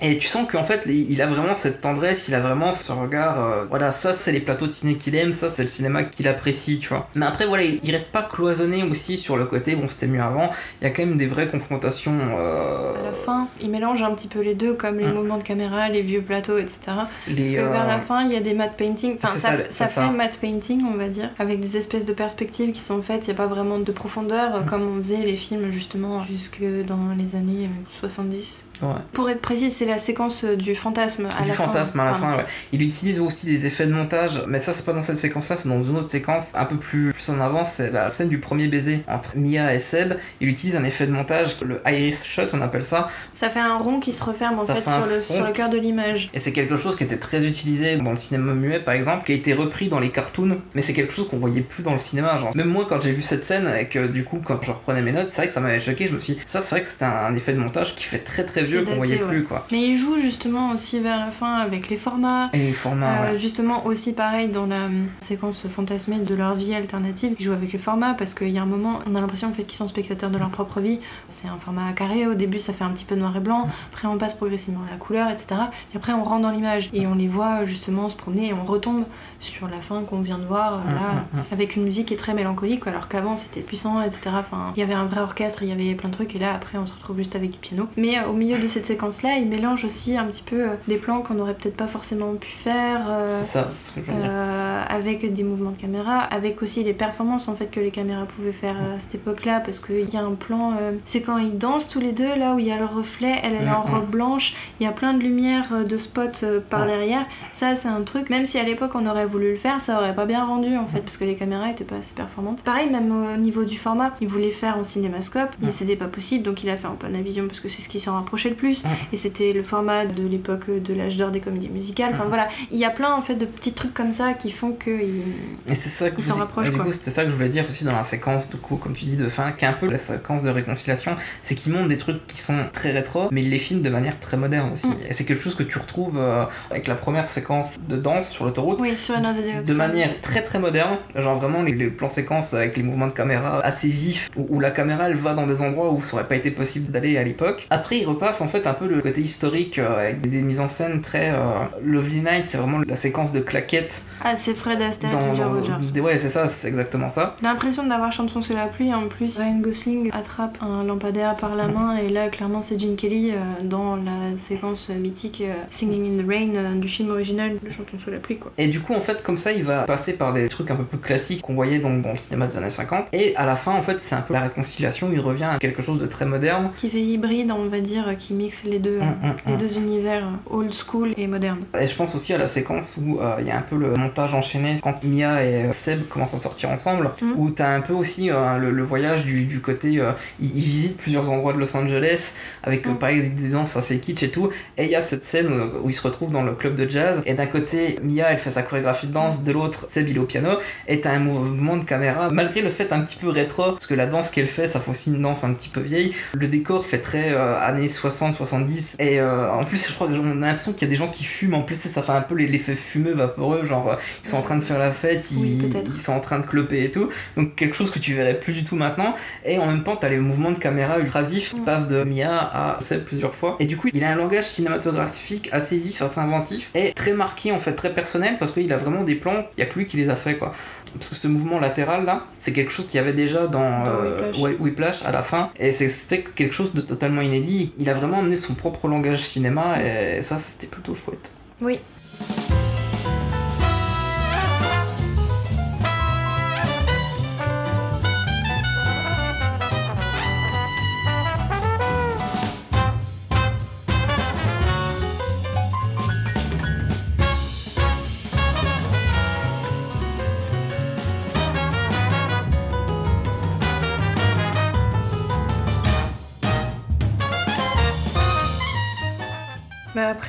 [0.00, 3.38] Et tu sens qu'en fait, il a vraiment cette tendresse, il a vraiment ce regard.
[3.40, 6.26] euh, voilà, ça c'est les plateaux de ciné qu'il aime, ça c'est le cinéma qu'il
[6.28, 7.08] apprécie, tu vois.
[7.14, 10.50] Mais après, voilà, il, reste pas cloisonné aussi sur le côté, bon, c'était mieux avant.
[10.80, 12.18] Il y a quand même des vraies confrontations.
[12.38, 15.14] euh, À la fin, il mélange un petit peu les deux, comme les Hum.
[15.14, 16.78] mouvements de caméra, les vieux plateaux, etc.
[17.26, 19.16] les, Parce que vers euh, la fin, il y a des matte painting.
[19.16, 20.10] Enfin, ça, ça, ça, c'est fait ça.
[20.10, 23.26] matte painting, on va dire, avec des espèces de perspectives qui sont faites.
[23.26, 24.66] Il n'y a pas vraiment de profondeur, Mm.
[24.66, 28.64] comme on faisait les films justement jusque dans les années euh, 70.
[28.82, 28.94] Ouais.
[29.12, 31.64] Pour être précis, c'est la séquence euh, du fantasme à du la fin.
[31.64, 32.26] fantasme à la Pardon.
[32.26, 32.44] fin, ouais.
[32.72, 35.68] Il utilise aussi des effets de montage, mais ça c'est pas dans cette séquence-là, c'est
[35.68, 38.68] dans une autre séquence un peu plus, plus en avant, c'est la scène du premier
[38.68, 40.14] baiser entre Mia et Seb.
[40.40, 43.76] Il utilise un effet de montage, le iris shot on appelle ça, Ça fait un
[43.78, 46.30] rond qui se referme en Ça fait, sur le, sur le cœur de l'image.
[46.34, 49.32] et c'est quelque chose qui était très utilisé dans le cinéma muet par exemple, qui
[49.32, 51.98] a été repris dans les cartoons, mais c'est quelque chose qu'on voyait plus dans le
[51.98, 52.38] cinéma.
[52.38, 52.56] Genre.
[52.56, 55.12] Même moi quand j'ai vu cette scène et que du coup quand je reprenais mes
[55.12, 56.88] notes, c'est vrai que ça m'avait choqué, je me suis dit, ça c'est vrai que
[56.88, 59.28] c'était un, un effet de montage qui fait très très vieux qu'on voyait ouais.
[59.28, 59.66] plus quoi.
[59.72, 62.50] Mais il joue justement aussi vers la fin avec les formats.
[62.52, 63.38] Et les formats, Euh, ouais.
[63.38, 67.72] Justement aussi pareil dans la euh, séquence fantasmée de leur vie alternative, ils jouent avec
[67.72, 69.88] les formats parce qu'il y a un moment on a l'impression en fait qu'ils sont
[69.88, 70.98] spectateurs de leur propre vie.
[71.28, 74.08] C'est un format carré, au début ça fait un petit peu noir et blanc, après
[74.08, 75.46] on passe progressivement à la couleur, etc.
[75.92, 78.64] Et après on rentre dans l'image et on les voit justement se promener et on
[78.64, 79.04] retombe
[79.40, 81.00] sur la fin qu'on vient de voir euh, là,
[81.32, 84.30] Mm, mm, avec une musique qui est très mélancolique alors qu'avant c'était puissant, etc.
[84.38, 86.54] Enfin, il y avait un vrai orchestre, il y avait plein de trucs et là
[86.54, 87.86] après on se retrouve juste avec du piano.
[87.96, 90.68] Mais euh, au milieu de cette séquence là, il mélange aussi un petit peu euh,
[90.88, 93.00] des plans qu'on aurait peut-être pas forcément pu faire.
[93.08, 94.26] euh, C'est ça, c'est ce que je veux dire.
[94.28, 98.24] euh, avec des mouvements de caméra, avec aussi les performances en fait que les caméras
[98.24, 100.72] pouvaient faire à cette époque-là, parce qu'il y a un plan,
[101.04, 103.54] c'est quand ils dansent tous les deux, là où il y a le reflet, elle,
[103.60, 107.24] elle est en robe blanche, il y a plein de lumière, de spots par derrière.
[107.54, 110.14] Ça, c'est un truc, même si à l'époque on aurait voulu le faire, ça aurait
[110.14, 112.62] pas bien rendu en fait, parce que les caméras étaient pas assez performantes.
[112.64, 116.44] Pareil, même au niveau du format, il voulait faire en cinémascope, il c'était pas possible,
[116.44, 118.84] donc il a fait en Panavision parce que c'est ce qui s'en rapprochait le plus,
[119.12, 122.10] et c'était le format de l'époque de l'âge d'or des comédies musicales.
[122.14, 124.72] Enfin voilà, il y a plein en fait de petits trucs comme ça qui font
[124.72, 125.22] que il-
[125.70, 127.64] Et c'est ça que s'en rapprochent, et du coup, c'était ça que je voulais dire
[127.68, 129.88] aussi dans la séquence, du coup, comme tu dis, de fin, qui est un peu
[129.88, 133.50] la séquence de réconciliation, c'est qu'ils montrent des trucs qui sont très rétro, mais ils
[133.50, 134.86] les filment de manière très moderne aussi.
[134.88, 134.94] Mm.
[135.10, 138.44] Et c'est quelque chose que tu retrouves euh, avec la première séquence de danse sur
[138.44, 138.78] l'autoroute.
[138.80, 142.82] Oui, sur De manière très très moderne, genre vraiment les, les plans séquences avec les
[142.82, 146.02] mouvements de caméra assez vifs, où, où la caméra elle va dans des endroits où
[146.02, 147.66] ça aurait pas été possible d'aller à l'époque.
[147.70, 150.60] Après il repasse en fait un peu le côté historique euh, avec des, des mises
[150.60, 151.30] en scène très...
[151.30, 151.36] euh,
[151.82, 155.20] Lovely Night c'est vraiment la séquence de claquettes Ah, c'est Fred Astaire dans...
[155.34, 156.00] Ginger Rogers.
[156.00, 157.36] ouais c'est ça, c'est exactement ça.
[157.40, 158.92] J'ai l'impression d'avoir chanson sous la pluie.
[158.94, 162.96] En plus, Ryan Gosling attrape un lampadaire par la main et là, clairement, c'est Gene
[162.96, 167.98] Kelly euh, dans la séquence mythique Singing in the Rain du film original de Chanson
[168.02, 168.52] sous la pluie, quoi.
[168.58, 170.84] Et du coup, en fait, comme ça, il va passer par des trucs un peu
[170.84, 173.06] plus classiques qu'on voyait donc dans le cinéma des années 50.
[173.12, 175.08] Et à la fin, en fait, c'est un peu la réconciliation.
[175.12, 176.70] Il revient à quelque chose de très moderne.
[176.76, 179.58] Qui fait hybride, on va dire, qui mixe les deux, Hum, hum, les hum.
[179.58, 181.60] deux univers, old school et moderne.
[181.80, 183.94] Et je pense aussi à la séquence où euh, il y a un peu le
[183.94, 187.92] montage enchaîné quand Mia et euh, Seb commencent à sortir ensemble, où t'as un peu
[187.92, 189.98] aussi euh, le, le voyage du, du côté.
[190.00, 194.22] euh, ils, ils visitent plusieurs endroits de Los Angeles avec pareil des danses assez kitsch
[194.24, 194.50] et tout.
[194.76, 195.48] Et il y a cette scène
[195.82, 197.22] où ils se retrouvent dans le club de jazz.
[197.26, 200.20] Et d'un côté, Mia elle fait sa chorégraphie de danse, de l'autre, Seb il est
[200.20, 200.50] au piano.
[200.86, 203.94] Et t'as un mouvement de caméra, malgré le fait un petit peu rétro, parce que
[203.94, 206.14] la danse qu'elle fait, ça fait aussi une danse un petit peu vieille.
[206.34, 208.96] Le décor fait très euh, années 60-70.
[208.98, 211.24] Et euh, en plus, je crois qu'on a l'impression qu'il y a des gens qui
[211.24, 211.54] fument.
[211.54, 213.64] En plus, ça fait un peu l'effet fumeux, vaporeux.
[213.64, 216.20] Genre, euh, ils sont en train de faire la fête, ils, Oui, ils sont en
[216.20, 217.08] train de cloper et tout.
[217.36, 219.14] Donc, quelque chose que tu verrais plus du tout maintenant.
[219.44, 222.36] Et en même temps, t'as les mouvements de caméra ultra vifs qui passent de Mia
[222.38, 223.56] à Seb plusieurs fois.
[223.60, 227.52] Et du coup, il a un langage cinématographique assez vif, assez inventif et très marqué,
[227.52, 229.86] en fait, très personnel parce qu'il a vraiment des plans, il y a que lui
[229.86, 230.52] qui les a fait quoi.
[230.94, 233.90] Parce que ce mouvement latéral là, c'est quelque chose qu'il y avait déjà dans, Dans
[234.02, 235.02] euh, Whiplash.
[235.04, 235.50] à la fin.
[235.58, 237.72] Et c'était quelque chose de totalement inédit.
[237.78, 241.30] Il a vraiment amené son propre langage cinéma et ça, c'était plutôt chouette.
[241.60, 241.78] Oui.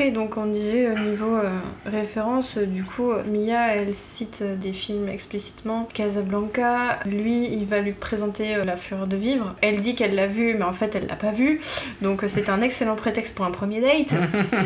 [0.08, 1.50] Donc on disait au niveau euh,
[1.90, 5.88] référence, du coup, Mia, elle cite des films explicitement.
[5.94, 9.56] Casablanca, lui, il va lui présenter euh, La Fureur de Vivre.
[9.62, 11.62] Elle dit qu'elle l'a vu, mais en fait, elle l'a pas vu.
[12.02, 14.14] Donc euh, c'est un excellent prétexte pour un premier date.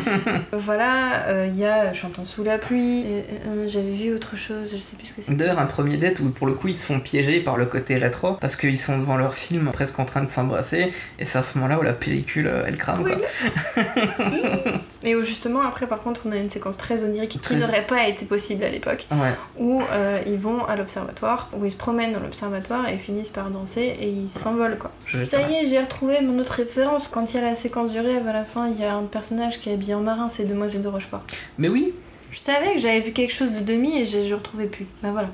[0.52, 3.04] voilà, euh, il y a Chantons sous la pluie.
[3.48, 5.34] euh, J'avais vu autre chose, je sais plus ce que c'est.
[5.36, 7.96] D'ailleurs, un premier date où pour le coup ils se font piéger par le côté
[7.96, 11.42] rétro parce qu'ils sont devant leur film presque en train de s'embrasser et c'est à
[11.42, 13.16] ce moment-là où la pellicule elle crame quoi.
[15.06, 18.06] Et où justement, après, par contre, on a une séquence très qui Très- n'aurait pas
[18.08, 19.06] été possible à l'époque.
[19.10, 19.32] Ouais.
[19.58, 23.50] où euh, ils vont à l'observatoire, où ils se promènent dans l'observatoire et finissent par
[23.50, 24.90] danser et ils s'envolent quoi.
[25.06, 27.08] Je- Ça y est, j'ai retrouvé mon autre référence.
[27.08, 29.02] Quand il y a la séquence du rêve à la fin, il y a un
[29.04, 31.22] personnage qui est habillé en marin, c'est Demoiselle de Rochefort.
[31.58, 31.92] Mais oui,
[32.34, 34.86] Je savais que j'avais vu quelque chose de demi et j'ai- je retrouvais plus.
[35.02, 35.28] Bah voilà.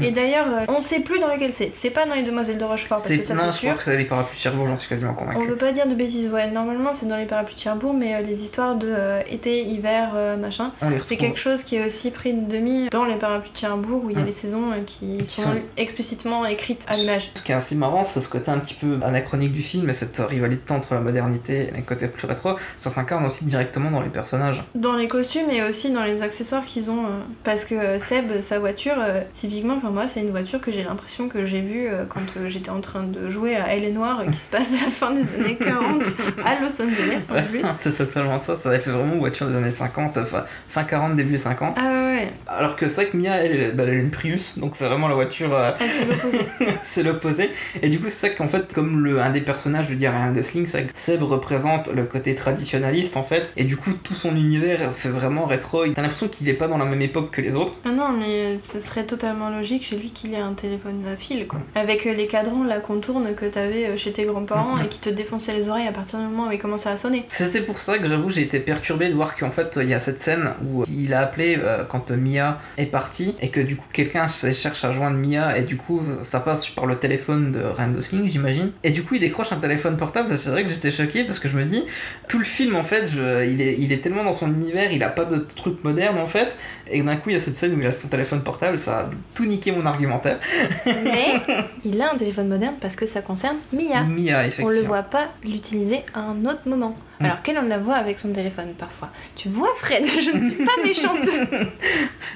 [0.00, 1.70] Et d'ailleurs, euh, on sait plus dans lequel c'est.
[1.72, 3.68] C'est pas dans les Demoiselles de Rochefort parce que c'est ça c'est je sûr.
[3.70, 5.46] crois que c'est les parapluies de Cherbourg, j'en suis quasiment On convaincu.
[5.48, 6.48] veut pas dire de bêtises, ouais.
[6.50, 10.12] Normalement, c'est dans les parapluies de Cherbourg, mais euh, les histoires de euh, été, hiver,
[10.14, 10.70] euh, machin,
[11.04, 14.10] C'est quelque chose qui est aussi pris de demi dans les parapluies de Cherbourg où
[14.10, 14.26] il y a Mm.
[14.26, 17.30] les saisons qui, Qui sont, sont- explicitement écrites à l'image.
[17.34, 19.92] Ce qui est assez marrant, c'est ce côté un petit peu anachronique du film et
[19.92, 24.00] cette rivalité entre la modernité et le côté plus rétro, ça s'incarne aussi directement dans
[24.02, 24.62] les personnages.
[24.76, 27.04] Dans les costumes et aussi dans les accessoires qu'ils ont.
[27.04, 27.08] euh,
[27.42, 31.28] parce que Seb, sa voiture, euh, typiquement, enfin moi, c'est une voiture que j'ai l'impression
[31.28, 34.36] que j'ai vue euh, quand j'étais en train de jouer à Elle est Noire qui
[34.38, 36.02] se passe à la fin des années 40
[36.44, 37.62] à Los Angeles en plus.
[37.80, 41.76] c'est totalement ça, ça fait vraiment voiture des années 50, enfin fin 40, début 50.
[41.78, 44.58] Ah ouais, Alors que c'est vrai que Mia, elle, elle, bah, elle a une Prius,
[44.58, 45.70] donc c'est vraiment la voiture, euh,
[46.08, 46.38] l'opposé.
[46.82, 47.50] c'est l'opposé.
[47.82, 50.66] Et du coup, c'est ça qu'en fait, comme le, un des personnages de Ryan Gosling,
[50.66, 54.92] c'est que Seb représente le côté traditionnaliste en fait, et du coup, tout son univers
[54.94, 55.86] fait vraiment rétro.
[55.88, 57.74] T'as l'impression qu'il est pas dans la même époque que les autres.
[57.84, 61.16] Ah non, mais euh, ce serait totalement logique chez lui qu'il ait un téléphone à
[61.16, 61.60] fil, quoi.
[61.74, 65.08] Avec euh, les cadrans, la contourne que t'avais euh, chez tes grands-parents et qui te
[65.10, 67.24] défonçaient les oreilles à partir du moment où il commençait à sonner.
[67.28, 70.00] C'était pour ça que j'avoue, j'ai été perturbé de voir qu'en fait, il y a
[70.00, 73.86] cette scène où il a appelé euh, quand Mia est partie et que du coup
[73.92, 77.90] quelqu'un cherche à joindre Mia et du coup ça passe par le téléphone de Ryan
[77.90, 81.24] Gosling j'imagine et du coup il décroche un téléphone portable c'est vrai que j'étais choqué
[81.24, 81.82] parce que je me dis
[82.28, 85.02] tout le film en fait je- il, est, il est tellement dans son univers il
[85.02, 86.56] a pas de trucs modernes en fait
[86.90, 89.00] et d'un coup il y a cette scène où il a son téléphone portable ça
[89.00, 90.38] a tout niqué mon argumentaire
[90.86, 91.40] Mais
[91.84, 94.02] il a un téléphone moderne parce que ça concerne Mia.
[94.02, 96.96] Mia On le effectivement voit pas l'utiliser à un autre moment.
[97.20, 97.24] Mm.
[97.24, 99.10] Alors qu'elle, on la voit avec son téléphone parfois?
[99.36, 101.18] Tu vois, Fred, je ne suis pas méchante.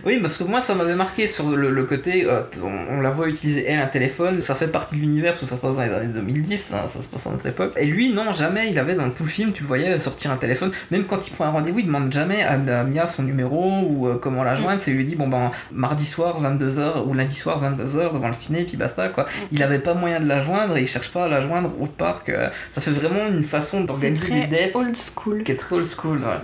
[0.05, 3.11] Oui, parce que moi ça m'avait marqué sur le, le côté, euh, on, on la
[3.11, 5.75] voit utiliser elle un téléphone, ça fait partie de l'univers parce que ça se passe
[5.75, 7.73] dans les années 2010, hein, ça se passe à notre époque.
[7.77, 10.37] Et lui, non, jamais, il avait dans tout le film, tu le voyais sortir un
[10.37, 13.83] téléphone, même quand il prend un rendez-vous, il demande jamais à, à Mia son numéro
[13.83, 17.35] ou euh, comment la joindre, c'est lui dit, bon ben, mardi soir 22h ou lundi
[17.35, 19.27] soir 22h devant le ciné, puis basta quoi.
[19.51, 21.87] Il avait pas moyen de la joindre et il cherche pas à la joindre au
[21.87, 25.43] parc, euh, ça fait vraiment une façon d'organiser très dates old school.
[25.45, 26.19] qui est très old school.
[26.19, 26.39] ouais.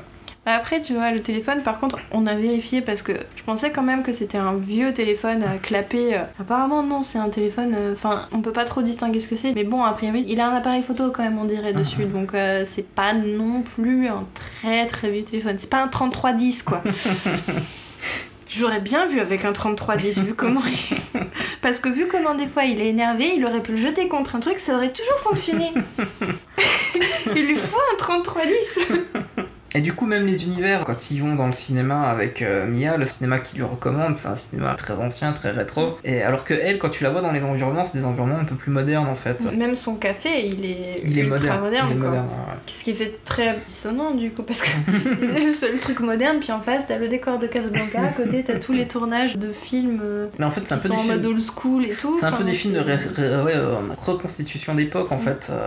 [0.46, 3.82] Après, tu vois, le téléphone, par contre, on a vérifié parce que je pensais quand
[3.82, 6.16] même que c'était un vieux téléphone à clapper.
[6.18, 6.22] euh.
[6.38, 7.74] Apparemment, non, c'est un téléphone.
[7.74, 9.54] euh, Enfin, on peut pas trop distinguer ce que c'est.
[9.54, 12.04] Mais bon, a priori, il a un appareil photo quand même, on dirait, dessus.
[12.04, 14.24] Donc, euh, c'est pas non plus un
[14.60, 15.56] très très vieux téléphone.
[15.58, 16.82] C'est pas un 3310, quoi.
[18.56, 21.20] J'aurais bien vu avec un 3310, vu comment il...
[21.60, 24.36] Parce que vu comment des fois il est énervé, il aurait pu le jeter contre
[24.36, 25.72] un truc, ça aurait toujours fonctionné.
[27.34, 28.78] il lui faut un 3310.
[29.76, 32.96] Et du coup, même les univers, quand ils vont dans le cinéma avec euh, Mia,
[32.96, 35.98] le cinéma qu'il lui recommande, c'est un cinéma très ancien, très rétro.
[36.04, 38.44] Et alors que elle, quand tu la vois dans les environnements, c'est des environnements un
[38.44, 39.52] peu plus modernes en fait.
[39.56, 41.88] Même son café, il est, Il est ultra moderne.
[41.90, 42.54] il est moderne, ouais.
[42.66, 44.68] Ce qui fait très dissonant du coup, parce que
[45.22, 48.44] c'est le seul truc moderne, puis en face t'as le décor de Casablanca, à côté
[48.46, 50.94] t'as tous les tournages de films euh, Mais en fait, qui c'est un peu sont
[50.94, 52.16] en mode old school et tout.
[52.18, 55.48] C'est un peu des films de ré- c'est- ré- ouais, euh, reconstitution d'époque en fait.
[55.50, 55.66] euh.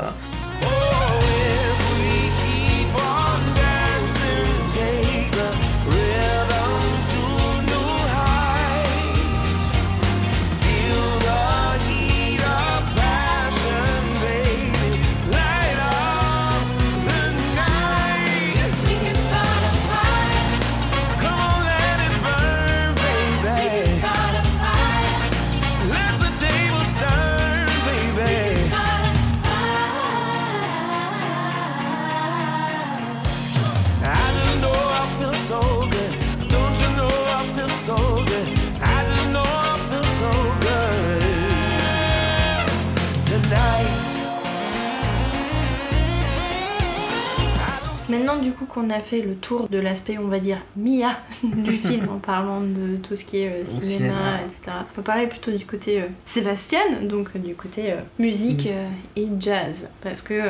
[48.17, 51.77] Maintenant, du coup, qu'on a fait le tour de l'aspect, on va dire, Mia du
[51.77, 54.39] film, en parlant de tout ce qui est euh, cinéma, cinéma.
[54.43, 58.69] etc., on peut parler plutôt du côté euh, Sébastien, donc euh, du côté musique
[59.15, 59.89] et jazz.
[60.01, 60.41] Parce que,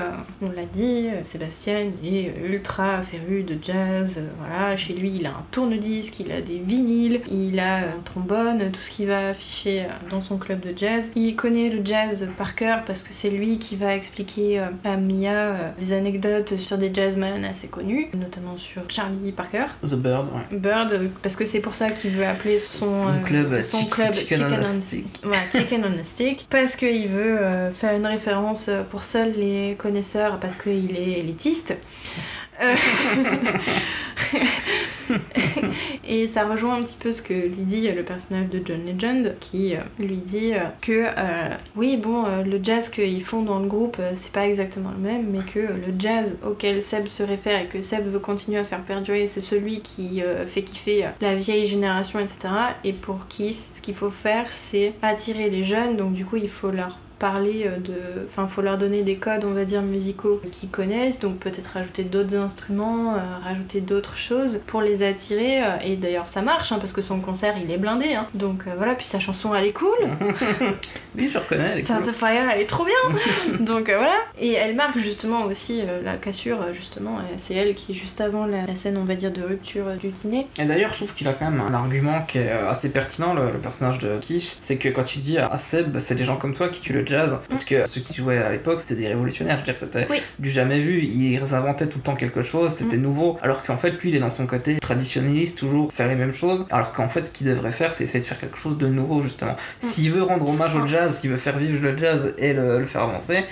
[0.41, 4.18] on l'a dit, Sébastien est ultra féru de jazz.
[4.39, 8.72] voilà, chez lui, il a un tourne-disque, il a des vinyles, il a un trombone,
[8.72, 11.11] tout ce qu'il va afficher dans son club de jazz.
[11.15, 15.73] Il connaît le jazz par cœur parce que c'est lui qui va expliquer à Mia
[15.80, 19.66] des anecdotes sur des jazzmen assez connus, notamment sur Charlie Parker.
[19.84, 20.58] The Bird, ouais.
[20.60, 23.90] Bird, euh, parce que c'est pour ça qu'il veut appeler son, Son euh, son Chick-
[23.90, 25.20] club Chicken on a Stick.
[25.24, 26.48] Voilà, Chicken on a Stick.
[26.52, 31.76] Parce qu'il veut euh, faire une référence pour seuls les connaisseurs, parce qu'il est élitiste.
[32.62, 32.76] Euh,
[36.10, 39.36] Et ça rejoint un petit peu ce que lui dit le personnage de John Legend,
[39.40, 43.60] qui euh, lui dit euh, que euh, oui, bon, euh, le jazz qu'ils font dans
[43.60, 47.24] le groupe, euh, c'est pas exactement le même, mais que le jazz auquel Seb se
[47.24, 51.06] réfère et que Seb veut continuer à faire perdurer, c'est celui qui euh, fait kiffer
[51.06, 52.40] euh, la vieille génération, etc.
[52.84, 56.50] Et pour Keith, ce qu'il faut faire, c'est attirer les jeunes, donc du coup, il
[56.50, 60.41] faut leur parler euh, de enfin faut leur donner des codes on va dire musicaux
[60.52, 65.77] qu'ils connaissent donc peut-être rajouter d'autres instruments euh, rajouter d'autres choses pour les attirer euh,
[65.84, 68.27] et d'ailleurs ça marche hein, parce que son concert il est blindé hein.
[68.34, 69.98] donc euh, voilà puis sa chanson elle est cool
[71.18, 71.72] Oui, je reconnais.
[71.73, 72.14] elle est cool.
[72.14, 76.60] Fire elle est trop bien donc euh, voilà et elle marque justement aussi la cassure
[76.73, 80.10] justement c'est elle qui juste avant la, la scène on va dire de rupture du
[80.10, 83.34] dîner Et d'ailleurs, je trouve qu'il a quand même un argument qui est assez pertinent,
[83.34, 84.60] le, le personnage de Keith.
[84.61, 87.03] C'est que quand tu dis à Seb, c'est des gens comme toi qui tuent le
[87.08, 87.38] jazz.
[87.50, 89.56] Parce que ceux qui jouaient à l'époque, c'était des révolutionnaires.
[89.56, 90.22] Je veux dire, c'était Oui.
[90.40, 91.02] du jamais vu.
[91.04, 93.38] Ils inventaient tout le temps quelque chose, c'était nouveau.
[93.42, 96.66] Alors qu'en fait, lui, il est dans son côté traditionnaliste, toujours faire les mêmes choses.
[96.72, 99.24] Alors qu'en fait, ce qu'il devrait faire, c'est essayer de faire quelque chose de nouveau,
[99.24, 99.56] justement.
[99.80, 102.86] S'il veut rendre hommage au jazz, s'il veut faire vivre le jazz et le, le
[102.86, 103.44] faire avancer,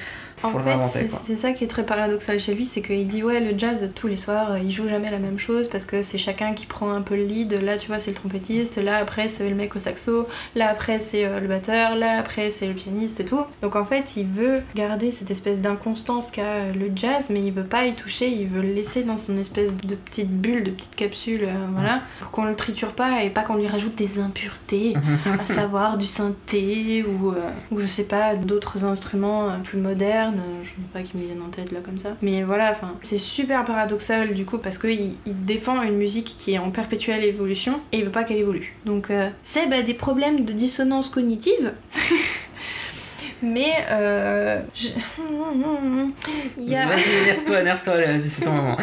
[0.52, 3.40] faut En fait, c'est ça qui est très paradoxal chez lui, c'est qu'il dit ouais
[3.40, 6.18] le jazz tous les soirs, euh, il joue jamais la même chose parce que c'est
[6.18, 7.54] chacun qui prend un peu le lead.
[7.64, 11.00] Là tu vois c'est le trompettiste, là après c'est le mec au saxo, là après
[11.00, 13.44] c'est euh, le batteur, là après c'est le pianiste et tout.
[13.62, 17.52] Donc en fait il veut garder cette espèce d'inconstance qu'a euh, le jazz, mais il
[17.52, 20.72] veut pas y toucher, il veut le laisser dans son espèce de petite bulle, de
[20.72, 24.20] petite capsule, euh, voilà, pour qu'on le triture pas et pas qu'on lui rajoute des
[24.20, 24.94] impuretés
[25.44, 30.64] à savoir du synthé ou, euh, ou je sais pas d'autres instruments plus modernes euh,
[30.64, 33.18] je sais pas qui me viennent en tête là comme ça mais voilà enfin c'est
[33.18, 37.80] super paradoxal du coup parce qu'il il défend une musique qui est en perpétuelle évolution
[37.92, 41.74] et il veut pas qu'elle évolue donc euh, Seb a des problèmes de dissonance cognitive
[43.44, 44.88] mais euh, je-
[46.58, 46.88] il y a...
[46.88, 48.78] Vas-y, énerve-toi, énerve-toi, vas-y, c'est ton moment.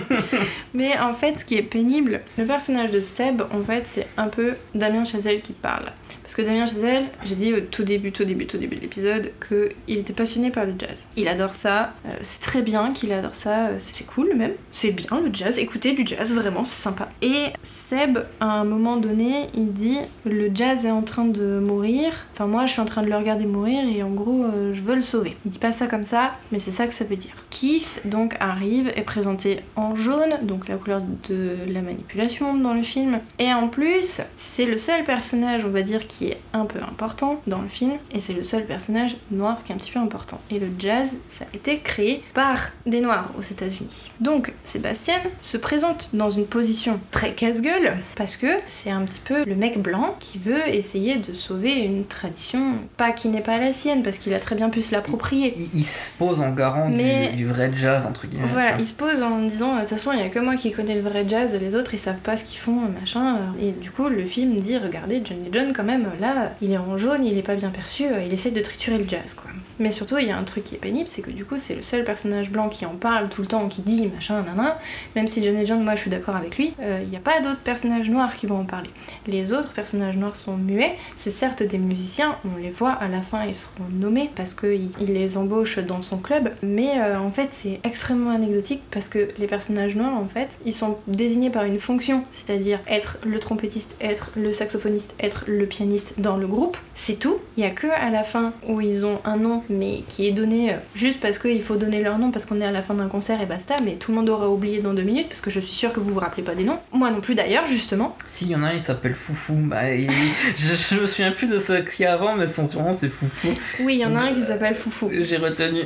[0.74, 4.28] Mais en fait, ce qui est pénible, le personnage de Seb, en fait, c'est un
[4.28, 5.86] peu Damien Chazelle qui parle.
[6.22, 9.32] Parce que Damien Chazelle, j'ai dit au tout début, tout début, tout début de l'épisode,
[9.46, 10.96] qu'il était passionné par le jazz.
[11.16, 14.52] Il adore ça, euh, c'est très bien qu'il adore ça, euh, c'est cool même.
[14.70, 17.08] C'est bien le jazz, écoutez du jazz, vraiment, c'est sympa.
[17.22, 22.12] Et Seb, à un moment donné, il dit le jazz est en train de mourir.
[22.32, 24.80] Enfin, moi, je suis en train de le regarder mourir et en gros, euh, je
[24.80, 25.36] veux le sauver.
[25.44, 27.32] Il dit pas ça comme ça, mais c'est ça que ça veut dire.
[27.50, 32.82] Keith, donc, arrive, est présenté en jaune, donc la couleur de la manipulation dans le
[32.82, 33.20] film.
[33.38, 37.40] Et en plus, c'est le seul personnage, on va dire, qui est un peu important
[37.46, 40.40] dans le film, et c'est le seul personnage noir qui est un petit peu important.
[40.50, 44.10] Et le jazz, ça a été créé par des noirs aux États-Unis.
[44.20, 49.44] Donc, Sébastien se présente dans une position très casse-gueule, parce que c'est un petit peu
[49.44, 53.72] le mec blanc qui veut essayer de sauver une tradition, pas qui n'est pas la
[53.72, 55.54] sienne, parce qu'il a très bien pu se l'approprier.
[55.56, 58.46] Il, il se pose en garant du- Mais- du, vrai jazz, entre guillemets.
[58.46, 60.72] Voilà, il se pose en disant de toute façon, il y a que moi qui
[60.72, 63.36] connais le vrai jazz, les autres ils savent pas ce qu'ils font, machin.
[63.60, 66.98] Et du coup, le film dit regardez, Johnny John, quand même, là, il est en
[66.98, 69.50] jaune, il est pas bien perçu, euh, il essaie de triturer le jazz, quoi.
[69.78, 71.76] Mais surtout, il y a un truc qui est pénible, c'est que du coup, c'est
[71.76, 74.74] le seul personnage blanc qui en parle tout le temps, qui dit machin, nanan.
[75.14, 77.40] Même si Johnny John, moi je suis d'accord avec lui, euh, il n'y a pas
[77.40, 78.90] d'autres personnages noirs qui vont en parler.
[79.26, 83.22] Les autres personnages noirs sont muets, c'est certes des musiciens, on les voit à la
[83.22, 87.27] fin, ils seront nommés parce qu'il il les embauche dans son club, mais euh, en
[87.30, 91.64] fait c'est extrêmement anecdotique parce que les personnages noirs en fait ils sont désignés par
[91.64, 96.76] une fonction, c'est-à-dire être le trompettiste, être le saxophoniste, être le pianiste dans le groupe,
[96.94, 97.38] c'est tout.
[97.56, 100.32] Il y a que à la fin où ils ont un nom mais qui est
[100.32, 102.94] donné euh, juste parce qu'il faut donner leur nom parce qu'on est à la fin
[102.94, 105.50] d'un concert et basta, mais tout le monde aura oublié dans deux minutes parce que
[105.50, 106.78] je suis sûre que vous vous rappelez pas des noms.
[106.92, 108.16] Moi non plus d'ailleurs justement.
[108.26, 109.54] Si, il y en a un, il s'appelle Foufou.
[109.54, 110.10] Bah, il-
[110.56, 113.08] je, je me souviens plus de ce qu'il y a avant, mais son surnom c'est
[113.08, 113.48] Foufou.
[113.80, 115.10] Oui, il y en a un qui s'appelle Foufou.
[115.20, 115.82] J'ai retenu.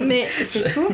[0.00, 0.26] Mais
[0.62, 0.88] c'est tout.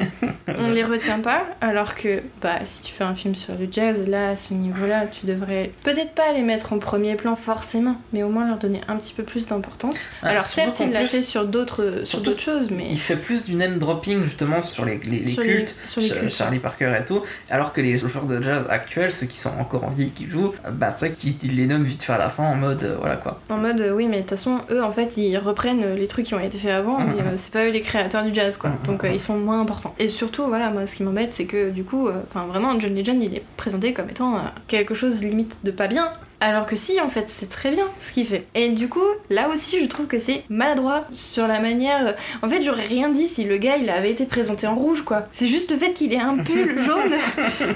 [0.58, 1.42] On les retient pas.
[1.60, 5.04] Alors que, bah, si tu fais un film sur le jazz, là, à ce niveau-là,
[5.06, 8.80] tu devrais peut-être pas les mettre en premier plan forcément, mais au moins leur donner
[8.88, 10.00] un petit peu plus d'importance.
[10.22, 13.44] Ah, Alors certes, il l'a fait sur d'autres, sur d'autres choses, mais Il fait plus
[13.44, 16.34] du name dropping justement sur les, les, les Sur les- cultes, sur les Cha- cultes,
[16.34, 19.84] Charlie Parker et tout, alors que les joueurs de jazz actuels, ceux qui sont encore
[19.84, 22.28] en vie et qui jouent, bah c'est vrai qu'ils les nomment vite fait à la
[22.30, 23.40] fin en mode euh, voilà quoi.
[23.50, 26.06] en mode euh, oui, mais de toute façon, eux en fait, ils reprennent euh, les
[26.08, 28.56] trucs qui ont été faits avant, mais euh, c'est pas eux les créateurs du jazz
[28.56, 28.70] quoi.
[28.86, 29.94] Donc euh, ils sont moins importants.
[29.98, 32.94] Et surtout, voilà, moi ce qui m'embête, c'est que du coup, euh, enfin vraiment, John
[32.94, 36.12] Legend il est présenté comme étant euh, quelque chose limite de pas bien.
[36.42, 38.46] Alors que si, en fait, c'est très bien ce qu'il fait.
[38.54, 42.14] Et du coup, là aussi, je trouve que c'est maladroit sur la manière.
[42.42, 45.28] En fait, j'aurais rien dit si le gars il avait été présenté en rouge, quoi.
[45.32, 47.14] C'est juste le fait qu'il ait un pull jaune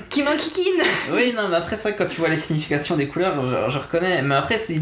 [0.08, 0.80] qui m'enquiquine.
[1.12, 4.22] Oui, non, mais après ça, quand tu vois les significations des couleurs, je, je reconnais,
[4.22, 4.80] mais après, c'est.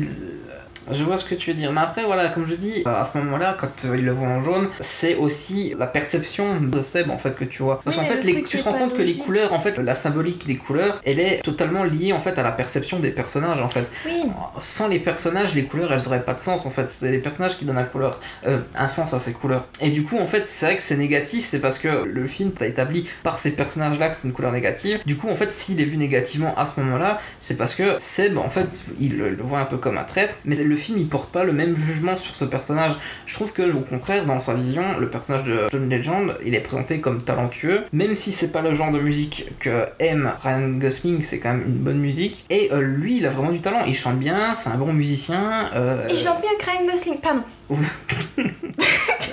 [0.90, 3.16] Je vois ce que tu veux dire, mais après, voilà, comme je dis, à ce
[3.18, 7.18] moment-là, quand euh, il le voit en jaune, c'est aussi la perception de Seb en
[7.18, 7.80] fait que tu vois.
[7.84, 9.94] Parce Oui, qu'en fait, les- tu te rends compte que les couleurs, en fait, la
[9.94, 13.68] symbolique des couleurs, elle est totalement liée en fait à la perception des personnages en
[13.68, 13.86] fait.
[14.06, 14.24] Oui.
[14.60, 16.88] Sans les personnages, les couleurs elles auraient pas de sens en fait.
[16.88, 19.66] C'est les personnages qui donnent la couleur, euh, un sens à ces couleurs.
[19.80, 22.50] Et du coup, en fait, c'est vrai que c'est négatif, c'est parce que le film
[22.50, 25.00] t'a établi par ces personnages là que c'est une couleur négative.
[25.06, 28.36] Du coup, en fait, s'il est vu négativement à ce moment-là, c'est parce que Seb,
[28.38, 28.68] en fait,
[29.00, 31.44] il le, le voit un peu comme un traître, mais le film il porte pas
[31.44, 32.92] le même jugement sur ce personnage.
[33.26, 36.60] Je trouve que, au contraire, dans sa vision, le personnage de John Legend, il est
[36.60, 41.22] présenté comme talentueux, même si c'est pas le genre de musique que aime Ryan Gosling,
[41.22, 42.44] c'est quand même une bonne musique.
[42.50, 45.70] Et euh, lui, il a vraiment du talent, il chante bien, c'est un bon musicien.
[45.74, 47.42] euh, je chante bien Ryan Gosling, pardon.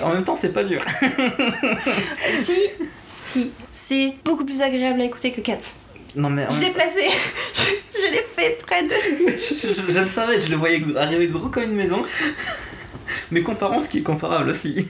[0.02, 0.80] en même temps, c'est pas dur.
[2.34, 2.58] si,
[3.06, 5.74] si, c'est beaucoup plus agréable à écouter que Cats.
[6.16, 7.00] Non mais Je l'ai placé.
[7.94, 8.88] je l'ai fait près de.
[9.28, 12.02] je, je- le savais, je le voyais arriver gros comme une maison.
[13.32, 14.86] Mais comparons ce qui est comparable aussi.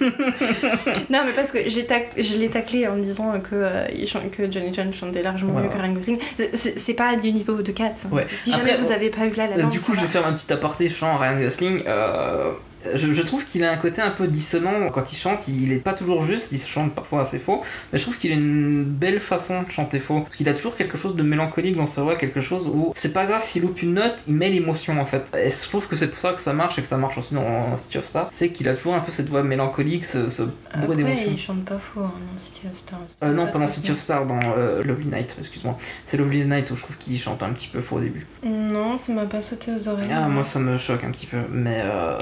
[1.09, 3.87] Non, mais parce que j'ai tac- je l'ai taclé en disant que, euh,
[4.31, 6.19] que Johnny John chantait largement mieux que Ryan Gosling.
[6.53, 7.85] C'est- pas du niveau de Cats.
[8.05, 8.09] hein.
[8.13, 8.27] Ouais.
[8.45, 10.13] Si jamais Après, vous avez pas eu là la du coup, je vais va.
[10.13, 11.83] faire un petit aparté chant Ryan Gosling.
[11.87, 12.53] Euh,
[12.95, 15.79] Je, je trouve qu'il a un côté un peu dissonant quand il chante, il est
[15.81, 17.63] pas toujours juste, il chante parfois assez faux,
[17.93, 20.21] mais je trouve qu'il a une belle façon de chanter faux.
[20.23, 23.13] Parce qu'il a toujours quelque chose de mélancolique dans sa voix, quelque chose où c'est
[23.13, 25.31] pas grave s'il loupe une note, il met l'émotion en fait.
[25.37, 27.35] Et je trouve que c'est pour ça que ça marche et que ça marche aussi
[27.35, 30.43] dans City of Stars, c'est qu'il a toujours un peu cette voix mélancolique, ce, ce
[30.73, 31.29] Après, d'émotion.
[31.31, 32.99] il chante pas faux hein, dans City of Stars.
[33.25, 35.77] Euh, non, pas dans City of Stars, dans euh, Lovely Night, excuse-moi.
[36.07, 38.27] C'est Lovely Night où je trouve qu'il chante un petit peu faux au début.
[38.45, 40.09] Non, ça m'a pas sauté aux oreilles.
[40.13, 42.19] Ah, moi ça me choque un petit peu, mais euh,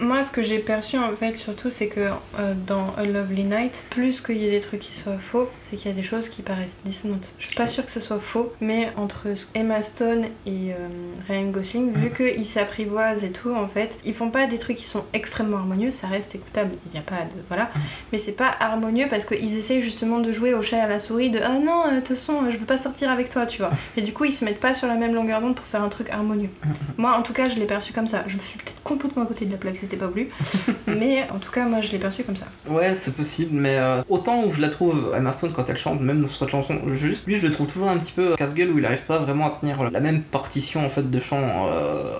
[0.00, 2.00] Moi, ce que j'ai perçu en fait, surtout, c'est que
[2.38, 5.76] euh, dans A Lovely Night, plus qu'il y ait des trucs qui soient faux, c'est
[5.76, 7.32] qu'il y a des choses qui paraissent dissonantes.
[7.38, 10.88] Je suis pas sûre que ce soit faux, mais entre Emma Stone et euh,
[11.28, 14.86] Ryan Gosling, vu qu'ils s'apprivoisent et tout, en fait, ils font pas des trucs qui
[14.86, 17.40] sont extrêmement harmonieux, ça reste écoutable, il n'y a pas de.
[17.48, 17.70] Voilà.
[18.12, 20.98] Mais c'est pas harmonieux parce qu'ils essayent justement de jouer au chat et à la
[20.98, 23.58] souris, de ah non, euh, de toute façon, je veux pas sortir avec toi, tu
[23.58, 23.70] vois.
[23.96, 25.88] Et du coup, ils se mettent pas sur la même longueur d'onde pour faire un
[25.88, 26.50] truc harmonieux.
[26.96, 28.24] Moi, en tout cas, je l'ai perçu comme ça.
[28.26, 30.28] Je me suis peut-être complètement à côté de la plaque, c'était pas voulu.
[30.86, 32.46] mais en tout cas, moi, je l'ai perçu comme ça.
[32.68, 36.00] ouais, c'est possible, mais euh, autant où je la trouve, Emma Stone, quand elle chante,
[36.00, 38.78] même dans cette chanson juste, lui je le trouve toujours un petit peu casse-gueule où
[38.78, 41.66] il arrive pas vraiment à tenir la même partition en fait de chant.
[41.72, 42.12] euh,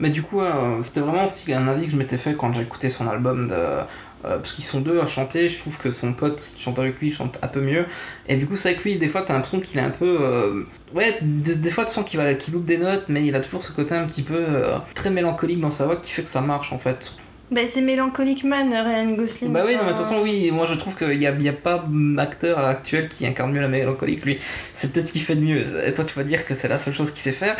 [0.00, 2.88] Mais du coup, euh, c'était vraiment aussi un avis que je m'étais fait quand écouté
[2.88, 3.54] son album de.
[3.54, 3.84] euh,
[4.24, 7.12] parce qu'ils sont deux à chanter, je trouve que son pote qui chante avec lui
[7.12, 7.84] chante un peu mieux.
[8.28, 10.18] Et du coup, c'est avec lui, des fois, t'as l'impression qu'il est un peu.
[10.20, 10.64] euh,
[10.94, 12.18] Ouais, de- des fois, tu sens qu'il
[12.52, 15.60] loupe des notes, mais il a toujours ce côté un petit peu euh, très mélancolique
[15.60, 17.12] dans sa voix qui fait que ça marche en fait.
[17.50, 19.52] Bah, c'est Mélancolique Man, Ryan Gosling.
[19.52, 21.48] Bah oui, non, mais de toute façon, oui, moi je trouve qu'il n'y a, y
[21.48, 21.82] a pas
[22.18, 24.38] acteur actuel qui incarne mieux la mélancolie que lui.
[24.74, 25.64] C'est peut-être ce qu'il fait de mieux.
[25.86, 27.56] Et toi, tu vas dire que c'est la seule chose qu'il sait faire.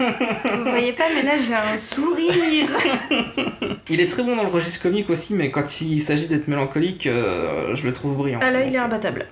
[0.00, 2.68] Vous voyez pas, mais là, j'ai un sourire.
[3.90, 7.06] Il est très bon dans le registre comique aussi, mais quand il s'agit d'être mélancolique,
[7.06, 8.40] euh, je le trouve brillant.
[8.42, 9.26] Ah là, il est imbattable.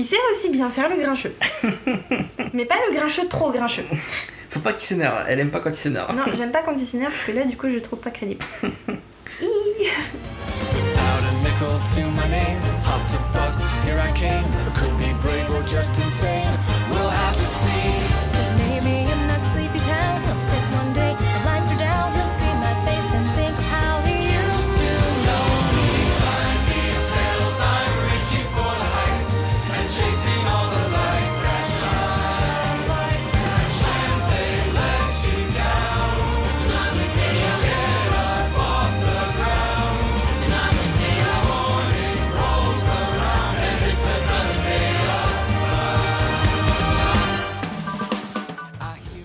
[0.00, 1.34] Il sait aussi bien faire le grincheux.
[2.54, 3.84] mais pas le grincheux trop grincheux.
[4.48, 6.16] Faut pas qu'il s'énerve, elle aime pas quand il s'énerve.
[6.16, 8.08] Non, j'aime pas quand il s'énerve parce que là, du coup, je le trouve pas
[8.08, 8.42] crédible.
[8.62, 8.80] Without
[11.28, 14.42] a nickel to my name, hopped a bus, here I came.
[14.42, 15.94] I could be brave or just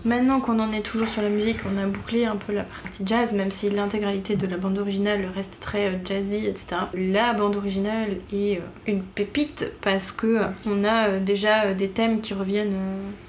[0.05, 3.01] Maintenant qu'on en est toujours sur la musique, on a bouclé un peu la partie
[3.03, 6.75] jazz, même si l'intégralité de la bande originale reste très euh, jazzy, etc.
[6.93, 12.21] La bande originale est euh, une pépite parce que euh, on a déjà des thèmes
[12.21, 12.75] qui reviennent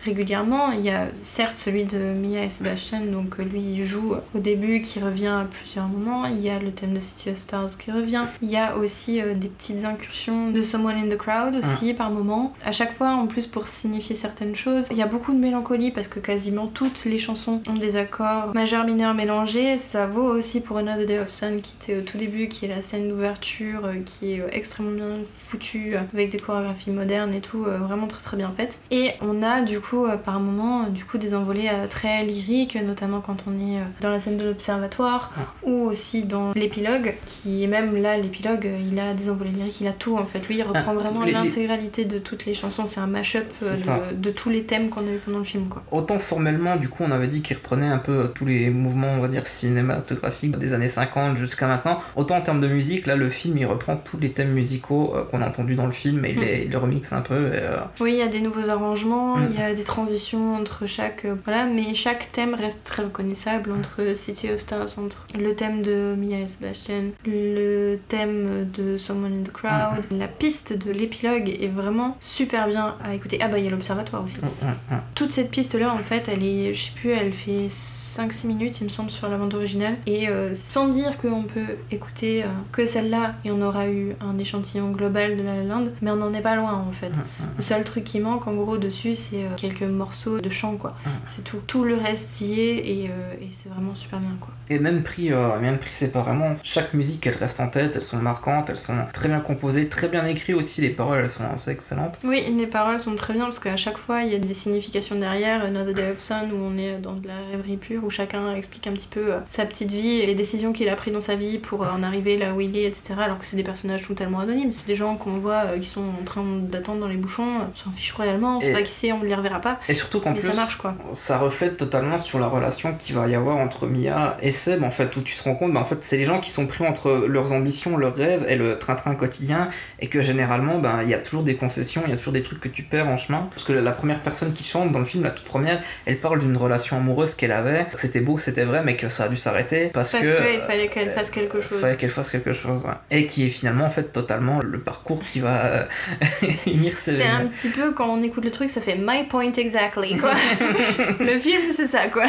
[0.05, 0.71] régulièrement.
[0.73, 4.83] Il y a certes celui de Mia et Sebastian, donc lui il joue au début,
[4.83, 6.27] qui revient à plusieurs moments.
[6.27, 8.25] Il y a le thème de City of Stars qui revient.
[8.43, 12.53] Il y a aussi des petites incursions de Someone in the Crowd aussi par moment.
[12.67, 14.89] À chaque fois, en plus pour signifier certaines choses.
[14.91, 18.55] Il y a beaucoup de mélancolie parce que quasiment toutes les chansons ont des accords
[18.55, 19.79] majeurs mineurs mélangés.
[19.79, 22.69] Ça vaut aussi pour Another Day of Sun qui était au tout début, qui est
[22.69, 27.33] la scène d'ouverture, euh, qui est euh, extrêmement bien foutue euh, avec des chorégraphies modernes
[27.35, 28.81] et tout, vraiment très très bien faites.
[28.91, 33.21] Et on a du coup par moment euh, du coup des envolées très lyriques, notamment
[33.21, 35.33] quand on est dans la scène de l'observatoire
[35.63, 39.89] ou aussi dans l'épilogue, qui est même là l'épilogue, il a des envolées lyriques, il
[39.89, 40.47] a tout en fait.
[40.49, 43.47] Lui il reprend Ah, vraiment les- les- l'intégralité de toutes les chansons, c'est un mash-up
[43.61, 45.83] de, de tous les thèmes qu'on a eu pendant le film quoi.
[45.93, 49.21] Autant formellement, du coup, on avait dit qu'il reprenait un peu tous les mouvements, on
[49.21, 52.01] va dire, cinématographiques des années 50 jusqu'à maintenant.
[52.17, 55.25] Autant en termes de musique, là, le film, il reprend tous les thèmes musicaux euh,
[55.25, 56.41] qu'on a entendus dans le film et il, Mm.
[56.41, 57.35] les, il les remixe un peu.
[57.55, 59.47] et, euh, Oui, il y a des nouveaux arrangements, Mm.
[59.53, 61.25] il y a des transitions entre chaque.
[61.25, 65.83] euh, voilà, mais chaque thème reste très reconnaissable entre City of Stars, entre le thème
[65.83, 70.05] de Mia et Sebastian, le thème de Someone in the Crowd.
[70.11, 73.39] La piste de l'épilogue est vraiment super bien à écouter.
[73.43, 74.39] Ah bah, il y a l'Observatoire aussi.
[74.43, 74.99] hum.
[75.15, 76.46] Toute cette piste-là, en fait, elle est.
[76.75, 77.69] Je sais plus, elle fait
[78.17, 79.97] 5-6 minutes, il me semble, sur la bande originale.
[80.07, 84.39] Et euh, sans dire qu'on peut écouter euh, que celle-là et on aura eu un
[84.39, 87.13] échantillon global de La La Land, mais on n'en est pas loin en fait.
[87.57, 90.97] Le seul truc qui manque en gros dessus, c'est euh, quelques morceaux de chant quoi.
[91.27, 91.59] C'est tout.
[91.67, 94.53] Tout le reste y est et, et c'est vraiment super bien quoi.
[94.69, 98.71] Et même pris, même pris séparément, chaque musique, elle reste en tête, elles sont marquantes,
[98.71, 102.19] elles sont très bien composées, très bien écrites aussi, les paroles, elles sont assez excellentes.
[102.25, 105.17] Oui, les paroles sont très bien parce qu'à chaque fois il y a des significations
[105.17, 105.65] derrière.
[105.65, 108.87] Another Day of Sun, Où on est dans de la rêverie pure, où chacun explique
[108.87, 111.35] un petit peu euh, sa petite vie et les décisions qu'il a prises dans sa
[111.35, 113.15] vie pour euh, en arriver là où il est, etc.
[113.23, 116.03] Alors que c'est des personnages totalement anonymes, c'est des gens qu'on voit euh, qui sont
[116.21, 118.93] en train d'attendre dans les bouchons, on s'en fiche royalement, on sait Et- pas qui
[118.93, 120.95] c'est, on ne les reverra pas, Et surtout qu'en plus, ça marche quoi.
[121.15, 124.91] ça reflète totalement sur la relation qu'il va y avoir entre Mia et Seb en
[124.91, 126.87] fait où tu te rends compte bah, en fait c'est les gens qui sont pris
[126.87, 129.69] entre leurs ambitions leurs rêves et le train-train quotidien
[130.01, 132.43] et que généralement ben, il y a toujours des concessions il y a toujours des
[132.43, 135.05] trucs que tu perds en chemin parce que la première personne qui chante dans le
[135.05, 138.41] film la toute première elle parle d'une relation amoureuse qu'elle avait que c'était beau que
[138.43, 141.31] c'était vrai mais que ça a dû s'arrêter parce, Parce que qu'il fallait qu'elle fasse
[141.31, 141.81] quelque il chose.
[141.81, 142.95] fallait qu'elle fasse quelque chose ouais.
[143.17, 145.85] et qui est finalement en fait totalement le parcours qui va euh,
[146.67, 149.53] unir ces C'est un petit peu quand on écoute le truc, ça fait my point
[149.53, 150.33] exactly quoi.
[151.21, 152.25] le film c'est ça quoi.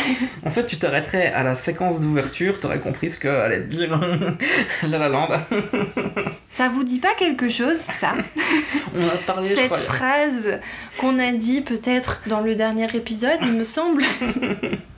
[0.46, 4.00] En fait, tu t'arrêterais à la séquence d'ouverture, t'aurais compris ce que allait dire
[4.88, 5.30] La La Land.
[6.50, 8.14] Ça vous dit pas quelque chose ça?
[8.96, 10.60] On a parlé, je Cette crois, phrase
[10.98, 14.82] qu'on a dit peut-être dans le dernier épisode, il me semble ensemble.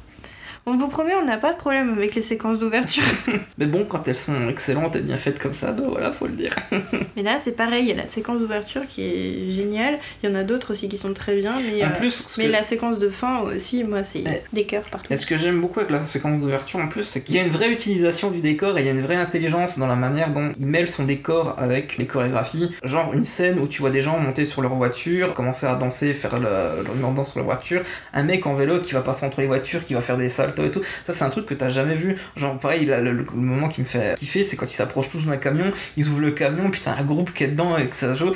[0.72, 3.02] On vous promet, on n'a pas de problème avec les séquences d'ouverture.
[3.58, 6.34] Mais bon, quand elles sont excellentes et bien faites comme ça, bah voilà, faut le
[6.34, 6.56] dire.
[7.16, 9.98] Mais là, c'est pareil, il y a la séquence d'ouverture qui est géniale.
[10.22, 12.46] Il y en a d'autres aussi qui sont très bien, mais, En euh, plus, mais
[12.46, 14.24] que- la séquence de fin aussi, moi, c'est
[14.54, 15.12] des cœurs partout.
[15.12, 17.44] Et ce que j'aime beaucoup avec la séquence d'ouverture en plus, c'est qu'il y a
[17.44, 20.30] une vraie utilisation du décor et il y a une vraie intelligence dans la manière
[20.30, 22.76] dont il mêle son décor avec les chorégraphies.
[22.84, 26.14] Genre une scène où tu vois des gens monter sur leur voiture, commencer à danser,
[26.14, 27.82] faire le, le danse sur leur voiture,
[28.14, 30.59] un mec en vélo qui va passer entre les voitures, qui va faire des saltos
[30.66, 30.82] et tout.
[31.06, 32.18] Ça, c'est un truc que t'as jamais vu.
[32.36, 35.38] Genre, pareil, là, le, moment qui me fait kiffer, c'est quand ils s'approchent tous d'un
[35.38, 38.14] camion, ils ouvrent le camion, puis t'as un groupe qui est dedans et que ça
[38.14, 38.32] joue.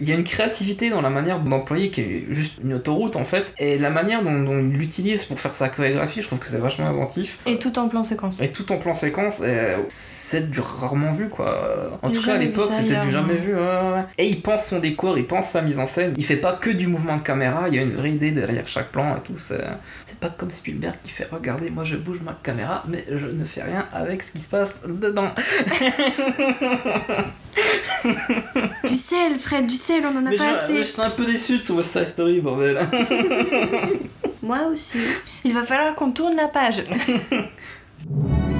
[0.00, 3.24] Il y a une créativité dans la manière d'employer qui est juste une autoroute en
[3.24, 6.48] fait, et la manière dont, dont il l'utilise pour faire sa chorégraphie, je trouve que
[6.48, 7.38] c'est vachement inventif.
[7.46, 8.40] Et tout en plan séquence.
[8.40, 9.42] Et tout en plan séquence,
[9.88, 11.98] c'est du rarement vu quoi.
[12.02, 13.54] En tout cas à l'époque c'était du jamais vu.
[13.54, 14.02] ouais.
[14.18, 16.14] Et il pense son décor, il pense sa mise en scène.
[16.16, 18.66] Il fait pas que du mouvement de caméra, il y a une vraie idée derrière
[18.68, 19.36] chaque plan et tout.
[19.36, 19.64] C'est
[20.20, 23.62] pas comme Spielberg qui fait regardez, moi je bouge ma caméra, mais je ne fais
[23.62, 25.32] rien avec ce qui se passe dedans.
[28.88, 30.84] Du sel, Fred, du sel, on en a Mais pas je- mais assez.
[30.90, 32.78] j'étais un peu déçu de ce West Side Story, bordel.
[34.42, 34.98] Moi aussi.
[35.44, 36.82] Il va falloir qu'on tourne la page.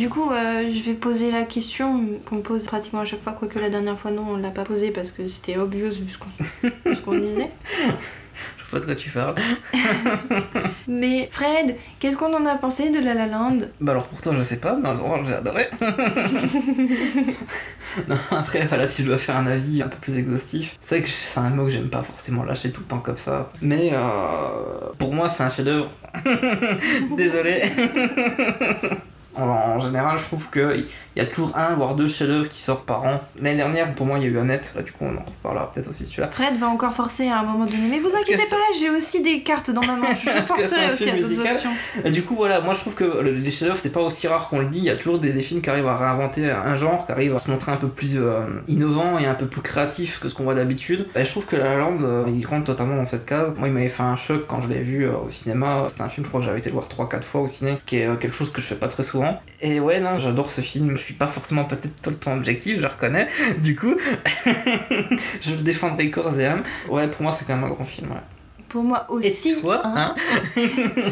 [0.00, 3.58] Du coup, euh, je vais poser la question qu'on pose pratiquement à chaque fois, quoique
[3.58, 6.16] la dernière fois non, on l'a pas posée parce que c'était obvious vu
[6.94, 7.50] ce qu'on disait.
[8.56, 9.34] Je pas de quoi tu parles.
[10.88, 13.58] Mais Fred, qu'est-ce qu'on en a pensé de La La Land?
[13.78, 14.88] Bah alors pour toi je sais pas, mais
[15.26, 15.66] j'ai adoré.
[18.08, 21.04] non, après voilà, si je dois faire un avis un peu plus exhaustif, c'est vrai
[21.04, 23.50] que c'est un mot que j'aime pas forcément lâcher tout le temps comme ça.
[23.60, 23.98] Mais euh,
[24.96, 25.90] pour moi c'est un chef-d'œuvre.
[27.18, 27.64] Désolé.
[29.36, 30.86] En, en général, je trouve qu'il
[31.16, 33.20] y a toujours un voire deux chefs-d'œuvre qui sortent par an.
[33.40, 34.72] L'année dernière, pour moi, il y a eu Annette.
[34.74, 36.28] Bah, du coup, on en reparlera peut-être aussi celui-là.
[36.32, 37.78] Fred va encore forcer à un moment donné.
[37.90, 40.14] Mais vous inquiétez pas, j'ai aussi des cartes dans ma main.
[40.14, 41.70] Je forcerai un aussi à d'autres options.
[42.04, 44.48] Et du coup, voilà, moi je trouve que le- les chefs-d'œuvre, c'est pas aussi rare
[44.48, 44.78] qu'on le dit.
[44.78, 47.34] Il y a toujours des, des films qui arrivent à réinventer un genre, qui arrivent
[47.34, 50.34] à se montrer un peu plus euh, innovant et un peu plus créatif que ce
[50.34, 51.06] qu'on voit d'habitude.
[51.14, 53.52] Et je trouve que La La Land, euh, il rentre totalement dans cette case.
[53.56, 55.84] Moi, il m'avait fait un choc quand je l'ai vu euh, au cinéma.
[55.88, 57.84] C'était un film, je crois que j'avais été le voir 3-4 fois au ciné, ce
[57.84, 59.19] qui est euh, quelque chose que je fais pas très souvent.
[59.60, 60.92] Et ouais, non, j'adore ce film.
[60.96, 63.28] Je suis pas forcément peut-être tout le temps objectif, je reconnais.
[63.58, 63.94] Du coup,
[65.42, 66.62] je le défendrai corps et âme.
[66.88, 68.10] Ouais, pour moi, c'est quand même un grand film.
[68.10, 68.16] Ouais.
[68.68, 69.60] Pour moi Et aussi.
[69.60, 70.14] toi, hein.
[70.56, 70.62] hein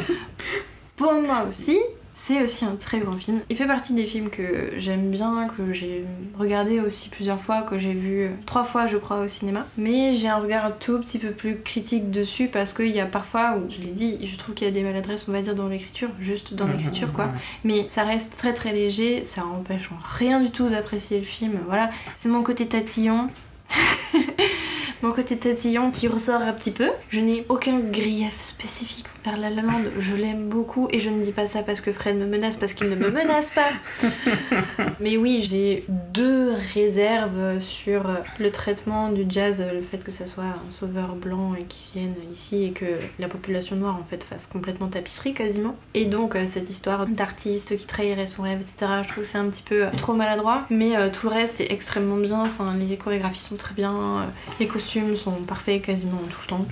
[0.96, 1.78] Pour moi aussi,
[2.20, 3.40] c'est aussi un très grand film.
[3.48, 6.04] Il fait partie des films que j'aime bien, que j'ai
[6.36, 9.64] regardé aussi plusieurs fois, que j'ai vu trois fois, je crois, au cinéma.
[9.78, 13.06] Mais j'ai un regard un tout petit peu plus critique dessus parce qu'il y a
[13.06, 15.54] parfois où, je l'ai dit, je trouve qu'il y a des maladresses, on va dire,
[15.54, 17.28] dans l'écriture, juste dans l'écriture, quoi.
[17.62, 21.52] Mais ça reste très très léger, ça empêche en rien du tout d'apprécier le film.
[21.66, 23.28] Voilà, c'est mon côté tatillon.
[25.02, 26.90] mon côté tatillon qui ressort un petit peu.
[27.10, 29.82] Je n'ai aucun grief spécifique envers La La Land.
[29.98, 32.74] Je l'aime beaucoup et je ne dis pas ça parce que Fred me menace, parce
[32.74, 33.68] qu'il ne me menace pas.
[35.00, 38.04] Mais oui, j'ai deux réserves sur
[38.38, 42.14] le traitement du jazz, le fait que ça soit un sauveur blanc et qui vienne
[42.32, 42.86] ici et que
[43.18, 45.76] la population noire en fait fasse complètement tapisserie quasiment.
[45.94, 48.92] Et donc euh, cette histoire d'artiste qui trahirait son rêve, etc.
[49.02, 50.66] Je trouve que c'est un petit peu euh, trop maladroit.
[50.70, 52.42] Mais euh, tout le reste est extrêmement bien.
[52.42, 54.26] Enfin, les chorégraphies sont très bien,
[54.60, 56.66] les costumes sont parfaits quasiment tout le temps.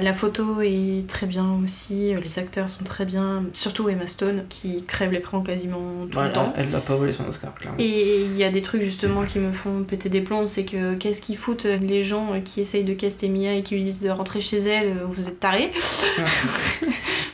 [0.00, 4.44] La photo est très bien aussi, euh, les acteurs sont très bien, surtout Emma Stone
[4.48, 6.52] qui crève l'écran quasiment tout Ouais, le temps.
[6.56, 7.76] elle l'a pas volé son Oscar, clairement.
[7.78, 10.94] Et il y a des trucs justement qui me font péter des plombs, c'est que
[10.94, 14.10] qu'est-ce qu'ils foutent les gens qui essayent de caster Mia et qui lui disent de
[14.10, 15.70] rentrer chez elle, euh, vous êtes tarés.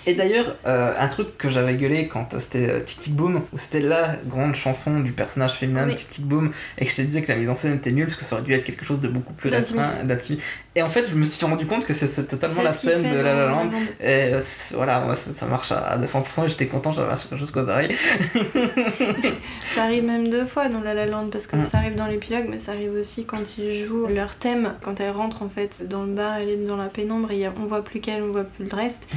[0.07, 3.81] Et d'ailleurs, euh, un truc que j'avais gueulé quand c'était Tic Tic Boom, où c'était
[3.81, 5.93] la grande chanson du personnage féminin de.
[5.93, 8.07] Tic Tic Boom, et que je te disais que la mise en scène était nulle,
[8.07, 9.93] parce que ça aurait dû être quelque chose de beaucoup plus D'intimiste.
[10.75, 13.35] Et en fait, je me suis rendu compte que c'est totalement la scène de La
[13.35, 13.65] La Land.
[13.67, 13.71] La Land.
[14.01, 17.51] Et euh, voilà, moi, ça, ça marche à 200%, et j'étais content, j'avais quelque chose
[17.51, 17.95] qu'aux oreilles.
[19.75, 21.61] Ça arrive même deux fois dans La La Land parce que Mm.
[21.61, 24.75] ça arrive dans l'épilogue, mais ça arrive aussi quand ils jouent leur thème.
[24.83, 27.41] Quand elle rentre en fait dans le bar, elle est dans la pénombre et il
[27.41, 29.09] y a- on voit plus qu'elle, on voit plus le reste.
[29.13, 29.17] Mm.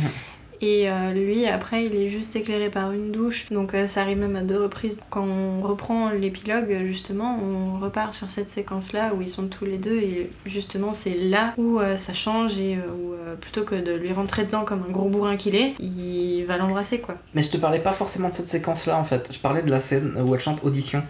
[0.64, 3.50] Et euh, lui, après, il est juste éclairé par une douche.
[3.52, 4.98] Donc euh, ça arrive même à deux reprises.
[5.10, 9.78] Quand on reprend l'épilogue, justement, on repart sur cette séquence-là où ils sont tous les
[9.78, 9.98] deux.
[9.98, 14.46] Et justement, c'est là où euh, ça change et où plutôt que de lui rentrer
[14.46, 17.16] dedans comme un gros bourrin qu'il est, il va l'embrasser quoi.
[17.34, 19.32] Mais je te parlais pas forcément de cette séquence-là, en fait.
[19.34, 21.04] Je parlais de la scène où elle chante Audition.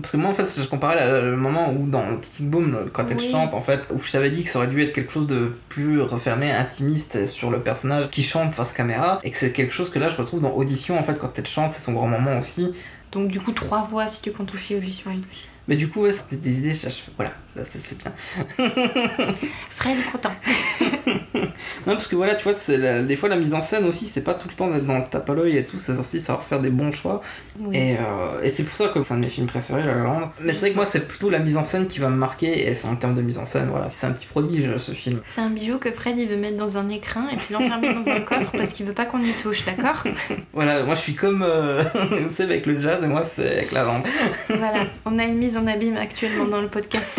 [0.00, 3.06] Parce que moi, en fait, je comparais la- le moment où, dans Tic Boom, quand
[3.10, 3.28] elle Oui.
[3.30, 5.52] chante, en fait, où je t'avais dit que ça aurait dû être quelque chose de
[5.68, 9.90] plus refermé, intimiste sur le personnage qui chante face caméra, et que c'est quelque chose
[9.90, 12.38] que là, je retrouve dans Audition, en fait, quand elle chante, c'est son grand moment
[12.38, 12.72] aussi.
[13.10, 15.44] Donc du coup, trois voix si tu comptes aussi audition en plus.
[15.66, 18.12] Mais du coup, ouais, c'était des idées, je- voilà, là, c'est c'est bien.
[19.70, 20.34] Fred est content.
[21.86, 24.06] Non, parce que voilà, tu vois, c'est la- des fois, la mise en scène aussi,
[24.06, 26.20] c'est pas tout le temps d'être dans le tape à l'œil et tout, c'est aussi
[26.20, 27.20] savoir faire des bons choix.
[27.60, 27.76] Oui.
[27.76, 30.02] Et, euh, et c'est pour ça que c'est un de mes films préférés, La La
[30.04, 30.32] Land.
[30.40, 32.66] Mais c'est vrai que moi, c'est plutôt la mise en scène qui va me marquer,
[32.68, 35.20] et c'est en termes de mise en scène, voilà, c'est un petit prodige ce film.
[35.24, 38.08] C'est un bijou que Fred il veut mettre dans un écrin et puis l'enfermer dans
[38.08, 40.02] un coffre parce qu'il veut pas qu'on y touche, d'accord?
[40.52, 41.82] Voilà, moi je suis comme euh,
[42.30, 44.04] c'est avec le jazz et moi c'est avec la langue.
[44.48, 47.18] Voilà, on a une mise en abîme actuellement dans le podcast.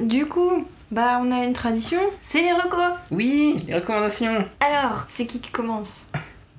[0.00, 2.80] Du coup, bah on a une tradition, c'est les recos.
[3.10, 4.48] Oui, les recommandations.
[4.60, 6.06] Alors, c'est qui qui commence?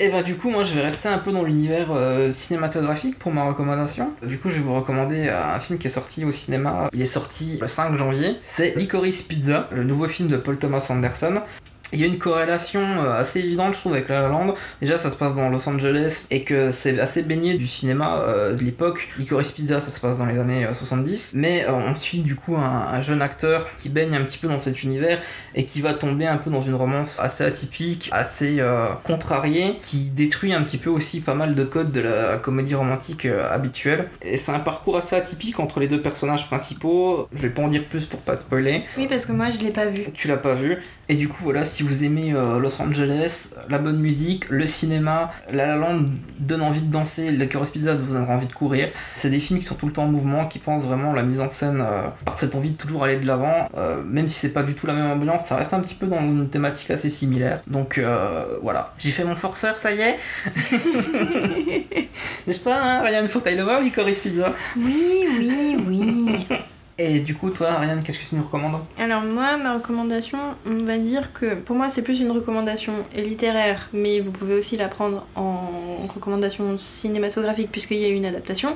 [0.02, 3.34] Et bah du coup moi je vais rester un peu dans l'univers euh, cinématographique pour
[3.34, 4.14] ma recommandation.
[4.24, 6.90] Du coup je vais vous recommander euh, un film qui est sorti au cinéma.
[6.94, 8.38] Il est sorti le 5 janvier.
[8.42, 11.42] C'est Licorice Pizza, le nouveau film de Paul Thomas Anderson.
[11.92, 14.56] Il y a une corrélation euh, assez évidente, je trouve, avec La La Land.
[14.82, 18.54] Déjà, ça se passe dans Los Angeles et que c'est assez baigné du cinéma euh,
[18.56, 19.10] de l'époque.
[19.18, 21.32] Licorice Pizza, ça se passe dans les années euh, 70.
[21.36, 24.48] Mais euh, on suit du coup un, un jeune acteur qui baigne un petit peu
[24.48, 25.20] dans cet univers
[25.56, 30.10] et qui va tomber un peu dans une romance assez atypique, assez euh, contrariée, qui
[30.10, 34.10] détruit un petit peu aussi pas mal de codes de la comédie romantique habituelle.
[34.22, 37.28] Et c'est un parcours assez atypique entre les deux personnages principaux.
[37.34, 38.84] Je vais pas en dire plus pour pas spoiler.
[38.98, 40.04] Oui, parce que moi je l'ai pas vu.
[40.14, 40.78] Tu l'as pas vu.
[41.08, 45.30] Et du coup, voilà, si vous aimez euh, Los Angeles, la bonne musique, le cinéma,
[45.52, 46.06] La La Land
[46.40, 48.90] donne envie de danser, le Licorice Pizza vous donne envie de courir.
[49.16, 51.42] C'est des films qui sont tout le temps en mouvement, qui pensent vraiment la mise
[51.42, 53.70] en scène euh, par cette envie de toujours aller de l'avant.
[53.78, 56.08] Euh, même si c'est pas du tout la même ambiance, ça reste un petit peu
[56.08, 57.62] dans une thématique assez similaire.
[57.68, 58.00] Donc
[58.62, 58.94] voilà.
[58.98, 60.18] J'ai fait mon forceur, ça y est
[62.48, 63.28] N'est-ce pas, hein, Ryan?
[63.28, 66.48] Faut que t'ailles le voir, Licorice Pizza Oui, oui, oui.
[67.02, 70.84] Et du coup, toi, Ryan, qu'est-ce que tu nous recommandes Alors moi, ma recommandation, on
[70.84, 74.90] va dire que pour moi c'est plus une recommandation littéraire, mais vous pouvez aussi la
[74.90, 75.62] prendre en
[76.14, 78.76] recommandation cinématographique puisqu'il y a eu une adaptation.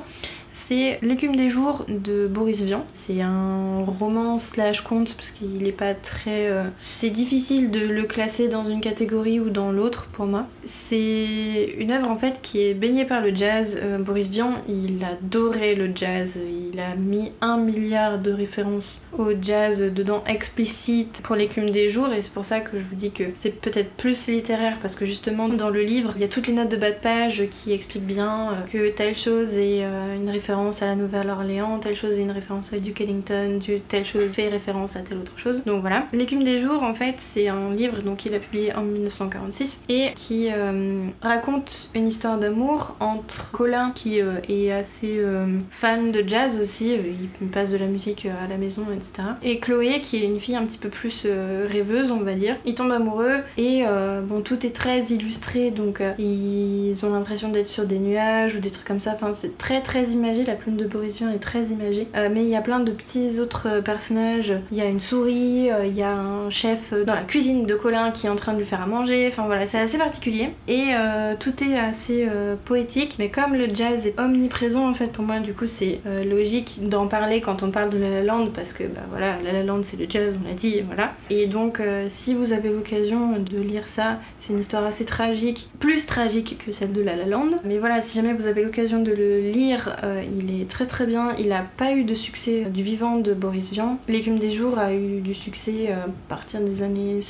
[0.56, 2.86] C'est L'écume des jours de Boris Vian.
[2.92, 6.46] C'est un roman slash conte parce qu'il est pas très.
[6.46, 10.46] euh, C'est difficile de le classer dans une catégorie ou dans l'autre pour moi.
[10.64, 13.80] C'est une œuvre en fait qui est baignée par le jazz.
[13.82, 16.38] Euh, Boris Vian, il adorait le jazz.
[16.72, 22.12] Il a mis un milliard de références au jazz dedans explicite pour l'écume des jours
[22.12, 25.04] et c'est pour ça que je vous dis que c'est peut-être plus littéraire parce que
[25.04, 27.72] justement dans le livre il y a toutes les notes de bas de page qui
[27.72, 32.22] expliquent bien euh, que telle chose est une référence à la Nouvelle-Orléans, telle chose est
[32.22, 33.58] une référence à Duke Ellington,
[33.88, 35.62] telle chose fait référence à telle autre chose.
[35.64, 36.06] Donc voilà.
[36.12, 40.48] L'écume des jours en fait c'est un livre qu'il a publié en 1946 et qui
[40.52, 46.58] euh, raconte une histoire d'amour entre Colin qui euh, est assez euh, fan de jazz
[46.60, 46.94] aussi,
[47.40, 49.22] il passe de la musique à la maison etc.
[49.42, 51.26] Et Chloé qui est une fille un petit peu plus
[51.68, 52.56] rêveuse on va dire.
[52.66, 53.84] Ils tombent amoureux et
[54.24, 58.70] bon tout est très illustré donc ils ont l'impression d'être sur des nuages ou des
[58.70, 59.12] trucs comme ça.
[59.14, 60.12] Enfin c'est très très
[60.42, 62.08] la plume de Boris Vian est très imagée.
[62.16, 64.52] Euh, mais il y a plein de petits autres euh, personnages.
[64.72, 67.74] Il y a une souris, euh, il y a un chef dans la cuisine de
[67.74, 69.28] Colin qui est en train de lui faire à manger.
[69.28, 70.50] Enfin voilà, c'est assez particulier.
[70.68, 70.92] Et
[71.38, 72.26] tout est assez
[72.64, 73.16] poétique.
[73.18, 77.06] Mais comme le jazz est omniprésent en fait pour moi, du coup c'est logique d'en
[77.06, 79.82] parler quand on parle de La La Land parce que bah voilà, La La Land
[79.82, 81.14] c'est le jazz, on l'a dit, voilà.
[81.30, 86.06] Et donc si vous avez l'occasion de lire ça, c'est une histoire assez tragique, plus
[86.06, 87.50] tragique que celle de La La Land.
[87.64, 89.94] Mais voilà, si jamais vous avez l'occasion de le lire,
[90.38, 91.34] il est très très bien.
[91.38, 93.98] Il n'a pas eu de succès du vivant de Boris Vian.
[94.08, 97.20] L'écume des jours a eu du succès euh, à partir des années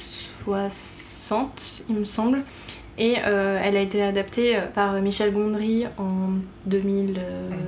[0.44, 2.42] 60, il me semble.
[2.98, 6.30] Et euh, elle a été adaptée euh, par Michel Gondry en
[6.66, 7.18] 2011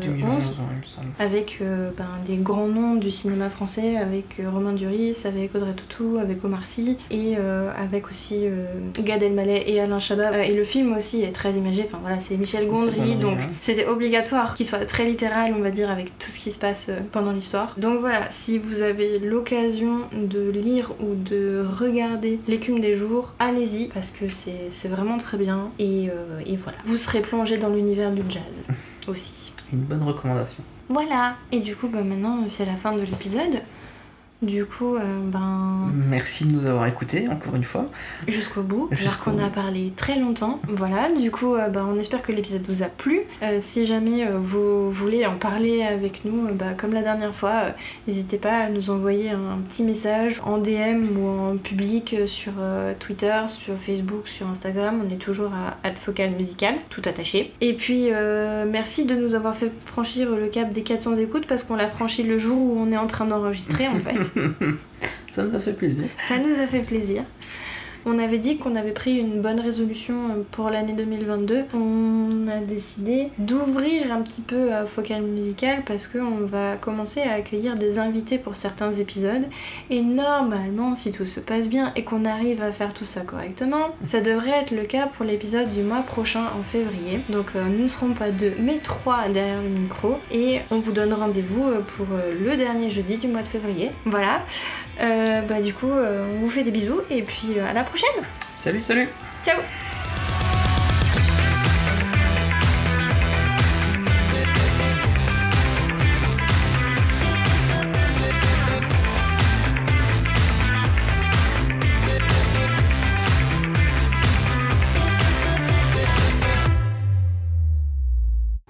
[0.00, 1.06] 2011, ouais, il me semble.
[1.18, 5.72] avec euh, ben, des grands noms du cinéma français, avec euh, Romain Duris, avec Audrey
[5.72, 8.66] Tautou, avec Omar Sy, et euh, avec aussi euh,
[9.00, 10.32] Gad Elmaleh et Alain Chabat.
[10.32, 13.44] Euh, et le film aussi est très imagé, enfin voilà, c'est Michel Gondry, donc ouais.
[13.60, 16.88] c'était obligatoire qu'il soit très littéral, on va dire, avec tout ce qui se passe
[16.88, 17.74] euh, pendant l'histoire.
[17.78, 23.88] Donc voilà, si vous avez l'occasion de lire ou de regarder L'écume des jours, allez-y,
[23.88, 26.78] parce que c'est c'est vraiment très bien, et, euh, et voilà.
[26.84, 28.68] Vous serez plongé dans l'univers du jazz
[29.08, 29.52] aussi.
[29.72, 30.62] Une bonne recommandation.
[30.88, 33.60] Voilà, et du coup, bah, maintenant, c'est la fin de l'épisode.
[34.42, 37.86] Du coup, euh, ben, Merci de nous avoir écoutés, encore une fois.
[38.28, 40.60] jusqu'au bout, alors Jusqu'au qu'on a parlé très longtemps.
[40.68, 43.22] Voilà, du coup, euh, ben, on espère que l'épisode vous a plu.
[43.42, 47.62] Euh, si jamais vous voulez en parler avec nous, bah, comme la dernière fois,
[48.06, 52.52] n'hésitez pas à nous envoyer un petit message en DM ou en public sur
[52.98, 55.02] Twitter, sur Facebook, sur Instagram.
[55.06, 57.52] On est toujours à @focalmusical, tout attaché.
[57.60, 61.62] Et puis, euh, merci de nous avoir fait franchir le cap des 400 écoutes parce
[61.62, 64.16] qu'on l'a franchi le jour où on est en train d'enregistrer en fait.
[65.30, 66.04] Ça nous a fait plaisir.
[66.28, 67.22] Ça nous a fait plaisir.
[68.08, 71.64] On avait dit qu'on avait pris une bonne résolution euh, pour l'année 2022.
[71.74, 77.32] On a décidé d'ouvrir un petit peu à Focal Musical parce qu'on va commencer à
[77.32, 79.42] accueillir des invités pour certains épisodes.
[79.90, 83.88] Et normalement, si tout se passe bien et qu'on arrive à faire tout ça correctement,
[84.04, 87.18] ça devrait être le cas pour l'épisode du mois prochain en février.
[87.30, 90.92] Donc euh, nous ne serons pas deux mais trois derrière le micro et on vous
[90.92, 93.90] donne rendez-vous euh, pour euh, le dernier jeudi du mois de février.
[94.04, 94.42] Voilà.
[95.02, 97.82] Euh, bah du coup, euh, on vous fait des bisous et puis euh, à la
[97.82, 97.95] prochaine.
[97.98, 99.08] Salut, salut
[99.44, 99.60] Ciao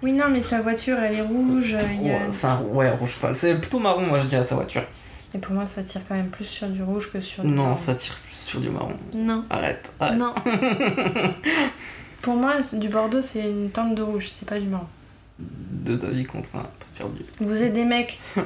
[0.02, 1.74] Oui, non, mais sa voiture, elle est rouge.
[1.74, 3.34] euh, il y a- Ouais, c'est un- ouais, rouge pâle.
[3.34, 4.82] C'est plutôt marron, moi je dirais, sa voiture.
[5.34, 7.62] Et pour moi, ça tire quand même plus sur du rouge que sur du Non,
[7.64, 7.76] marron.
[7.76, 8.16] ça tire
[8.47, 8.97] sur du marron.
[9.12, 9.44] Non.
[9.51, 10.18] Arrête, arrête.
[10.18, 10.35] Non.
[12.23, 14.86] pour moi, du bordeaux, c'est une teinte de rouge, c'est pas du marron.
[15.39, 16.62] Deux avis t'as
[16.97, 17.23] perdu.
[17.40, 18.18] Vous êtes des mecs.
[18.35, 18.43] Vous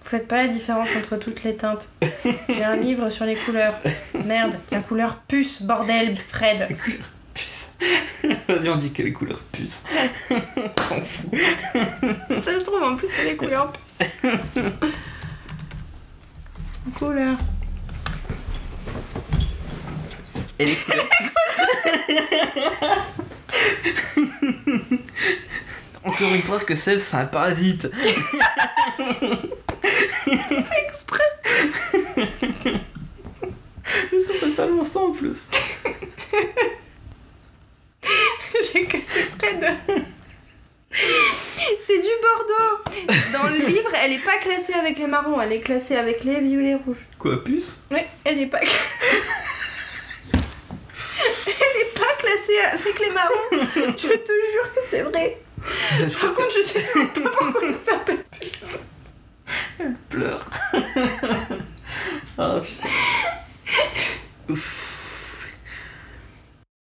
[0.00, 1.88] faites pas la différence entre toutes les teintes.
[2.48, 3.74] J'ai un livre sur les couleurs.
[4.24, 6.68] Merde, la couleur puce, bordel, Fred.
[7.32, 7.72] Puce.
[8.48, 9.84] Vas-y, on dit quelle couleur puce.
[10.78, 11.30] S'en fout.
[12.42, 13.98] Ça se trouve, en plus, c'est les couleurs puce.
[16.98, 17.36] Couleur.
[20.58, 21.04] Et les couleurs.
[26.04, 27.88] Encore une preuve que Seb c'est un parasite.
[30.26, 31.22] Exprès.
[34.10, 35.46] C'est totalement ça en plus.
[38.72, 39.74] J'ai cassé Fred.
[40.90, 42.78] C'est du bordeaux.
[43.32, 46.40] Dans le livre, elle est pas classée avec les marrons, elle est classée avec les
[46.40, 47.06] violets rouges.
[47.18, 47.80] Quoi, puce?
[47.90, 48.60] Oui, elle est pas.
[51.46, 53.68] Elle est pas classée avec les marrons.
[53.96, 55.38] Je te jure que c'est vrai.
[55.98, 58.78] Je Par contre, je sais pas pourquoi il s'appelle Puce.
[59.78, 60.46] qu'elle pleure.
[62.38, 62.88] Ah putain.
[64.50, 64.93] Ouf.